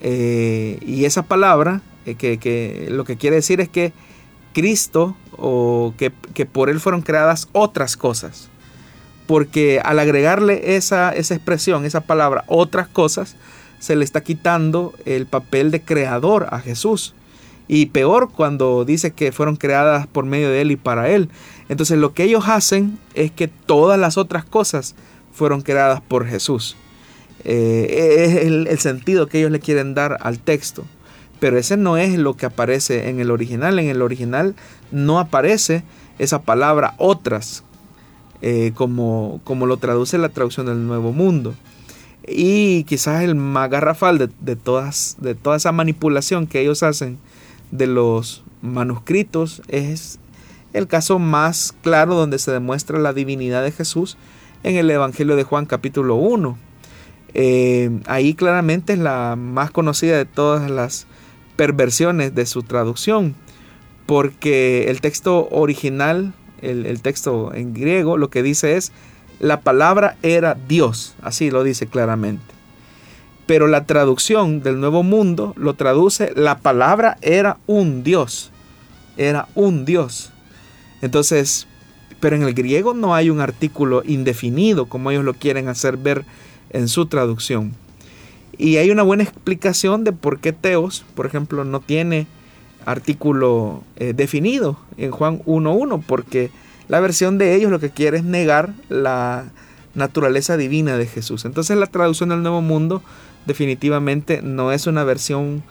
Eh, 0.01 0.79
y 0.87 1.05
esa 1.05 1.23
palabra 1.23 1.83
eh, 2.07 2.15
que, 2.15 2.39
que, 2.39 2.89
lo 2.91 3.05
que 3.05 3.17
quiere 3.17 3.37
decir 3.37 3.61
es 3.61 3.69
que 3.69 3.93
Cristo 4.53 5.17
o 5.37 5.95
que, 5.97 6.13
que 6.35 6.47
por 6.47 6.71
Él 6.71 6.81
fueron 6.81 7.03
creadas 7.03 7.49
otras 7.53 7.97
cosas 7.97 8.51
porque 9.29 9.79
al 9.85 9.99
agregarle 9.99 10.77
esa, 10.77 11.11
esa 11.11 11.35
expresión, 11.35 11.85
esa 11.85 12.01
palabra, 12.01 12.45
otras 12.47 12.89
cosas, 12.89 13.37
se 13.79 13.95
le 13.95 14.03
está 14.03 14.23
quitando 14.23 14.95
el 15.05 15.27
papel 15.27 15.71
de 15.71 15.83
creador 15.83 16.49
a 16.51 16.61
Jesús. 16.61 17.15
Y 17.69 17.87
peor 17.87 18.31
cuando 18.33 18.87
dice 18.87 19.13
que 19.13 19.31
fueron 19.31 19.57
creadas 19.57 20.07
por 20.07 20.25
medio 20.25 20.49
de 20.49 20.63
Él 20.63 20.71
y 20.71 20.77
para 20.77 21.11
Él. 21.11 21.29
Entonces 21.69 21.99
lo 21.99 22.15
que 22.15 22.25
ellos 22.25 22.45
hacen 22.49 22.99
es 23.15 23.31
que 23.31 23.49
todas 23.49 23.99
las 23.99 24.17
otras 24.17 24.45
cosas 24.45 24.95
fueron 25.33 25.63
creadas 25.63 26.01
por 26.01 26.27
Jesús. 26.27 26.77
Eh, 27.45 28.25
es 28.25 28.45
el, 28.45 28.79
sentido 28.79 29.27
que 29.27 29.39
ellos 29.39 29.51
le 29.51 29.61
quieren 29.61 29.95
dar 29.95 30.19
al 30.21 30.39
texto. 30.39 30.85
Pero 31.41 31.57
ese 31.57 31.77
no 31.77 31.97
es 31.97 32.19
lo 32.19 32.37
que 32.37 32.47
aparece 32.47 33.09
en 33.09 33.21
el 33.21 33.31
original. 33.31 33.79
En 33.79 33.89
el 33.89 34.03
original 34.03 34.57
no 34.91 35.19
aparece 35.19 35.85
esa 36.19 36.43
palabra 36.43 36.95
otras 36.99 37.63
eh, 38.41 38.73
como, 38.75 39.41
como 39.45 39.67
lo 39.67 39.77
traduce 39.77 40.19
la 40.19 40.31
traducción 40.31 40.67
del 40.67 40.87
Nuevo 40.87 41.13
Mundo. 41.13 41.55
Y 42.27 42.85
quizás 42.85 43.23
el 43.23 43.35
más 43.35 43.71
garrafal 43.71 44.19
de, 44.19 44.57
todas, 44.57 45.17
de 45.21 45.35
toda 45.35 45.57
esa 45.57 45.73
manipulación 45.73 46.47
que 46.47 46.61
ellos 46.61 46.83
hacen 46.83 47.19
de 47.71 47.87
los 47.87 48.43
manuscritos 48.61 49.63
es 49.69 50.19
el 50.73 50.87
caso 50.87 51.19
más 51.19 51.75
claro 51.83 52.15
donde 52.15 52.39
se 52.39 52.51
demuestra 52.51 52.99
la 52.99 53.13
divinidad 53.13 53.63
de 53.63 53.73
Jesús 53.73 54.17
en 54.63 54.77
el 54.77 54.91
Evangelio 54.91 55.37
de 55.37 55.45
Juan 55.45 55.67
capítulo 55.67 56.17
1. 56.17 56.59
Eh, 57.35 58.01
ahí 58.07 58.35
claramente 58.35 58.95
es 58.95 58.99
la 58.99 59.37
más 59.37 59.71
conocida 59.71 60.17
de 60.17 60.25
todas 60.25 60.71
las 60.71 61.07
perversiones 61.57 62.35
de 62.35 62.47
su 62.47 62.63
traducción, 62.63 63.35
porque 64.07 64.89
el 64.89 65.01
texto 65.01 65.49
original 65.51 66.33
el, 66.63 67.01
texto 67.03 67.55
en 67.55 67.75
griego, 67.75 68.17
lo 68.17 68.31
que 68.31 68.43
dice 68.43 68.77
es, 68.77 68.93
la 69.41 69.61
palabra 69.61 70.17
era 70.23 70.55
Dios, 70.55 71.15
así 71.23 71.51
lo 71.51 71.63
dice 71.63 71.87
claramente. 71.87 72.45
Pero 73.47 73.67
la 73.67 73.85
traducción 73.87 74.63
del 74.63 74.81
Nuevo 74.81 75.03
Mundo 75.03 75.55
lo 75.57 75.75
traduce, 75.75 76.33
la 76.35 76.59
palabra 76.59 77.17
era 77.23 77.59
un 77.67 78.03
Dios, 78.03 78.51
era 79.17 79.49
un 79.55 79.85
Dios. 79.85 80.33
Entonces, 81.03 81.67
pero 82.21 82.37
en 82.37 82.43
el 82.43 82.55
griego 82.55 82.95
no 82.95 83.15
hay 83.15 83.31
un 83.31 83.41
artículo 83.41 84.03
indefinido 84.05 84.87
como 84.87 85.11
ellos 85.11 85.25
lo 85.25 85.35
quieren 85.35 85.69
hacer 85.69 85.97
ver 85.97 86.25
en 86.71 86.89
su 86.89 87.07
traducción. 87.07 87.75
Y 88.57 88.77
hay 88.77 88.91
una 88.91 89.05
buena 89.05 89.23
explicación 89.23 90.03
de 90.05 90.13
por 90.13 90.41
qué 90.41 90.53
Teos, 90.53 91.05
por 91.15 91.27
ejemplo, 91.27 91.65
no 91.65 91.81
tiene 91.81 92.27
artículo 92.85 93.85
eh, 93.97 94.15
definido 94.15 94.79
en 94.97 95.11
Juan 95.11 95.41
1.1, 95.45 96.03
porque 96.07 96.51
la 96.89 97.01
versión 97.01 97.39
de 97.39 97.55
ellos 97.55 97.71
lo 97.71 97.79
que 97.79 97.91
quiere 97.91 98.19
es 98.19 98.25
negar 98.25 98.73
la 98.89 99.45
naturaleza 99.95 100.57
divina 100.57 100.97
de 100.97 101.07
Jesús. 101.07 101.45
Entonces 101.45 101.77
la 101.77 101.87
traducción 101.87 102.31
del 102.31 102.43
Nuevo 102.43 102.63
Mundo 102.63 103.03
definitivamente 103.47 104.43
no 104.43 104.73
es 104.73 104.87
una 104.87 105.05
versión 105.05 105.63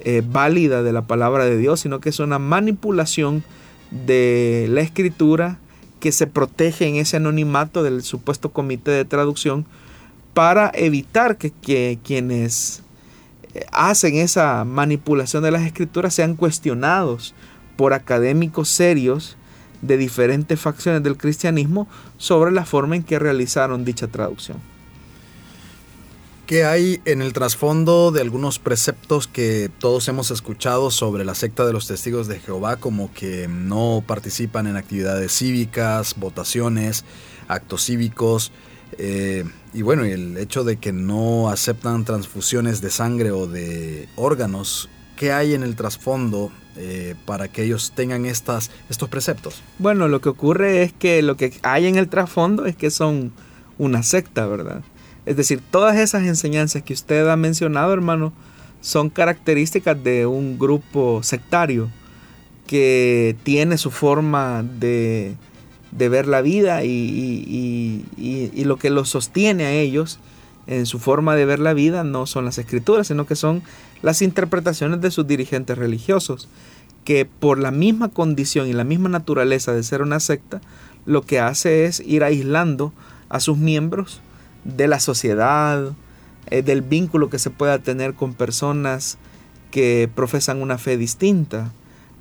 eh, 0.00 0.22
válida 0.26 0.82
de 0.82 0.92
la 0.92 1.02
palabra 1.02 1.44
de 1.44 1.56
Dios, 1.56 1.80
sino 1.80 2.00
que 2.00 2.08
es 2.08 2.18
una 2.18 2.38
manipulación 2.38 3.44
de 4.06 4.66
la 4.70 4.80
escritura 4.80 5.58
que 6.00 6.12
se 6.12 6.26
protege 6.26 6.86
en 6.86 6.96
ese 6.96 7.16
anonimato 7.16 7.82
del 7.82 8.02
supuesto 8.02 8.52
comité 8.52 8.90
de 8.90 9.04
traducción 9.04 9.64
para 10.34 10.70
evitar 10.74 11.38
que, 11.38 11.98
quienes 12.02 12.82
hacen 13.72 14.16
esa 14.16 14.64
manipulación 14.64 15.44
de 15.44 15.52
las 15.52 15.62
escrituras 15.62 16.12
sean 16.12 16.34
cuestionados 16.34 17.34
por 17.76 17.92
académicos 17.92 18.68
serios 18.68 19.36
de 19.80 19.96
diferentes 19.96 20.60
facciones 20.60 21.02
del 21.02 21.16
cristianismo 21.16 21.86
sobre 22.18 22.50
la 22.50 22.64
forma 22.64 22.96
en 22.96 23.04
que 23.04 23.18
realizaron 23.18 23.84
dicha 23.84 24.08
traducción. 24.08 24.73
¿Qué 26.46 26.66
hay 26.66 27.00
en 27.06 27.22
el 27.22 27.32
trasfondo 27.32 28.10
de 28.10 28.20
algunos 28.20 28.58
preceptos 28.58 29.26
que 29.26 29.70
todos 29.78 30.06
hemos 30.08 30.30
escuchado 30.30 30.90
sobre 30.90 31.24
la 31.24 31.34
secta 31.34 31.64
de 31.64 31.72
los 31.72 31.86
testigos 31.86 32.28
de 32.28 32.38
Jehová, 32.38 32.76
como 32.76 33.10
que 33.14 33.48
no 33.48 34.04
participan 34.06 34.66
en 34.66 34.76
actividades 34.76 35.32
cívicas, 35.32 36.14
votaciones, 36.18 37.06
actos 37.48 37.86
cívicos? 37.86 38.52
Eh, 38.98 39.44
y 39.72 39.80
bueno, 39.80 40.04
el 40.04 40.36
hecho 40.36 40.64
de 40.64 40.76
que 40.76 40.92
no 40.92 41.48
aceptan 41.48 42.04
transfusiones 42.04 42.82
de 42.82 42.90
sangre 42.90 43.30
o 43.30 43.46
de 43.46 44.06
órganos, 44.14 44.90
¿qué 45.16 45.32
hay 45.32 45.54
en 45.54 45.62
el 45.62 45.76
trasfondo 45.76 46.52
eh, 46.76 47.14
para 47.24 47.48
que 47.48 47.64
ellos 47.64 47.94
tengan 47.96 48.26
estas, 48.26 48.70
estos 48.90 49.08
preceptos? 49.08 49.62
Bueno, 49.78 50.08
lo 50.08 50.20
que 50.20 50.28
ocurre 50.28 50.82
es 50.82 50.92
que 50.92 51.22
lo 51.22 51.38
que 51.38 51.58
hay 51.62 51.86
en 51.86 51.96
el 51.96 52.10
trasfondo 52.10 52.66
es 52.66 52.76
que 52.76 52.90
son 52.90 53.32
una 53.78 54.02
secta, 54.02 54.46
¿verdad? 54.46 54.82
Es 55.26 55.36
decir, 55.36 55.60
todas 55.70 55.96
esas 55.96 56.24
enseñanzas 56.24 56.82
que 56.82 56.92
usted 56.92 57.28
ha 57.28 57.36
mencionado, 57.36 57.92
hermano, 57.92 58.32
son 58.80 59.08
características 59.08 60.02
de 60.02 60.26
un 60.26 60.58
grupo 60.58 61.22
sectario. 61.22 61.90
que 62.66 63.36
tiene 63.42 63.76
su 63.76 63.90
forma 63.90 64.62
de, 64.62 65.36
ver 65.92 66.26
la 66.26 66.40
vida 66.40 66.82
y, 66.82 68.06
y, 68.16 68.64
lo 68.64 68.78
que 68.78 68.88
los 68.88 69.10
sostiene 69.10 69.66
a 69.66 69.72
ellos 69.72 70.18
en 70.66 70.86
su 70.86 70.98
forma 70.98 71.36
de 71.36 71.44
ver 71.44 71.58
la 71.58 71.74
vida 71.74 72.04
no 72.04 72.24
son 72.24 72.46
las 72.46 72.56
escrituras, 72.56 73.08
sino 73.08 73.26
que 73.26 73.36
son 73.36 73.62
las 74.00 74.22
interpretaciones 74.22 75.02
de 75.02 75.10
sus 75.10 75.26
dirigentes 75.26 75.76
religiosos, 75.76 76.48
que 77.04 77.26
por 77.26 77.58
la 77.58 77.70
misma 77.70 78.08
condición 78.08 78.66
y 78.66 78.72
la 78.72 78.84
misma 78.84 79.10
naturaleza 79.10 79.74
de 79.74 79.82
ser 79.82 80.00
una 80.00 80.20
secta, 80.20 80.62
lo 81.04 81.20
que 81.20 81.38
hace 81.38 81.84
es 81.84 82.00
ir 82.00 82.24
aislando 82.24 82.94
a 83.28 83.40
sus 83.40 83.58
miembros 83.58 84.22
de 84.64 84.88
la 84.88 85.00
sociedad, 85.00 85.92
eh, 86.50 86.62
del 86.62 86.82
vínculo 86.82 87.30
que 87.30 87.38
se 87.38 87.50
pueda 87.50 87.78
tener 87.78 88.14
con 88.14 88.34
personas 88.34 89.18
que 89.70 90.08
profesan 90.14 90.62
una 90.62 90.78
fe 90.78 90.96
distinta. 90.96 91.72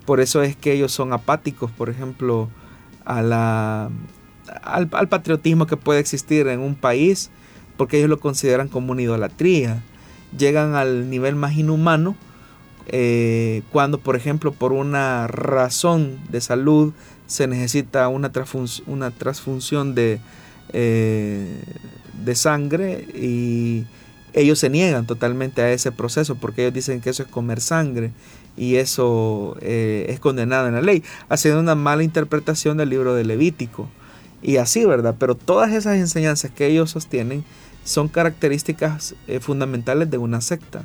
Por 0.06 0.20
eso 0.20 0.42
es 0.42 0.56
que 0.56 0.74
ellos 0.74 0.92
son 0.92 1.14
apáticos, 1.14 1.72
por 1.72 1.90
ejemplo, 1.90 2.50
a 3.06 3.22
la, 3.22 3.90
al, 4.62 4.88
patriotismo 4.88 5.68
que 5.68 5.78
puede 5.78 6.00
existir 6.00 6.48
en 6.48 6.60
un 6.60 6.76
país, 6.76 7.30
porque 7.78 7.98
ellos 7.98 8.10
lo 8.10 8.20
consideran 8.20 8.68
como 8.68 8.92
una 8.92 9.02
idolatría. 9.02 9.84
Llegan 10.38 10.76
al 10.76 11.10
nivel 11.10 11.36
más 11.36 11.54
inhumano 11.54 12.16
eh, 12.88 13.62
cuando, 13.72 14.00
por 14.00 14.16
ejemplo, 14.16 14.52
por 14.52 14.74
una 14.74 15.28
razón 15.28 16.20
de 16.30 16.42
salud 16.42 16.94
se 17.28 17.48
necesita 17.48 18.08
una, 18.10 18.32
una 18.88 19.12
transfunción 19.12 19.96
de, 19.96 20.20
eh, 20.74 21.64
de 22.14 22.36
sangre 22.36 23.08
y 23.14 23.86
ellos 24.34 24.60
se 24.60 24.70
niegan 24.70 25.06
totalmente 25.06 25.62
a 25.62 25.72
ese 25.72 25.92
proceso 25.92 26.36
porque 26.36 26.64
ellos 26.64 26.74
dicen 26.74 27.02
que 27.02 27.10
eso 27.10 27.24
es 27.24 27.30
comer 27.30 27.62
sangre 27.62 28.12
y 28.58 28.76
eso 28.76 29.58
eh, 29.62 30.06
es 30.10 30.20
condenado 30.20 30.68
en 30.68 30.76
la 30.76 30.82
ley, 30.82 31.04
haciendo 31.30 31.60
una 31.60 31.76
mala 31.76 32.04
interpretación 32.04 32.78
del 32.78 32.90
libro 32.90 33.16
de 33.16 33.24
Levítico. 33.24 33.90
Y 34.42 34.58
así, 34.58 34.86
¿verdad? 34.86 35.16
Pero 35.18 35.36
todas 35.36 35.72
esas 35.72 35.98
enseñanzas 35.98 36.52
que 36.52 36.68
ellos 36.68 36.92
sostienen 36.92 37.44
son 37.84 38.08
características 38.10 39.16
eh, 39.28 39.40
fundamentales 39.40 40.12
de 40.12 40.18
una 40.18 40.42
secta. 40.42 40.84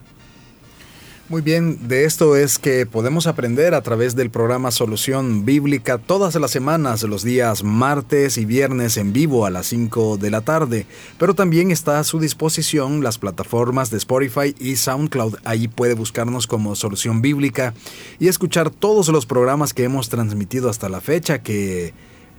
Muy 1.28 1.42
bien, 1.42 1.88
de 1.88 2.06
esto 2.06 2.36
es 2.36 2.58
que 2.58 2.86
podemos 2.86 3.26
aprender 3.26 3.74
a 3.74 3.82
través 3.82 4.16
del 4.16 4.30
programa 4.30 4.70
Solución 4.70 5.44
Bíblica 5.44 5.98
todas 5.98 6.34
las 6.36 6.50
semanas, 6.50 7.02
los 7.02 7.22
días 7.22 7.62
martes 7.62 8.38
y 8.38 8.46
viernes 8.46 8.96
en 8.96 9.12
vivo 9.12 9.44
a 9.44 9.50
las 9.50 9.66
5 9.66 10.16
de 10.16 10.30
la 10.30 10.40
tarde. 10.40 10.86
Pero 11.18 11.34
también 11.34 11.70
está 11.70 11.98
a 11.98 12.04
su 12.04 12.18
disposición 12.18 13.04
las 13.04 13.18
plataformas 13.18 13.90
de 13.90 13.98
Spotify 13.98 14.54
y 14.58 14.76
SoundCloud. 14.76 15.34
Allí 15.44 15.68
puede 15.68 15.92
buscarnos 15.92 16.46
como 16.46 16.74
Solución 16.74 17.20
Bíblica 17.20 17.74
y 18.18 18.28
escuchar 18.28 18.70
todos 18.70 19.08
los 19.08 19.26
programas 19.26 19.74
que 19.74 19.84
hemos 19.84 20.08
transmitido 20.08 20.70
hasta 20.70 20.88
la 20.88 21.02
fecha 21.02 21.42
que 21.42 21.92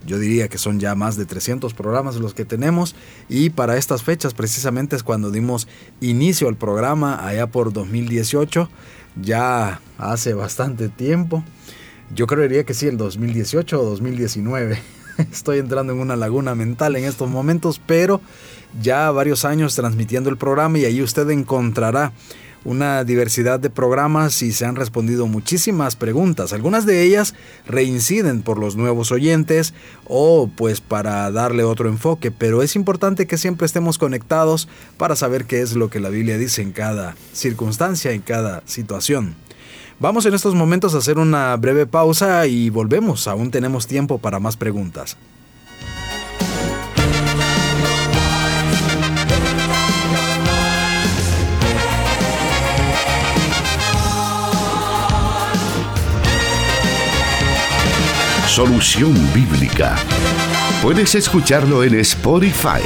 yo 0.06 0.18
diría 0.18 0.48
que 0.48 0.58
son 0.58 0.80
ya 0.80 0.94
más 0.94 1.16
de 1.16 1.26
300 1.26 1.74
programas 1.74 2.16
los 2.16 2.34
que 2.34 2.44
tenemos 2.44 2.94
y 3.28 3.50
para 3.50 3.76
estas 3.76 4.02
fechas 4.02 4.34
precisamente 4.34 4.96
es 4.96 5.02
cuando 5.02 5.30
dimos 5.30 5.68
inicio 6.00 6.48
al 6.48 6.56
programa 6.56 7.26
allá 7.26 7.46
por 7.46 7.72
2018, 7.72 8.68
ya 9.20 9.80
hace 9.98 10.34
bastante 10.34 10.88
tiempo. 10.88 11.44
Yo 12.14 12.26
creería 12.26 12.64
que 12.64 12.74
sí, 12.74 12.86
el 12.86 12.96
2018 12.96 13.80
o 13.80 13.84
2019. 13.84 14.80
Estoy 15.32 15.58
entrando 15.58 15.92
en 15.92 16.00
una 16.00 16.16
laguna 16.16 16.54
mental 16.54 16.96
en 16.96 17.04
estos 17.04 17.28
momentos, 17.28 17.80
pero 17.84 18.20
ya 18.80 19.10
varios 19.10 19.44
años 19.44 19.74
transmitiendo 19.74 20.30
el 20.30 20.36
programa 20.36 20.78
y 20.78 20.84
ahí 20.84 21.02
usted 21.02 21.28
encontrará 21.30 22.12
una 22.64 23.04
diversidad 23.04 23.60
de 23.60 23.70
programas 23.70 24.42
y 24.42 24.52
se 24.52 24.66
han 24.66 24.76
respondido 24.76 25.26
muchísimas 25.26 25.96
preguntas. 25.96 26.52
Algunas 26.52 26.86
de 26.86 27.02
ellas 27.02 27.34
reinciden 27.66 28.42
por 28.42 28.58
los 28.58 28.76
nuevos 28.76 29.12
oyentes 29.12 29.74
o 30.06 30.50
pues 30.54 30.80
para 30.80 31.30
darle 31.30 31.64
otro 31.64 31.88
enfoque, 31.88 32.30
pero 32.30 32.62
es 32.62 32.76
importante 32.76 33.26
que 33.26 33.38
siempre 33.38 33.66
estemos 33.66 33.98
conectados 33.98 34.68
para 34.96 35.16
saber 35.16 35.44
qué 35.46 35.60
es 35.62 35.74
lo 35.74 35.90
que 35.90 36.00
la 36.00 36.10
Biblia 36.10 36.38
dice 36.38 36.62
en 36.62 36.72
cada 36.72 37.16
circunstancia, 37.32 38.12
en 38.12 38.20
cada 38.20 38.62
situación. 38.66 39.34
Vamos 39.98 40.24
en 40.24 40.34
estos 40.34 40.54
momentos 40.54 40.94
a 40.94 40.98
hacer 40.98 41.18
una 41.18 41.54
breve 41.56 41.86
pausa 41.86 42.46
y 42.46 42.70
volvemos, 42.70 43.28
aún 43.28 43.50
tenemos 43.50 43.86
tiempo 43.86 44.18
para 44.18 44.40
más 44.40 44.56
preguntas. 44.56 45.16
Solución 58.50 59.14
Bíblica. 59.32 59.94
Puedes 60.82 61.14
escucharlo 61.14 61.84
en 61.84 61.94
Spotify. 62.00 62.82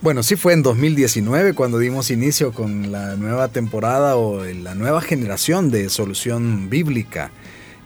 Bueno, 0.00 0.22
sí 0.22 0.36
fue 0.36 0.52
en 0.52 0.62
2019 0.62 1.54
cuando 1.54 1.80
dimos 1.80 2.12
inicio 2.12 2.52
con 2.52 2.92
la 2.92 3.16
nueva 3.16 3.48
temporada 3.48 4.14
o 4.14 4.44
la 4.44 4.76
nueva 4.76 5.00
generación 5.00 5.72
de 5.72 5.90
Solución 5.90 6.70
Bíblica. 6.70 7.32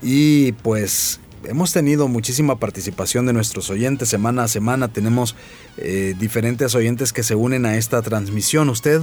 Y 0.03 0.53
pues 0.53 1.21
hemos 1.45 1.73
tenido 1.73 2.09
muchísima 2.09 2.59
participación 2.59 3.27
de 3.27 3.33
nuestros 3.33 3.71
oyentes 3.71 4.09
semana 4.09 4.45
a 4.45 4.49
semana. 4.49 4.89
Tenemos 4.89 5.35
eh, 5.77 6.15
diferentes 6.19 6.75
oyentes 6.75 7.13
que 7.13 7.23
se 7.23 7.35
unen 7.35 7.67
a 7.67 7.77
esta 7.77 8.03
transmisión. 8.03 8.69
Usted 8.69 9.01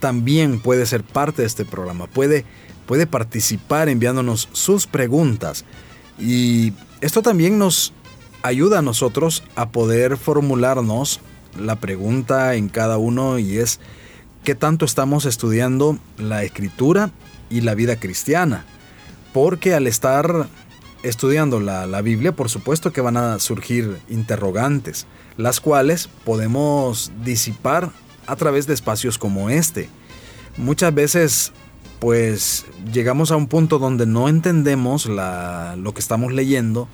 también 0.00 0.60
puede 0.60 0.86
ser 0.86 1.02
parte 1.02 1.42
de 1.42 1.48
este 1.48 1.64
programa, 1.64 2.06
puede, 2.06 2.44
puede 2.86 3.06
participar 3.06 3.88
enviándonos 3.88 4.48
sus 4.52 4.86
preguntas. 4.86 5.64
Y 6.18 6.72
esto 7.00 7.22
también 7.22 7.58
nos 7.58 7.92
ayuda 8.42 8.78
a 8.78 8.82
nosotros 8.82 9.42
a 9.56 9.70
poder 9.70 10.16
formularnos 10.16 11.20
la 11.58 11.76
pregunta 11.76 12.54
en 12.54 12.68
cada 12.68 12.98
uno 12.98 13.38
y 13.38 13.58
es 13.58 13.80
qué 14.44 14.54
tanto 14.54 14.84
estamos 14.84 15.24
estudiando 15.24 15.98
la 16.16 16.44
escritura 16.44 17.10
y 17.50 17.62
la 17.62 17.74
vida 17.74 17.96
cristiana. 17.96 18.64
Porque 19.32 19.74
al 19.74 19.86
estar 19.86 20.48
estudiando 21.02 21.60
la, 21.60 22.00
Biblia, 22.02 22.32
por 22.32 22.48
supuesto 22.48 22.92
que 22.92 23.00
van 23.00 23.16
a 23.16 23.38
surgir 23.38 23.98
interrogantes, 24.08 25.06
las 25.36 25.60
cuales 25.60 26.08
podemos 26.24 27.12
disipar 27.24 27.90
a 28.26 28.36
través 28.36 28.66
de 28.66 28.74
espacios 28.74 29.18
como 29.18 29.50
este. 29.50 29.88
Muchas 30.56 30.94
veces, 30.94 31.52
pues, 32.00 32.66
llegamos 32.92 33.30
a 33.30 33.36
un 33.36 33.46
punto 33.46 33.78
donde 33.78 34.06
no 34.06 34.28
entendemos 34.28 35.06
lo 35.06 35.94
que 35.94 36.00
estamos 36.00 36.32
leyendo 36.32 36.88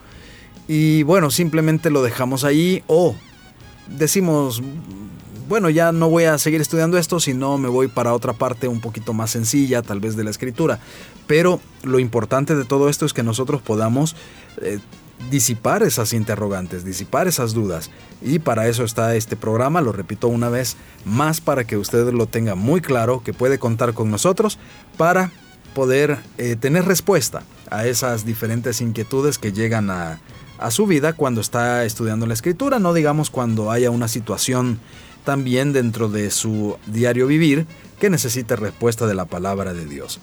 y, 0.68 1.02
bueno, 1.02 1.30
simplemente 1.30 1.90
lo 1.90 2.02
dejamos 2.02 2.44
ahí 2.44 2.82
o 2.86 3.14
decimos, 3.88 4.62
bueno, 5.48 5.70
ya 5.70 5.92
no 5.92 6.08
voy 6.08 6.24
a 6.24 6.38
seguir 6.38 6.60
estudiando 6.60 6.98
esto, 6.98 7.20
sino 7.20 7.58
me 7.58 7.68
voy 7.68 7.88
para 7.88 8.14
otra 8.14 8.32
parte 8.32 8.68
un 8.68 8.80
poquito 8.80 9.12
más 9.12 9.30
sencilla, 9.30 9.82
tal 9.82 10.00
vez 10.00 10.16
de 10.16 10.24
la 10.24 10.30
escritura. 10.30 10.78
Pero 11.26 11.60
lo 11.82 11.98
importante 11.98 12.54
de 12.54 12.64
todo 12.64 12.88
esto 12.88 13.06
es 13.06 13.12
que 13.12 13.22
nosotros 13.22 13.62
podamos 13.62 14.16
eh, 14.60 14.78
disipar 15.30 15.82
esas 15.82 16.12
interrogantes, 16.12 16.84
disipar 16.84 17.28
esas 17.28 17.54
dudas. 17.54 17.90
Y 18.22 18.38
para 18.38 18.68
eso 18.68 18.84
está 18.84 19.14
este 19.16 19.36
programa, 19.36 19.80
lo 19.80 19.92
repito 19.92 20.28
una 20.28 20.48
vez 20.48 20.76
más 21.04 21.40
para 21.40 21.64
que 21.64 21.76
usted 21.76 22.12
lo 22.12 22.26
tenga 22.26 22.54
muy 22.54 22.80
claro, 22.80 23.22
que 23.22 23.32
puede 23.32 23.58
contar 23.58 23.94
con 23.94 24.10
nosotros 24.10 24.58
para 24.96 25.30
poder 25.74 26.18
eh, 26.38 26.56
tener 26.56 26.84
respuesta 26.84 27.42
a 27.70 27.86
esas 27.86 28.24
diferentes 28.24 28.80
inquietudes 28.80 29.38
que 29.38 29.52
llegan 29.52 29.90
a, 29.90 30.20
a 30.58 30.70
su 30.70 30.86
vida 30.86 31.14
cuando 31.14 31.40
está 31.40 31.84
estudiando 31.84 32.26
la 32.26 32.34
escritura, 32.34 32.78
no 32.78 32.94
digamos 32.94 33.30
cuando 33.30 33.70
haya 33.70 33.90
una 33.90 34.08
situación 34.08 34.78
también 35.24 35.72
dentro 35.72 36.08
de 36.08 36.30
su 36.30 36.76
diario 36.86 37.26
vivir 37.26 37.66
que 37.98 38.10
necesite 38.10 38.56
respuesta 38.56 39.06
de 39.06 39.14
la 39.14 39.24
palabra 39.24 39.72
de 39.72 39.86
Dios. 39.86 40.20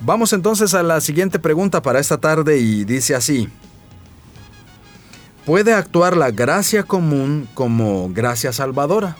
Vamos 0.00 0.32
entonces 0.32 0.74
a 0.74 0.82
la 0.82 1.00
siguiente 1.00 1.38
pregunta 1.38 1.82
para 1.82 2.00
esta 2.00 2.18
tarde 2.18 2.58
y 2.58 2.84
dice 2.84 3.14
así. 3.14 3.48
¿Puede 5.44 5.74
actuar 5.74 6.16
la 6.16 6.30
gracia 6.30 6.84
común 6.84 7.48
como 7.54 8.08
gracia 8.12 8.52
salvadora? 8.52 9.16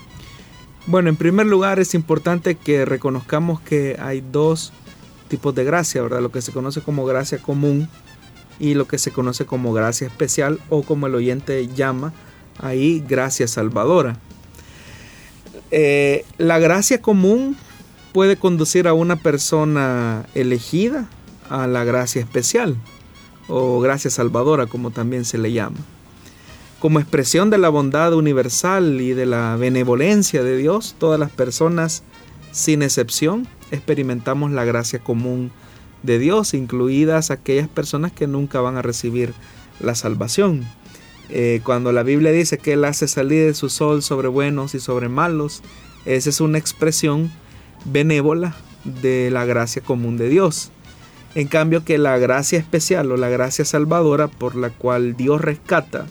Bueno, 0.87 1.09
en 1.09 1.17
primer 1.17 1.47
lugar 1.47 1.79
es 1.79 1.95
importante 1.95 2.57
que 2.57 2.85
reconozcamos 2.85 3.61
que 3.61 3.97
hay 4.01 4.21
dos 4.21 4.73
tipos 5.29 5.55
de 5.55 5.65
gracia, 5.65 6.03
¿verdad? 6.03 6.21
Lo 6.21 6.33
que 6.33 6.43
se 6.43 6.53
conoce 6.53 6.81
como 6.81 7.05
gracia 7.05 7.39
común 7.39 7.89
y 8.59 8.75
lo 8.75 8.87
que 8.87 8.99
se 8.99 9.13
conoce 9.13 9.47
como 9.47 9.73
gracia 9.73 10.07
especial 10.07 10.61
o 10.69 10.83
como 10.83 11.07
el 11.07 11.15
oyente 11.15 11.69
llama 11.69 12.13
ahí 12.59 13.05
gracia 13.07 13.49
salvadora. 13.49 14.19
Eh, 15.75 16.27
la 16.37 16.59
gracia 16.59 17.01
común 17.01 17.57
puede 18.13 18.37
conducir 18.37 18.87
a 18.87 18.93
una 18.93 19.17
persona 19.17 20.27
elegida 20.35 21.09
a 21.49 21.67
la 21.67 21.83
gracia 21.83 22.21
especial. 22.21 22.77
o 23.49 23.81
gracia 23.81 24.09
salvadora 24.09 24.67
como 24.67 24.93
también 24.93 25.25
se 25.25 25.37
le 25.37 25.53
llama. 25.53 25.77
Como 26.79 27.01
expresión 27.01 27.51
de 27.51 27.59
la 27.59 27.69
bondad 27.71 28.15
universal 28.15 29.01
y 29.01 29.13
de 29.15 29.27
la 29.27 29.57
benevolencia 29.57 30.43
de 30.43 30.57
Dios, 30.57 30.95
todas 30.99 31.19
las 31.19 31.31
personas, 31.31 32.03
sin 32.53 32.83
excepción, 32.83 33.49
experimentamos 33.71 34.53
la 34.53 34.65
gracia 34.65 35.01
común 35.01 35.51
de 36.03 36.19
Dios, 36.19 36.55
incluidas 36.55 37.31
aquellas 37.31 37.69
personas 37.69 38.13
que 38.13 38.27
nunca 38.27 38.61
van 38.61 38.77
a 38.77 38.83
recibir 38.83 39.35
la 39.81 39.95
salvación. 39.97 40.65
Eh, 41.29 41.61
cuando 41.65 41.93
la 41.93 42.03
Biblia 42.03 42.31
dice 42.31 42.59
que 42.59 42.75
Él 42.75 42.85
hace 42.85 43.09
salir 43.09 43.47
de 43.47 43.55
su 43.55 43.69
sol 43.69 44.03
sobre 44.03 44.29
buenos 44.29 44.75
y 44.75 44.81
sobre 44.81 45.09
malos, 45.09 45.63
esa 46.05 46.31
es 46.31 46.41
una 46.41 46.59
expresión 46.59 47.31
benévola 47.85 48.55
de 48.85 49.31
la 49.31 49.45
gracia 49.45 49.83
común 49.83 50.17
de 50.17 50.29
Dios. 50.29 50.71
En 51.35 51.49
cambio 51.49 51.85
que 51.85 51.97
la 51.97 52.19
gracia 52.19 52.59
especial 52.59 53.11
o 53.11 53.17
la 53.17 53.29
gracia 53.29 53.65
salvadora 53.65 54.29
por 54.29 54.55
la 54.55 54.71
cual 54.71 55.17
Dios 55.17 55.41
rescata 55.41 56.07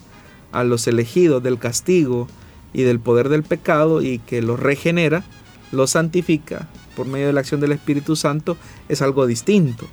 a 0.52 0.64
los 0.64 0.88
elegidos 0.88 1.44
del 1.44 1.60
castigo 1.60 2.28
y 2.74 2.84
del 2.84 3.00
poder 3.00 3.30
del 3.30 3.44
pecado 3.44 4.02
y 4.02 4.20
que 4.20 4.42
los 4.42 4.60
regenera, 4.60 5.24
los 5.72 5.92
santifica 5.92 6.68
por 6.96 7.06
medio 7.06 7.28
de 7.28 7.34
la 7.34 7.42
acción 7.42 7.62
del 7.62 7.72
Espíritu 7.72 8.16
Santo, 8.16 8.58
es 8.90 9.02
algo 9.02 9.26
distinto. 9.26 9.88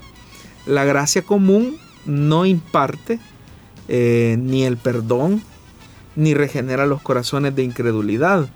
La 0.66 0.84
gracia 0.84 1.22
común 1.22 1.78
no 2.06 2.46
imparte 2.46 3.20
eh, 3.88 4.36
ni 4.38 4.64
el 4.64 4.76
perdón, 4.76 5.42
ni 6.16 6.34
regenera 6.34 6.86
los 6.86 7.00
corazones 7.00 7.54
de 7.56 7.62
incredulidad. 7.62 8.48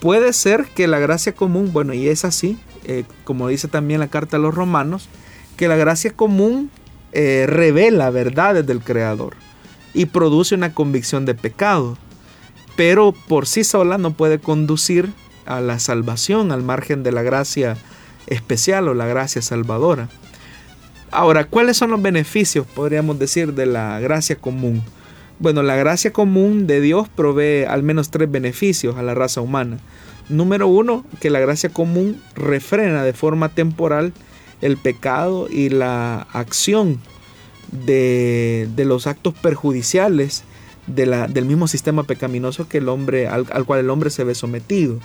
Puede 0.00 0.32
ser 0.32 0.66
que 0.74 0.86
la 0.88 0.98
gracia 0.98 1.34
común, 1.34 1.72
bueno, 1.72 1.94
y 1.94 2.08
es 2.08 2.24
así, 2.24 2.58
eh, 2.84 3.04
como 3.24 3.48
dice 3.48 3.68
también 3.68 4.00
la 4.00 4.08
carta 4.08 4.36
a 4.36 4.40
los 4.40 4.54
romanos, 4.54 5.08
que 5.56 5.68
la 5.68 5.76
gracia 5.76 6.12
común 6.12 6.70
eh, 7.12 7.46
revela 7.48 8.10
verdades 8.10 8.66
del 8.66 8.82
Creador 8.82 9.34
y 9.94 10.06
produce 10.06 10.54
una 10.54 10.74
convicción 10.74 11.24
de 11.24 11.34
pecado, 11.34 11.96
pero 12.76 13.12
por 13.12 13.46
sí 13.46 13.64
sola 13.64 13.96
no 13.96 14.12
puede 14.12 14.38
conducir 14.38 15.12
a 15.46 15.60
la 15.60 15.78
salvación 15.78 16.52
al 16.52 16.62
margen 16.62 17.02
de 17.02 17.12
la 17.12 17.22
gracia 17.22 17.76
especial 18.26 18.88
o 18.88 18.94
la 18.94 19.06
gracia 19.06 19.40
salvadora. 19.40 20.08
Ahora, 21.10 21.44
¿cuáles 21.44 21.76
son 21.76 21.90
los 21.90 22.02
beneficios, 22.02 22.66
podríamos 22.66 23.18
decir, 23.18 23.54
de 23.54 23.66
la 23.66 24.00
gracia 24.00 24.36
común? 24.36 24.82
Bueno, 25.38 25.62
la 25.62 25.76
gracia 25.76 26.12
común 26.12 26.66
de 26.66 26.80
Dios 26.80 27.08
provee 27.08 27.64
al 27.64 27.82
menos 27.82 28.10
tres 28.10 28.30
beneficios 28.30 28.96
a 28.96 29.02
la 29.02 29.14
raza 29.14 29.40
humana. 29.40 29.78
Número 30.28 30.66
uno, 30.66 31.04
que 31.20 31.30
la 31.30 31.40
gracia 31.40 31.68
común 31.68 32.20
refrena 32.34 33.04
de 33.04 33.12
forma 33.12 33.50
temporal 33.50 34.12
el 34.62 34.76
pecado 34.76 35.46
y 35.50 35.68
la 35.68 36.26
acción 36.32 37.00
de, 37.70 38.68
los 38.76 39.06
actos 39.06 39.34
perjudiciales 39.34 40.44
del 40.86 41.44
mismo 41.44 41.68
sistema 41.68 42.04
pecaminoso 42.04 42.68
que 42.68 42.78
el 42.78 42.88
hombre, 42.88 43.28
al, 43.28 43.46
cual 43.66 43.80
el 43.80 43.90
hombre 43.90 44.10
se 44.10 44.24
ve 44.24 44.34
sometido. 44.34 44.98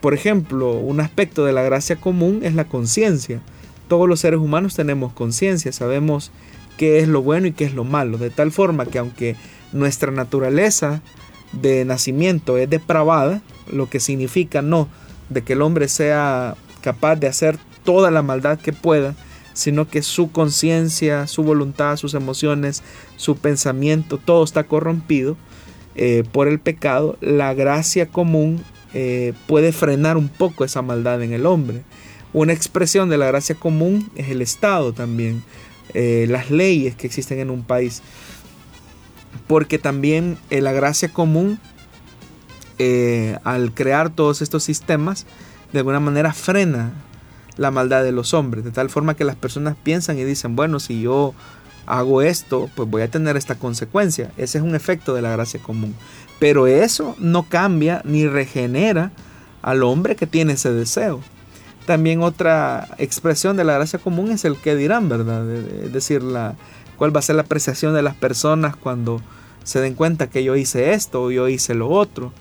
Por 0.00 0.14
ejemplo, 0.14 0.72
un 0.72 1.00
aspecto 1.00 1.44
de 1.44 1.52
la 1.52 1.62
gracia 1.62 1.96
común 1.96 2.40
es 2.42 2.54
la 2.54 2.64
conciencia. 2.64 3.40
Todos 3.88 4.08
los 4.08 4.20
seres 4.20 4.40
humanos 4.40 4.74
tenemos 4.74 5.12
conciencia, 5.12 5.72
sabemos 5.72 6.32
qué 6.76 6.98
es 6.98 7.08
lo 7.08 7.22
bueno 7.22 7.46
y 7.46 7.52
qué 7.52 7.64
es 7.64 7.74
lo 7.74 7.84
malo, 7.84 8.18
de 8.18 8.30
tal 8.30 8.52
forma 8.52 8.86
que 8.86 8.98
aunque 8.98 9.36
nuestra 9.72 10.10
naturaleza 10.10 11.02
de 11.52 11.84
nacimiento 11.84 12.58
es 12.58 12.68
depravada, 12.68 13.42
lo 13.70 13.88
que 13.88 14.00
significa 14.00 14.62
no 14.62 14.88
de 15.28 15.42
que 15.42 15.54
el 15.54 15.62
hombre 15.62 15.88
sea 15.88 16.56
capaz 16.80 17.16
de 17.16 17.26
hacer 17.26 17.58
toda 17.84 18.10
la 18.10 18.22
maldad 18.22 18.58
que 18.58 18.72
pueda, 18.72 19.14
sino 19.54 19.88
que 19.88 20.02
su 20.02 20.30
conciencia, 20.30 21.26
su 21.26 21.42
voluntad, 21.42 21.96
sus 21.96 22.14
emociones, 22.14 22.82
su 23.16 23.36
pensamiento, 23.36 24.18
todo 24.18 24.44
está 24.44 24.64
corrompido 24.64 25.36
eh, 25.94 26.24
por 26.30 26.46
el 26.46 26.58
pecado, 26.58 27.16
la 27.20 27.54
gracia 27.54 28.06
común 28.06 28.62
eh, 28.92 29.32
puede 29.46 29.72
frenar 29.72 30.16
un 30.16 30.28
poco 30.28 30.64
esa 30.64 30.82
maldad 30.82 31.22
en 31.22 31.32
el 31.32 31.46
hombre. 31.46 31.82
Una 32.32 32.52
expresión 32.52 33.08
de 33.08 33.18
la 33.18 33.26
gracia 33.26 33.54
común 33.54 34.10
es 34.14 34.28
el 34.28 34.42
Estado 34.42 34.92
también, 34.92 35.42
eh, 35.94 36.26
las 36.28 36.50
leyes 36.50 36.94
que 36.96 37.06
existen 37.06 37.38
en 37.38 37.50
un 37.50 37.62
país, 37.62 38.02
porque 39.46 39.78
también 39.78 40.38
la 40.50 40.72
gracia 40.72 41.08
común, 41.08 41.58
al 43.44 43.72
crear 43.72 44.10
todos 44.10 44.42
estos 44.42 44.64
sistemas, 44.64 45.26
de 45.72 45.78
alguna 45.78 46.00
manera 46.00 46.32
frena 46.32 46.92
la 47.56 47.70
maldad 47.70 48.04
de 48.04 48.12
los 48.12 48.34
hombres, 48.34 48.64
de 48.64 48.70
tal 48.70 48.90
forma 48.90 49.14
que 49.14 49.24
las 49.24 49.36
personas 49.36 49.76
piensan 49.82 50.18
y 50.18 50.24
dicen, 50.24 50.56
bueno, 50.56 50.78
si 50.80 51.00
yo 51.00 51.34
hago 51.86 52.20
esto, 52.22 52.68
pues 52.74 52.88
voy 52.88 53.02
a 53.02 53.10
tener 53.10 53.36
esta 53.36 53.54
consecuencia. 53.54 54.30
Ese 54.36 54.58
es 54.58 54.64
un 54.64 54.74
efecto 54.74 55.14
de 55.14 55.22
la 55.22 55.30
gracia 55.30 55.60
común. 55.60 55.94
Pero 56.38 56.66
eso 56.66 57.16
no 57.18 57.44
cambia 57.44 58.02
ni 58.04 58.26
regenera 58.26 59.12
al 59.62 59.82
hombre 59.82 60.16
que 60.16 60.26
tiene 60.26 60.54
ese 60.54 60.72
deseo. 60.72 61.20
También 61.86 62.22
otra 62.22 62.88
expresión 62.98 63.56
de 63.56 63.64
la 63.64 63.74
gracia 63.74 63.98
común 63.98 64.32
es 64.32 64.44
el 64.44 64.56
que 64.56 64.74
dirán, 64.74 65.08
¿verdad? 65.08 65.48
Es 65.50 65.92
decir, 65.92 66.22
la, 66.22 66.56
cuál 66.96 67.14
va 67.14 67.20
a 67.20 67.22
ser 67.22 67.36
la 67.36 67.42
apreciación 67.42 67.94
de 67.94 68.02
las 68.02 68.16
personas 68.16 68.74
cuando 68.76 69.22
se 69.62 69.80
den 69.80 69.94
cuenta 69.94 70.28
que 70.28 70.44
yo 70.44 70.56
hice 70.56 70.92
esto 70.92 71.22
o 71.22 71.30
yo 71.30 71.48
hice 71.48 71.74
lo 71.74 71.88
otro. 71.88 72.32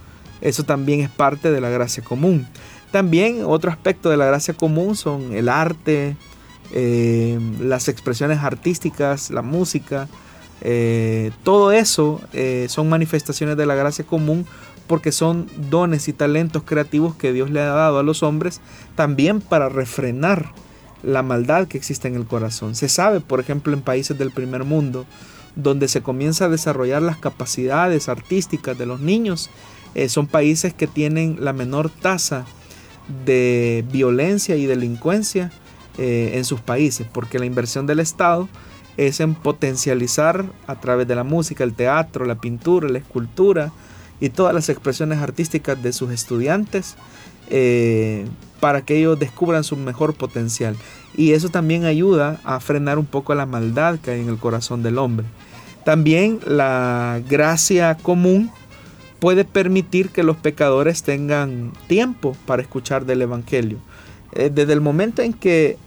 Eso 0.41 0.63
también 0.63 1.01
es 1.01 1.09
parte 1.09 1.51
de 1.51 1.61
la 1.61 1.69
gracia 1.69 2.03
común. 2.03 2.47
También 2.91 3.43
otro 3.45 3.71
aspecto 3.71 4.09
de 4.09 4.17
la 4.17 4.25
gracia 4.25 4.53
común 4.53 4.95
son 4.95 5.33
el 5.33 5.49
arte, 5.49 6.15
eh, 6.73 7.39
las 7.59 7.87
expresiones 7.87 8.39
artísticas, 8.39 9.29
la 9.29 9.41
música. 9.41 10.07
Eh, 10.61 11.31
todo 11.43 11.71
eso 11.71 12.21
eh, 12.33 12.67
son 12.69 12.89
manifestaciones 12.89 13.57
de 13.57 13.65
la 13.65 13.75
gracia 13.75 14.05
común 14.05 14.45
porque 14.87 15.11
son 15.11 15.47
dones 15.69 16.07
y 16.07 16.13
talentos 16.13 16.63
creativos 16.63 17.15
que 17.15 17.33
Dios 17.33 17.49
le 17.49 17.61
ha 17.61 17.73
dado 17.73 17.99
a 17.99 18.03
los 18.03 18.23
hombres 18.23 18.61
también 18.95 19.41
para 19.41 19.69
refrenar 19.69 20.51
la 21.03 21.23
maldad 21.23 21.67
que 21.67 21.77
existe 21.77 22.07
en 22.07 22.15
el 22.15 22.25
corazón. 22.25 22.75
Se 22.75 22.89
sabe, 22.89 23.21
por 23.21 23.39
ejemplo, 23.39 23.73
en 23.73 23.81
países 23.81 24.17
del 24.17 24.31
primer 24.31 24.63
mundo, 24.63 25.05
donde 25.55 25.87
se 25.87 26.01
comienza 26.01 26.45
a 26.45 26.49
desarrollar 26.49 27.01
las 27.01 27.17
capacidades 27.17 28.09
artísticas 28.09 28.77
de 28.77 28.85
los 28.85 28.99
niños, 28.99 29.49
son 30.09 30.27
países 30.27 30.73
que 30.73 30.87
tienen 30.87 31.37
la 31.39 31.53
menor 31.53 31.89
tasa 31.89 32.45
de 33.25 33.85
violencia 33.91 34.55
y 34.55 34.65
delincuencia 34.65 35.51
eh, 35.97 36.31
en 36.33 36.43
sus 36.43 36.59
países, 36.59 37.07
porque 37.11 37.39
la 37.39 37.45
inversión 37.45 37.87
del 37.87 37.99
Estado 37.99 38.49
es 38.97 39.19
en 39.19 39.35
potencializar 39.35 40.45
a 40.67 40.79
través 40.79 41.07
de 41.07 41.15
la 41.15 41.23
música, 41.23 41.63
el 41.63 41.73
teatro, 41.73 42.25
la 42.25 42.35
pintura, 42.35 42.89
la 42.89 42.97
escultura 42.97 43.71
y 44.19 44.29
todas 44.29 44.53
las 44.53 44.69
expresiones 44.69 45.19
artísticas 45.19 45.81
de 45.81 45.93
sus 45.93 46.11
estudiantes 46.11 46.95
eh, 47.49 48.25
para 48.59 48.81
que 48.83 48.97
ellos 48.97 49.19
descubran 49.19 49.63
su 49.63 49.75
mejor 49.75 50.13
potencial. 50.13 50.75
Y 51.15 51.33
eso 51.33 51.49
también 51.49 51.85
ayuda 51.85 52.39
a 52.43 52.59
frenar 52.59 52.97
un 52.97 53.05
poco 53.05 53.35
la 53.35 53.45
maldad 53.45 53.99
que 53.99 54.11
hay 54.11 54.21
en 54.21 54.29
el 54.29 54.37
corazón 54.37 54.83
del 54.83 54.97
hombre. 54.97 55.25
También 55.83 56.39
la 56.45 57.21
gracia 57.29 57.95
común 57.95 58.51
puede 59.19 59.45
permitir 59.45 60.09
que 60.09 60.23
los 60.23 60.37
pecadores 60.37 61.03
tengan 61.03 61.73
tiempo 61.87 62.35
para 62.45 62.61
escuchar 62.61 63.05
del 63.05 63.21
Evangelio. 63.21 63.77
Eh, 64.33 64.51
desde 64.53 64.73
el 64.73 64.81
momento 64.81 65.21
en 65.21 65.33
que 65.33 65.77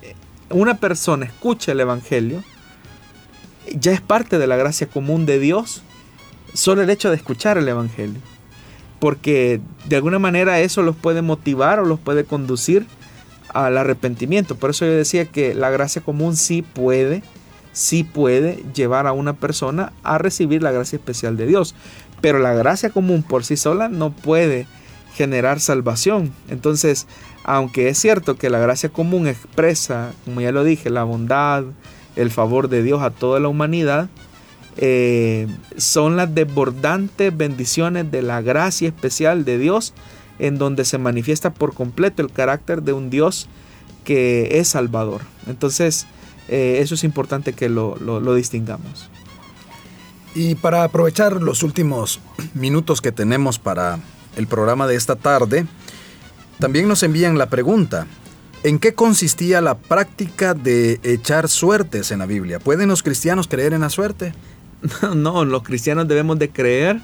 una 0.50 0.78
persona 0.78 1.26
escucha 1.26 1.72
el 1.72 1.80
Evangelio, 1.80 2.42
ya 3.74 3.92
es 3.92 4.00
parte 4.00 4.38
de 4.38 4.46
la 4.46 4.56
gracia 4.56 4.86
común 4.86 5.26
de 5.26 5.38
Dios 5.38 5.82
solo 6.58 6.82
el 6.82 6.90
hecho 6.90 7.08
de 7.10 7.16
escuchar 7.16 7.56
el 7.56 7.68
Evangelio. 7.68 8.20
Porque 8.98 9.60
de 9.86 9.96
alguna 9.96 10.18
manera 10.18 10.60
eso 10.60 10.82
los 10.82 10.96
puede 10.96 11.22
motivar 11.22 11.78
o 11.78 11.84
los 11.84 12.00
puede 12.00 12.24
conducir 12.24 12.86
al 13.54 13.78
arrepentimiento. 13.78 14.56
Por 14.56 14.70
eso 14.70 14.84
yo 14.84 14.90
decía 14.90 15.26
que 15.26 15.54
la 15.54 15.70
gracia 15.70 16.02
común 16.02 16.34
sí 16.34 16.62
puede, 16.62 17.22
sí 17.72 18.02
puede 18.02 18.64
llevar 18.74 19.06
a 19.06 19.12
una 19.12 19.34
persona 19.34 19.92
a 20.02 20.18
recibir 20.18 20.60
la 20.62 20.72
gracia 20.72 20.96
especial 20.96 21.36
de 21.36 21.46
Dios. 21.46 21.76
Pero 22.20 22.40
la 22.40 22.54
gracia 22.54 22.90
común 22.90 23.22
por 23.22 23.44
sí 23.44 23.56
sola 23.56 23.88
no 23.88 24.10
puede 24.10 24.66
generar 25.14 25.60
salvación. 25.60 26.32
Entonces, 26.48 27.06
aunque 27.44 27.88
es 27.88 27.98
cierto 27.98 28.36
que 28.36 28.50
la 28.50 28.58
gracia 28.58 28.88
común 28.88 29.28
expresa, 29.28 30.10
como 30.24 30.40
ya 30.40 30.50
lo 30.50 30.64
dije, 30.64 30.90
la 30.90 31.04
bondad, 31.04 31.62
el 32.16 32.32
favor 32.32 32.68
de 32.68 32.82
Dios 32.82 33.00
a 33.00 33.10
toda 33.10 33.38
la 33.38 33.46
humanidad, 33.46 34.08
eh, 34.78 35.48
son 35.76 36.16
las 36.16 36.34
desbordantes 36.34 37.36
bendiciones 37.36 38.10
de 38.10 38.22
la 38.22 38.40
gracia 38.40 38.88
especial 38.88 39.44
de 39.44 39.58
Dios 39.58 39.92
en 40.38 40.56
donde 40.56 40.84
se 40.84 40.98
manifiesta 40.98 41.52
por 41.52 41.74
completo 41.74 42.22
el 42.22 42.30
carácter 42.30 42.82
de 42.82 42.92
un 42.92 43.10
Dios 43.10 43.48
que 44.04 44.60
es 44.60 44.68
salvador. 44.68 45.22
Entonces, 45.48 46.06
eh, 46.48 46.78
eso 46.80 46.94
es 46.94 47.02
importante 47.02 47.52
que 47.52 47.68
lo 47.68 48.34
distingamos. 48.34 49.10
Y 50.34 50.54
para 50.54 50.84
aprovechar 50.84 51.42
los 51.42 51.64
últimos 51.64 52.20
minutos 52.54 53.00
que 53.00 53.10
tenemos 53.10 53.58
para 53.58 53.98
el 54.36 54.46
programa 54.46 54.86
de 54.86 54.94
esta 54.94 55.16
tarde, 55.16 55.66
también 56.60 56.86
nos 56.86 57.02
envían 57.02 57.36
la 57.36 57.50
pregunta, 57.50 58.06
¿En 58.64 58.80
qué 58.80 58.92
consistía 58.92 59.60
la 59.60 59.78
práctica 59.78 60.52
de 60.52 60.98
echar 61.04 61.48
suertes 61.48 62.10
en 62.10 62.18
la 62.18 62.26
Biblia? 62.26 62.58
¿Pueden 62.58 62.88
los 62.88 63.04
cristianos 63.04 63.46
creer 63.46 63.72
en 63.72 63.82
la 63.82 63.88
suerte? 63.88 64.32
No, 65.14 65.44
los 65.44 65.62
cristianos 65.62 66.08
debemos 66.08 66.38
de 66.38 66.50
creer 66.50 67.00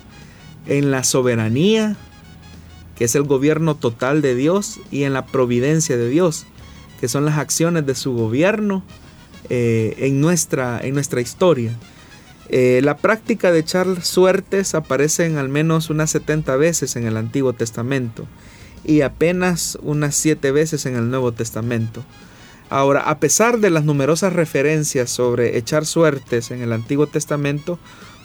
en 0.66 0.90
la 0.90 1.04
soberanía, 1.04 1.96
que 2.96 3.04
es 3.04 3.14
el 3.14 3.24
gobierno 3.24 3.74
total 3.74 4.22
de 4.22 4.34
Dios, 4.34 4.80
y 4.90 5.04
en 5.04 5.12
la 5.12 5.26
providencia 5.26 5.96
de 5.96 6.08
Dios, 6.08 6.46
que 7.00 7.08
son 7.08 7.24
las 7.24 7.38
acciones 7.38 7.86
de 7.86 7.94
su 7.94 8.12
gobierno 8.12 8.82
eh, 9.50 9.94
en, 9.98 10.20
nuestra, 10.20 10.80
en 10.82 10.94
nuestra 10.94 11.20
historia. 11.20 11.72
Eh, 12.48 12.80
la 12.84 12.96
práctica 12.96 13.52
de 13.52 13.60
echar 13.60 14.02
suertes 14.02 14.74
aparece 14.74 15.26
en 15.26 15.38
al 15.38 15.48
menos 15.48 15.90
unas 15.90 16.10
70 16.10 16.56
veces 16.56 16.94
en 16.96 17.06
el 17.06 17.16
Antiguo 17.16 17.54
Testamento 17.54 18.26
y 18.84 19.00
apenas 19.00 19.78
unas 19.82 20.14
7 20.14 20.50
veces 20.52 20.84
en 20.86 20.94
el 20.96 21.10
Nuevo 21.10 21.32
Testamento. 21.32 22.04
Ahora, 22.74 23.02
a 23.02 23.20
pesar 23.20 23.60
de 23.60 23.70
las 23.70 23.84
numerosas 23.84 24.32
referencias 24.32 25.08
sobre 25.08 25.58
echar 25.58 25.86
suertes 25.86 26.50
en 26.50 26.60
el 26.60 26.72
Antiguo 26.72 27.06
Testamento, 27.06 27.78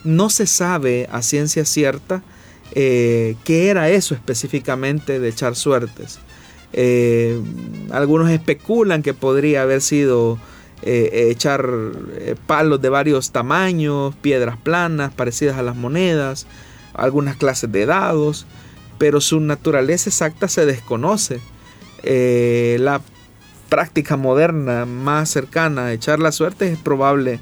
no 0.03 0.31
se 0.31 0.47
sabe 0.47 1.07
a 1.11 1.21
ciencia 1.21 1.65
cierta 1.65 2.23
eh, 2.71 3.35
qué 3.43 3.69
era 3.69 3.91
eso 3.91 4.15
específicamente 4.15 5.19
de 5.19 5.29
echar 5.29 5.55
suertes. 5.55 6.17
Eh, 6.73 7.39
algunos 7.91 8.31
especulan 8.31 9.03
que 9.03 9.13
podría 9.13 9.61
haber 9.61 9.81
sido 9.81 10.39
eh, 10.81 11.27
echar 11.29 11.69
palos 12.47 12.81
de 12.81 12.89
varios 12.89 13.29
tamaños, 13.29 14.15
piedras 14.15 14.57
planas 14.57 15.13
parecidas 15.13 15.59
a 15.59 15.61
las 15.61 15.75
monedas, 15.75 16.47
algunas 16.95 17.35
clases 17.35 17.71
de 17.71 17.85
dados, 17.85 18.47
pero 18.97 19.21
su 19.21 19.41
naturaleza 19.41 20.09
exacta 20.09 20.47
se 20.47 20.65
desconoce. 20.65 21.39
la 22.03 22.99
práctica 23.69 24.17
moderna 24.17 24.85
más 24.85 25.29
cercana 25.29 25.85
a 25.85 25.93
echar 25.93 26.19
la 26.19 26.31
suerte 26.31 26.71
es 26.71 26.77
probable 26.77 27.39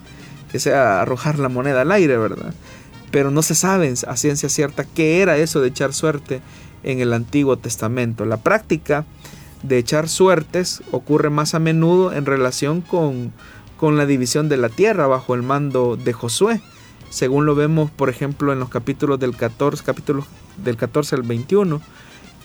que 0.51 0.59
sea 0.59 1.01
arrojar 1.01 1.39
la 1.39 1.49
moneda 1.49 1.81
al 1.81 1.91
aire, 1.91 2.17
¿verdad? 2.17 2.53
Pero 3.11 3.31
no 3.31 3.41
se 3.41 3.55
sabe 3.55 3.93
a 4.07 4.17
ciencia 4.17 4.49
cierta 4.49 4.83
qué 4.85 5.21
era 5.21 5.37
eso 5.37 5.61
de 5.61 5.69
echar 5.69 5.93
suerte 5.93 6.41
en 6.83 6.99
el 6.99 7.13
Antiguo 7.13 7.57
Testamento. 7.57 8.25
La 8.25 8.37
práctica 8.37 9.05
de 9.63 9.77
echar 9.77 10.07
suertes 10.07 10.83
ocurre 10.91 11.29
más 11.29 11.55
a 11.55 11.59
menudo 11.59 12.13
en 12.13 12.25
relación 12.25 12.81
con, 12.81 13.33
con 13.77 13.97
la 13.97 14.05
división 14.05 14.49
de 14.49 14.57
la 14.57 14.69
tierra 14.69 15.07
bajo 15.07 15.33
el 15.33 15.43
mando 15.43 15.97
de 15.97 16.13
Josué, 16.13 16.61
según 17.09 17.45
lo 17.45 17.55
vemos 17.55 17.89
por 17.89 18.09
ejemplo 18.09 18.51
en 18.51 18.59
los 18.59 18.69
capítulos 18.69 19.19
del 19.19 19.35
14, 19.35 19.83
capítulos 19.83 20.25
del 20.57 20.75
14 20.75 21.15
al 21.15 21.21
21 21.23 21.81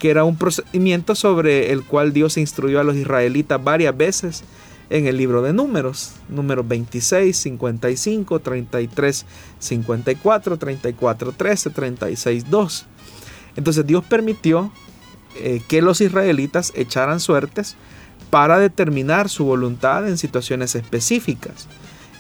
que 0.03 0.11
era 0.11 0.25
un 0.25 0.37
procedimiento 0.37 1.15
sobre 1.15 1.71
el 1.71 1.85
cual 1.85 2.13
Dios 2.13 2.37
instruyó 2.37 2.81
a 2.81 2.83
los 2.83 2.97
israelitas 2.97 3.63
varias 3.63 3.97
veces 3.97 4.43
en 4.91 5.07
el 5.07 5.17
libro 5.17 5.43
de 5.43 5.53
números, 5.53 6.15
números 6.29 6.67
26, 6.67 7.37
55, 7.37 8.41
33, 8.41 9.27
54, 9.61 10.57
34, 10.57 11.33
13, 11.33 11.71
36, 11.71 12.51
2. 12.51 12.87
Entonces 13.55 13.87
Dios 13.87 14.03
permitió 14.03 14.73
eh, 15.37 15.63
que 15.69 15.81
los 15.81 16.01
israelitas 16.01 16.73
echaran 16.75 17.21
suertes 17.21 17.77
para 18.29 18.59
determinar 18.59 19.29
su 19.29 19.45
voluntad 19.45 20.09
en 20.09 20.19
situaciones 20.19 20.75
específicas. 20.75 21.69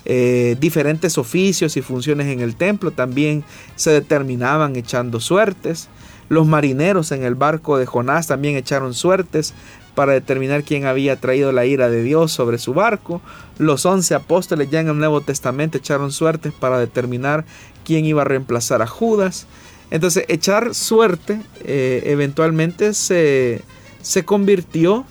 Eh, 0.05 0.57
diferentes 0.61 1.18
oficios 1.18 1.76
y 1.76 1.83
funciones 1.83 2.28
en 2.28 2.43
el 2.43 2.55
templo 2.55 2.93
también 2.93 3.43
se 3.74 3.91
determinaban 3.91 4.76
echando 4.76 5.18
suertes. 5.18 5.89
Los 6.33 6.47
marineros 6.47 7.12
en 7.12 7.24
el 7.24 7.35
barco 7.35 7.76
de 7.76 7.85
Jonás 7.85 8.26
también 8.26 8.57
echaron 8.57 8.95
suertes 8.95 9.53
para 9.95 10.14
determinar 10.14 10.62
quién 10.62 10.87
había 10.87 11.20
traído 11.20 11.53
la 11.53 11.66
ira 11.66 11.91
de 11.91 12.03
Dios 12.03 12.33
sobre 12.33 12.57
su 12.57 12.72
barco. 12.72 13.20
Los 13.59 13.85
once 13.85 14.14
apóstoles 14.14 14.70
ya 14.70 14.80
en 14.80 14.89
el 14.89 14.97
Nuevo 14.97 15.20
Testamento 15.20 15.76
echaron 15.76 16.11
suertes 16.11 16.55
para 16.55 16.78
determinar 16.78 17.45
quién 17.85 18.07
iba 18.07 18.22
a 18.22 18.24
reemplazar 18.24 18.80
a 18.80 18.87
Judas. 18.87 19.47
Entonces, 19.91 20.24
echar 20.28 20.74
suerte 20.74 21.43
eh, 21.64 22.03
eventualmente 22.07 22.95
se, 22.95 23.61
se 24.01 24.24
convirtió 24.24 25.05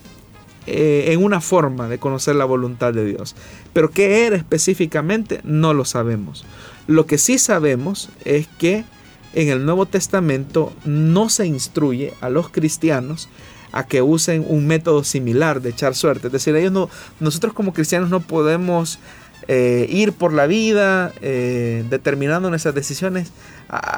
eh, 0.66 1.06
en 1.10 1.24
una 1.24 1.40
forma 1.40 1.88
de 1.88 2.00
conocer 2.00 2.36
la 2.36 2.46
voluntad 2.46 2.96
de 2.96 3.06
Dios. 3.06 3.36
Pero 3.74 3.92
qué 3.92 4.26
era 4.26 4.38
específicamente 4.38 5.40
no 5.44 5.76
lo 5.76 5.86
sabemos. 5.86 6.46
Lo 6.88 7.06
que 7.06 7.20
sí 7.20 7.38
sabemos 7.38 8.10
es 8.26 8.48
que 8.58 8.86
en 9.34 9.50
el 9.50 9.66
Nuevo 9.66 9.86
Testamento 9.86 10.74
no 10.86 11.30
se 11.30 11.46
instruye 11.46 12.14
a 12.22 12.30
los 12.30 12.50
cristianos 12.50 13.30
a 13.72 13.86
que 13.86 14.02
usen 14.02 14.46
un 14.48 14.68
método 14.68 15.04
similar 15.04 15.62
de 15.62 15.70
echar 15.70 15.96
suerte. 15.96 16.28
Es 16.28 16.34
decir, 16.34 16.56
ellos 16.56 16.72
no, 16.72 16.90
nosotros 17.20 17.54
como 17.54 17.74
cristianos 17.74 18.10
no 18.10 18.20
podemos 18.20 19.00
eh, 19.48 19.88
ir 19.90 20.14
por 20.14 20.34
la 20.34 20.46
vida 20.48 21.14
eh, 21.22 21.84
determinando 21.90 22.50
nuestras 22.50 22.76
decisiones 22.76 23.32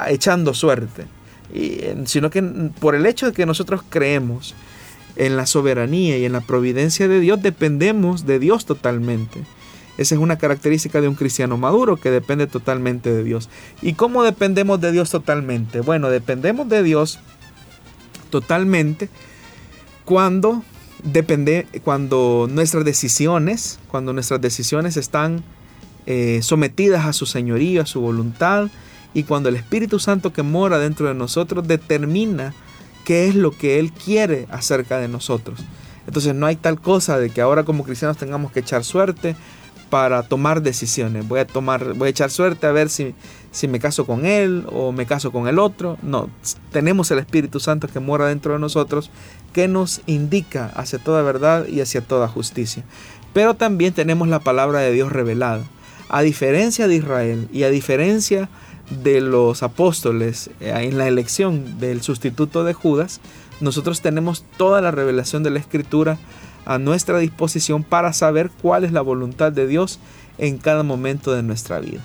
echando 0.08 0.54
suerte, 0.54 1.04
y, 1.52 1.80
sino 2.06 2.30
que 2.30 2.42
por 2.80 2.94
el 2.94 3.06
hecho 3.06 3.26
de 3.26 3.32
que 3.32 3.44
nosotros 3.44 3.82
creemos 3.88 4.54
en 5.16 5.36
la 5.36 5.46
soberanía 5.46 6.16
y 6.18 6.24
en 6.24 6.32
la 6.32 6.40
providencia 6.40 7.08
de 7.08 7.20
Dios, 7.20 7.42
dependemos 7.42 8.26
de 8.26 8.38
Dios 8.38 8.66
totalmente. 8.66 9.42
Esa 9.96 10.14
es 10.14 10.20
una 10.20 10.38
característica 10.38 11.00
de 11.00 11.08
un 11.08 11.14
cristiano 11.14 11.56
maduro 11.56 11.96
que 11.96 12.10
depende 12.10 12.46
totalmente 12.46 13.12
de 13.12 13.22
Dios. 13.22 13.48
¿Y 13.80 13.94
cómo 13.94 14.22
dependemos 14.24 14.80
de 14.80 14.92
Dios 14.92 15.10
totalmente? 15.10 15.80
Bueno, 15.80 16.10
dependemos 16.10 16.68
de 16.68 16.82
Dios 16.82 17.20
totalmente 18.30 19.08
cuando 20.04 20.62
depende 21.04 21.66
cuando 21.84 22.48
nuestras 22.50 22.84
decisiones, 22.84 23.78
cuando 23.88 24.12
nuestras 24.12 24.40
decisiones 24.40 24.96
están 24.96 25.44
eh, 26.06 26.40
sometidas 26.42 27.06
a 27.06 27.12
su 27.12 27.26
señorío, 27.26 27.82
a 27.82 27.86
su 27.86 28.00
voluntad, 28.00 28.68
y 29.12 29.22
cuando 29.22 29.48
el 29.48 29.56
Espíritu 29.56 29.98
Santo 30.00 30.32
que 30.32 30.42
mora 30.42 30.78
dentro 30.78 31.06
de 31.06 31.14
nosotros 31.14 31.68
determina 31.68 32.52
qué 33.04 33.28
es 33.28 33.36
lo 33.36 33.52
que 33.52 33.78
Él 33.78 33.92
quiere 33.92 34.46
acerca 34.50 34.98
de 34.98 35.08
nosotros. 35.08 35.60
Entonces 36.06 36.34
no 36.34 36.46
hay 36.46 36.56
tal 36.56 36.80
cosa 36.80 37.18
de 37.18 37.30
que 37.30 37.40
ahora 37.40 37.64
como 37.64 37.84
cristianos 37.84 38.16
tengamos 38.16 38.50
que 38.50 38.60
echar 38.60 38.84
suerte 38.84 39.36
para 39.94 40.24
tomar 40.24 40.60
decisiones. 40.60 41.28
Voy 41.28 41.38
a 41.38 41.46
tomar, 41.46 41.94
voy 41.94 42.08
a 42.08 42.10
echar 42.10 42.28
suerte 42.28 42.66
a 42.66 42.72
ver 42.72 42.90
si, 42.90 43.14
si 43.52 43.68
me 43.68 43.78
caso 43.78 44.06
con 44.06 44.26
él 44.26 44.66
o 44.72 44.90
me 44.90 45.06
caso 45.06 45.30
con 45.30 45.46
el 45.46 45.60
otro. 45.60 45.98
No, 46.02 46.28
tenemos 46.72 47.12
el 47.12 47.20
Espíritu 47.20 47.60
Santo 47.60 47.86
que 47.86 48.00
mora 48.00 48.26
dentro 48.26 48.54
de 48.54 48.58
nosotros 48.58 49.12
que 49.52 49.68
nos 49.68 50.00
indica 50.06 50.72
hacia 50.74 50.98
toda 50.98 51.22
verdad 51.22 51.68
y 51.68 51.80
hacia 51.80 52.00
toda 52.00 52.26
justicia. 52.26 52.82
Pero 53.32 53.54
también 53.54 53.94
tenemos 53.94 54.26
la 54.26 54.40
palabra 54.40 54.80
de 54.80 54.90
Dios 54.90 55.12
revelada. 55.12 55.62
A 56.08 56.22
diferencia 56.22 56.88
de 56.88 56.96
Israel 56.96 57.48
y 57.52 57.62
a 57.62 57.70
diferencia 57.70 58.48
de 59.04 59.20
los 59.20 59.62
apóstoles 59.62 60.50
eh, 60.58 60.72
en 60.76 60.98
la 60.98 61.06
elección 61.06 61.78
del 61.78 62.02
sustituto 62.02 62.64
de 62.64 62.74
Judas, 62.74 63.20
nosotros 63.60 64.00
tenemos 64.00 64.44
toda 64.56 64.80
la 64.80 64.90
revelación 64.90 65.44
de 65.44 65.50
la 65.50 65.60
Escritura 65.60 66.18
a 66.64 66.78
nuestra 66.78 67.18
disposición 67.18 67.82
para 67.82 68.12
saber 68.12 68.50
cuál 68.62 68.84
es 68.84 68.92
la 68.92 69.00
voluntad 69.00 69.52
de 69.52 69.66
Dios 69.66 69.98
en 70.38 70.58
cada 70.58 70.82
momento 70.82 71.32
de 71.32 71.42
nuestra 71.42 71.80
vida. 71.80 72.00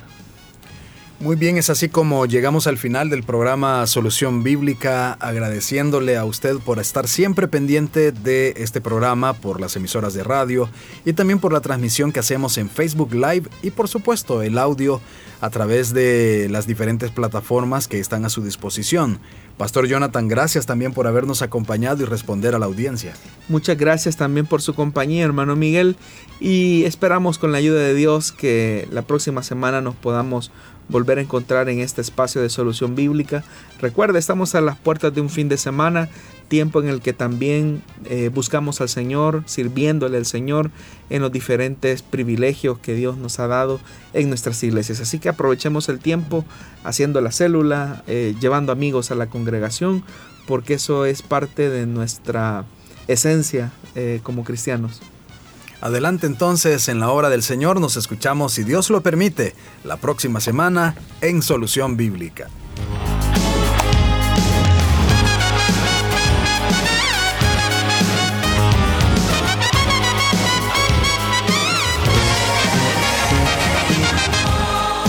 Muy 1.21 1.35
bien, 1.35 1.57
es 1.57 1.69
así 1.69 1.89
como 1.89 2.25
llegamos 2.27 2.65
al 2.65 2.77
final 2.77 3.09
del 3.09 3.23
programa 3.23 3.85
Solución 3.87 4.41
Bíblica, 4.41 5.17
agradeciéndole 5.19 6.15
a 6.15 6.23
usted 6.23 6.55
por 6.59 6.79
estar 6.79 7.09
siempre 7.09 7.49
pendiente 7.49 8.13
de 8.13 8.53
este 8.55 8.79
programa, 8.79 9.33
por 9.33 9.59
las 9.59 9.75
emisoras 9.75 10.13
de 10.13 10.23
radio 10.23 10.69
y 11.03 11.11
también 11.11 11.39
por 11.39 11.51
la 11.51 11.59
transmisión 11.59 12.13
que 12.13 12.21
hacemos 12.21 12.57
en 12.57 12.69
Facebook 12.69 13.13
Live 13.13 13.49
y 13.61 13.71
por 13.71 13.89
supuesto 13.89 14.41
el 14.41 14.57
audio 14.57 15.01
a 15.41 15.49
través 15.49 15.93
de 15.93 16.47
las 16.49 16.67
diferentes 16.67 17.11
plataformas 17.11 17.89
que 17.89 17.99
están 17.99 18.23
a 18.23 18.29
su 18.29 18.41
disposición. 18.41 19.19
Pastor 19.59 19.87
Jonathan, 19.87 20.29
gracias 20.29 20.65
también 20.65 20.93
por 20.93 21.05
habernos 21.05 21.41
acompañado 21.41 22.01
y 22.01 22.05
responder 22.05 22.55
a 22.55 22.59
la 22.59 22.65
audiencia. 22.65 23.11
Muchas 23.49 23.77
gracias 23.77 24.15
también 24.15 24.45
por 24.45 24.61
su 24.61 24.73
compañía, 24.73 25.25
hermano 25.25 25.57
Miguel, 25.57 25.97
y 26.39 26.85
esperamos 26.85 27.37
con 27.37 27.51
la 27.51 27.57
ayuda 27.57 27.81
de 27.81 27.93
Dios 27.93 28.31
que 28.31 28.87
la 28.89 29.01
próxima 29.01 29.43
semana 29.43 29.81
nos 29.81 29.95
podamos 29.95 30.49
volver 30.87 31.17
a 31.17 31.21
encontrar 31.23 31.67
en 31.67 31.79
este 31.79 31.99
espacio 31.99 32.41
de 32.41 32.49
solución 32.49 32.95
bíblica. 32.95 33.43
Recuerda, 33.81 34.17
estamos 34.17 34.55
a 34.55 34.61
las 34.61 34.77
puertas 34.77 35.13
de 35.13 35.19
un 35.19 35.29
fin 35.29 35.49
de 35.49 35.57
semana, 35.57 36.07
tiempo 36.49 36.81
en 36.81 36.89
el 36.89 36.99
que 36.99 37.13
también 37.13 37.81
eh, 38.05 38.29
buscamos 38.33 38.81
al 38.81 38.89
Señor, 38.89 39.43
sirviéndole 39.45 40.17
al 40.17 40.25
Señor 40.25 40.71
en 41.09 41.21
los 41.21 41.31
diferentes 41.31 42.01
privilegios 42.01 42.79
que 42.79 42.93
Dios 42.95 43.17
nos 43.17 43.39
ha 43.39 43.47
dado 43.47 43.79
en 44.13 44.27
nuestras 44.27 44.61
iglesias. 44.63 44.99
Así 44.99 45.19
que 45.19 45.29
aprovechemos 45.29 45.87
el 45.87 45.99
tiempo 45.99 46.43
haciendo 46.83 47.21
la 47.21 47.31
célula, 47.31 48.03
eh, 48.07 48.35
llevando 48.41 48.73
amigos 48.73 49.11
a 49.11 49.15
la 49.15 49.27
congregación, 49.27 50.03
porque 50.47 50.73
eso 50.73 51.05
es 51.05 51.21
parte 51.21 51.69
de 51.69 51.85
nuestra 51.85 52.65
esencia 53.07 53.71
eh, 53.95 54.19
como 54.23 54.43
cristianos. 54.43 55.01
Adelante 55.81 56.27
entonces 56.27 56.89
en 56.89 56.99
la 56.99 57.09
obra 57.09 57.29
del 57.29 57.43
Señor, 57.43 57.79
nos 57.79 57.95
escuchamos, 57.95 58.53
si 58.53 58.63
Dios 58.63 58.89
lo 58.89 59.01
permite, 59.01 59.55
la 59.85 59.95
próxima 59.95 60.41
semana 60.41 60.95
en 61.21 61.41
Solución 61.41 61.95
Bíblica. 61.95 62.49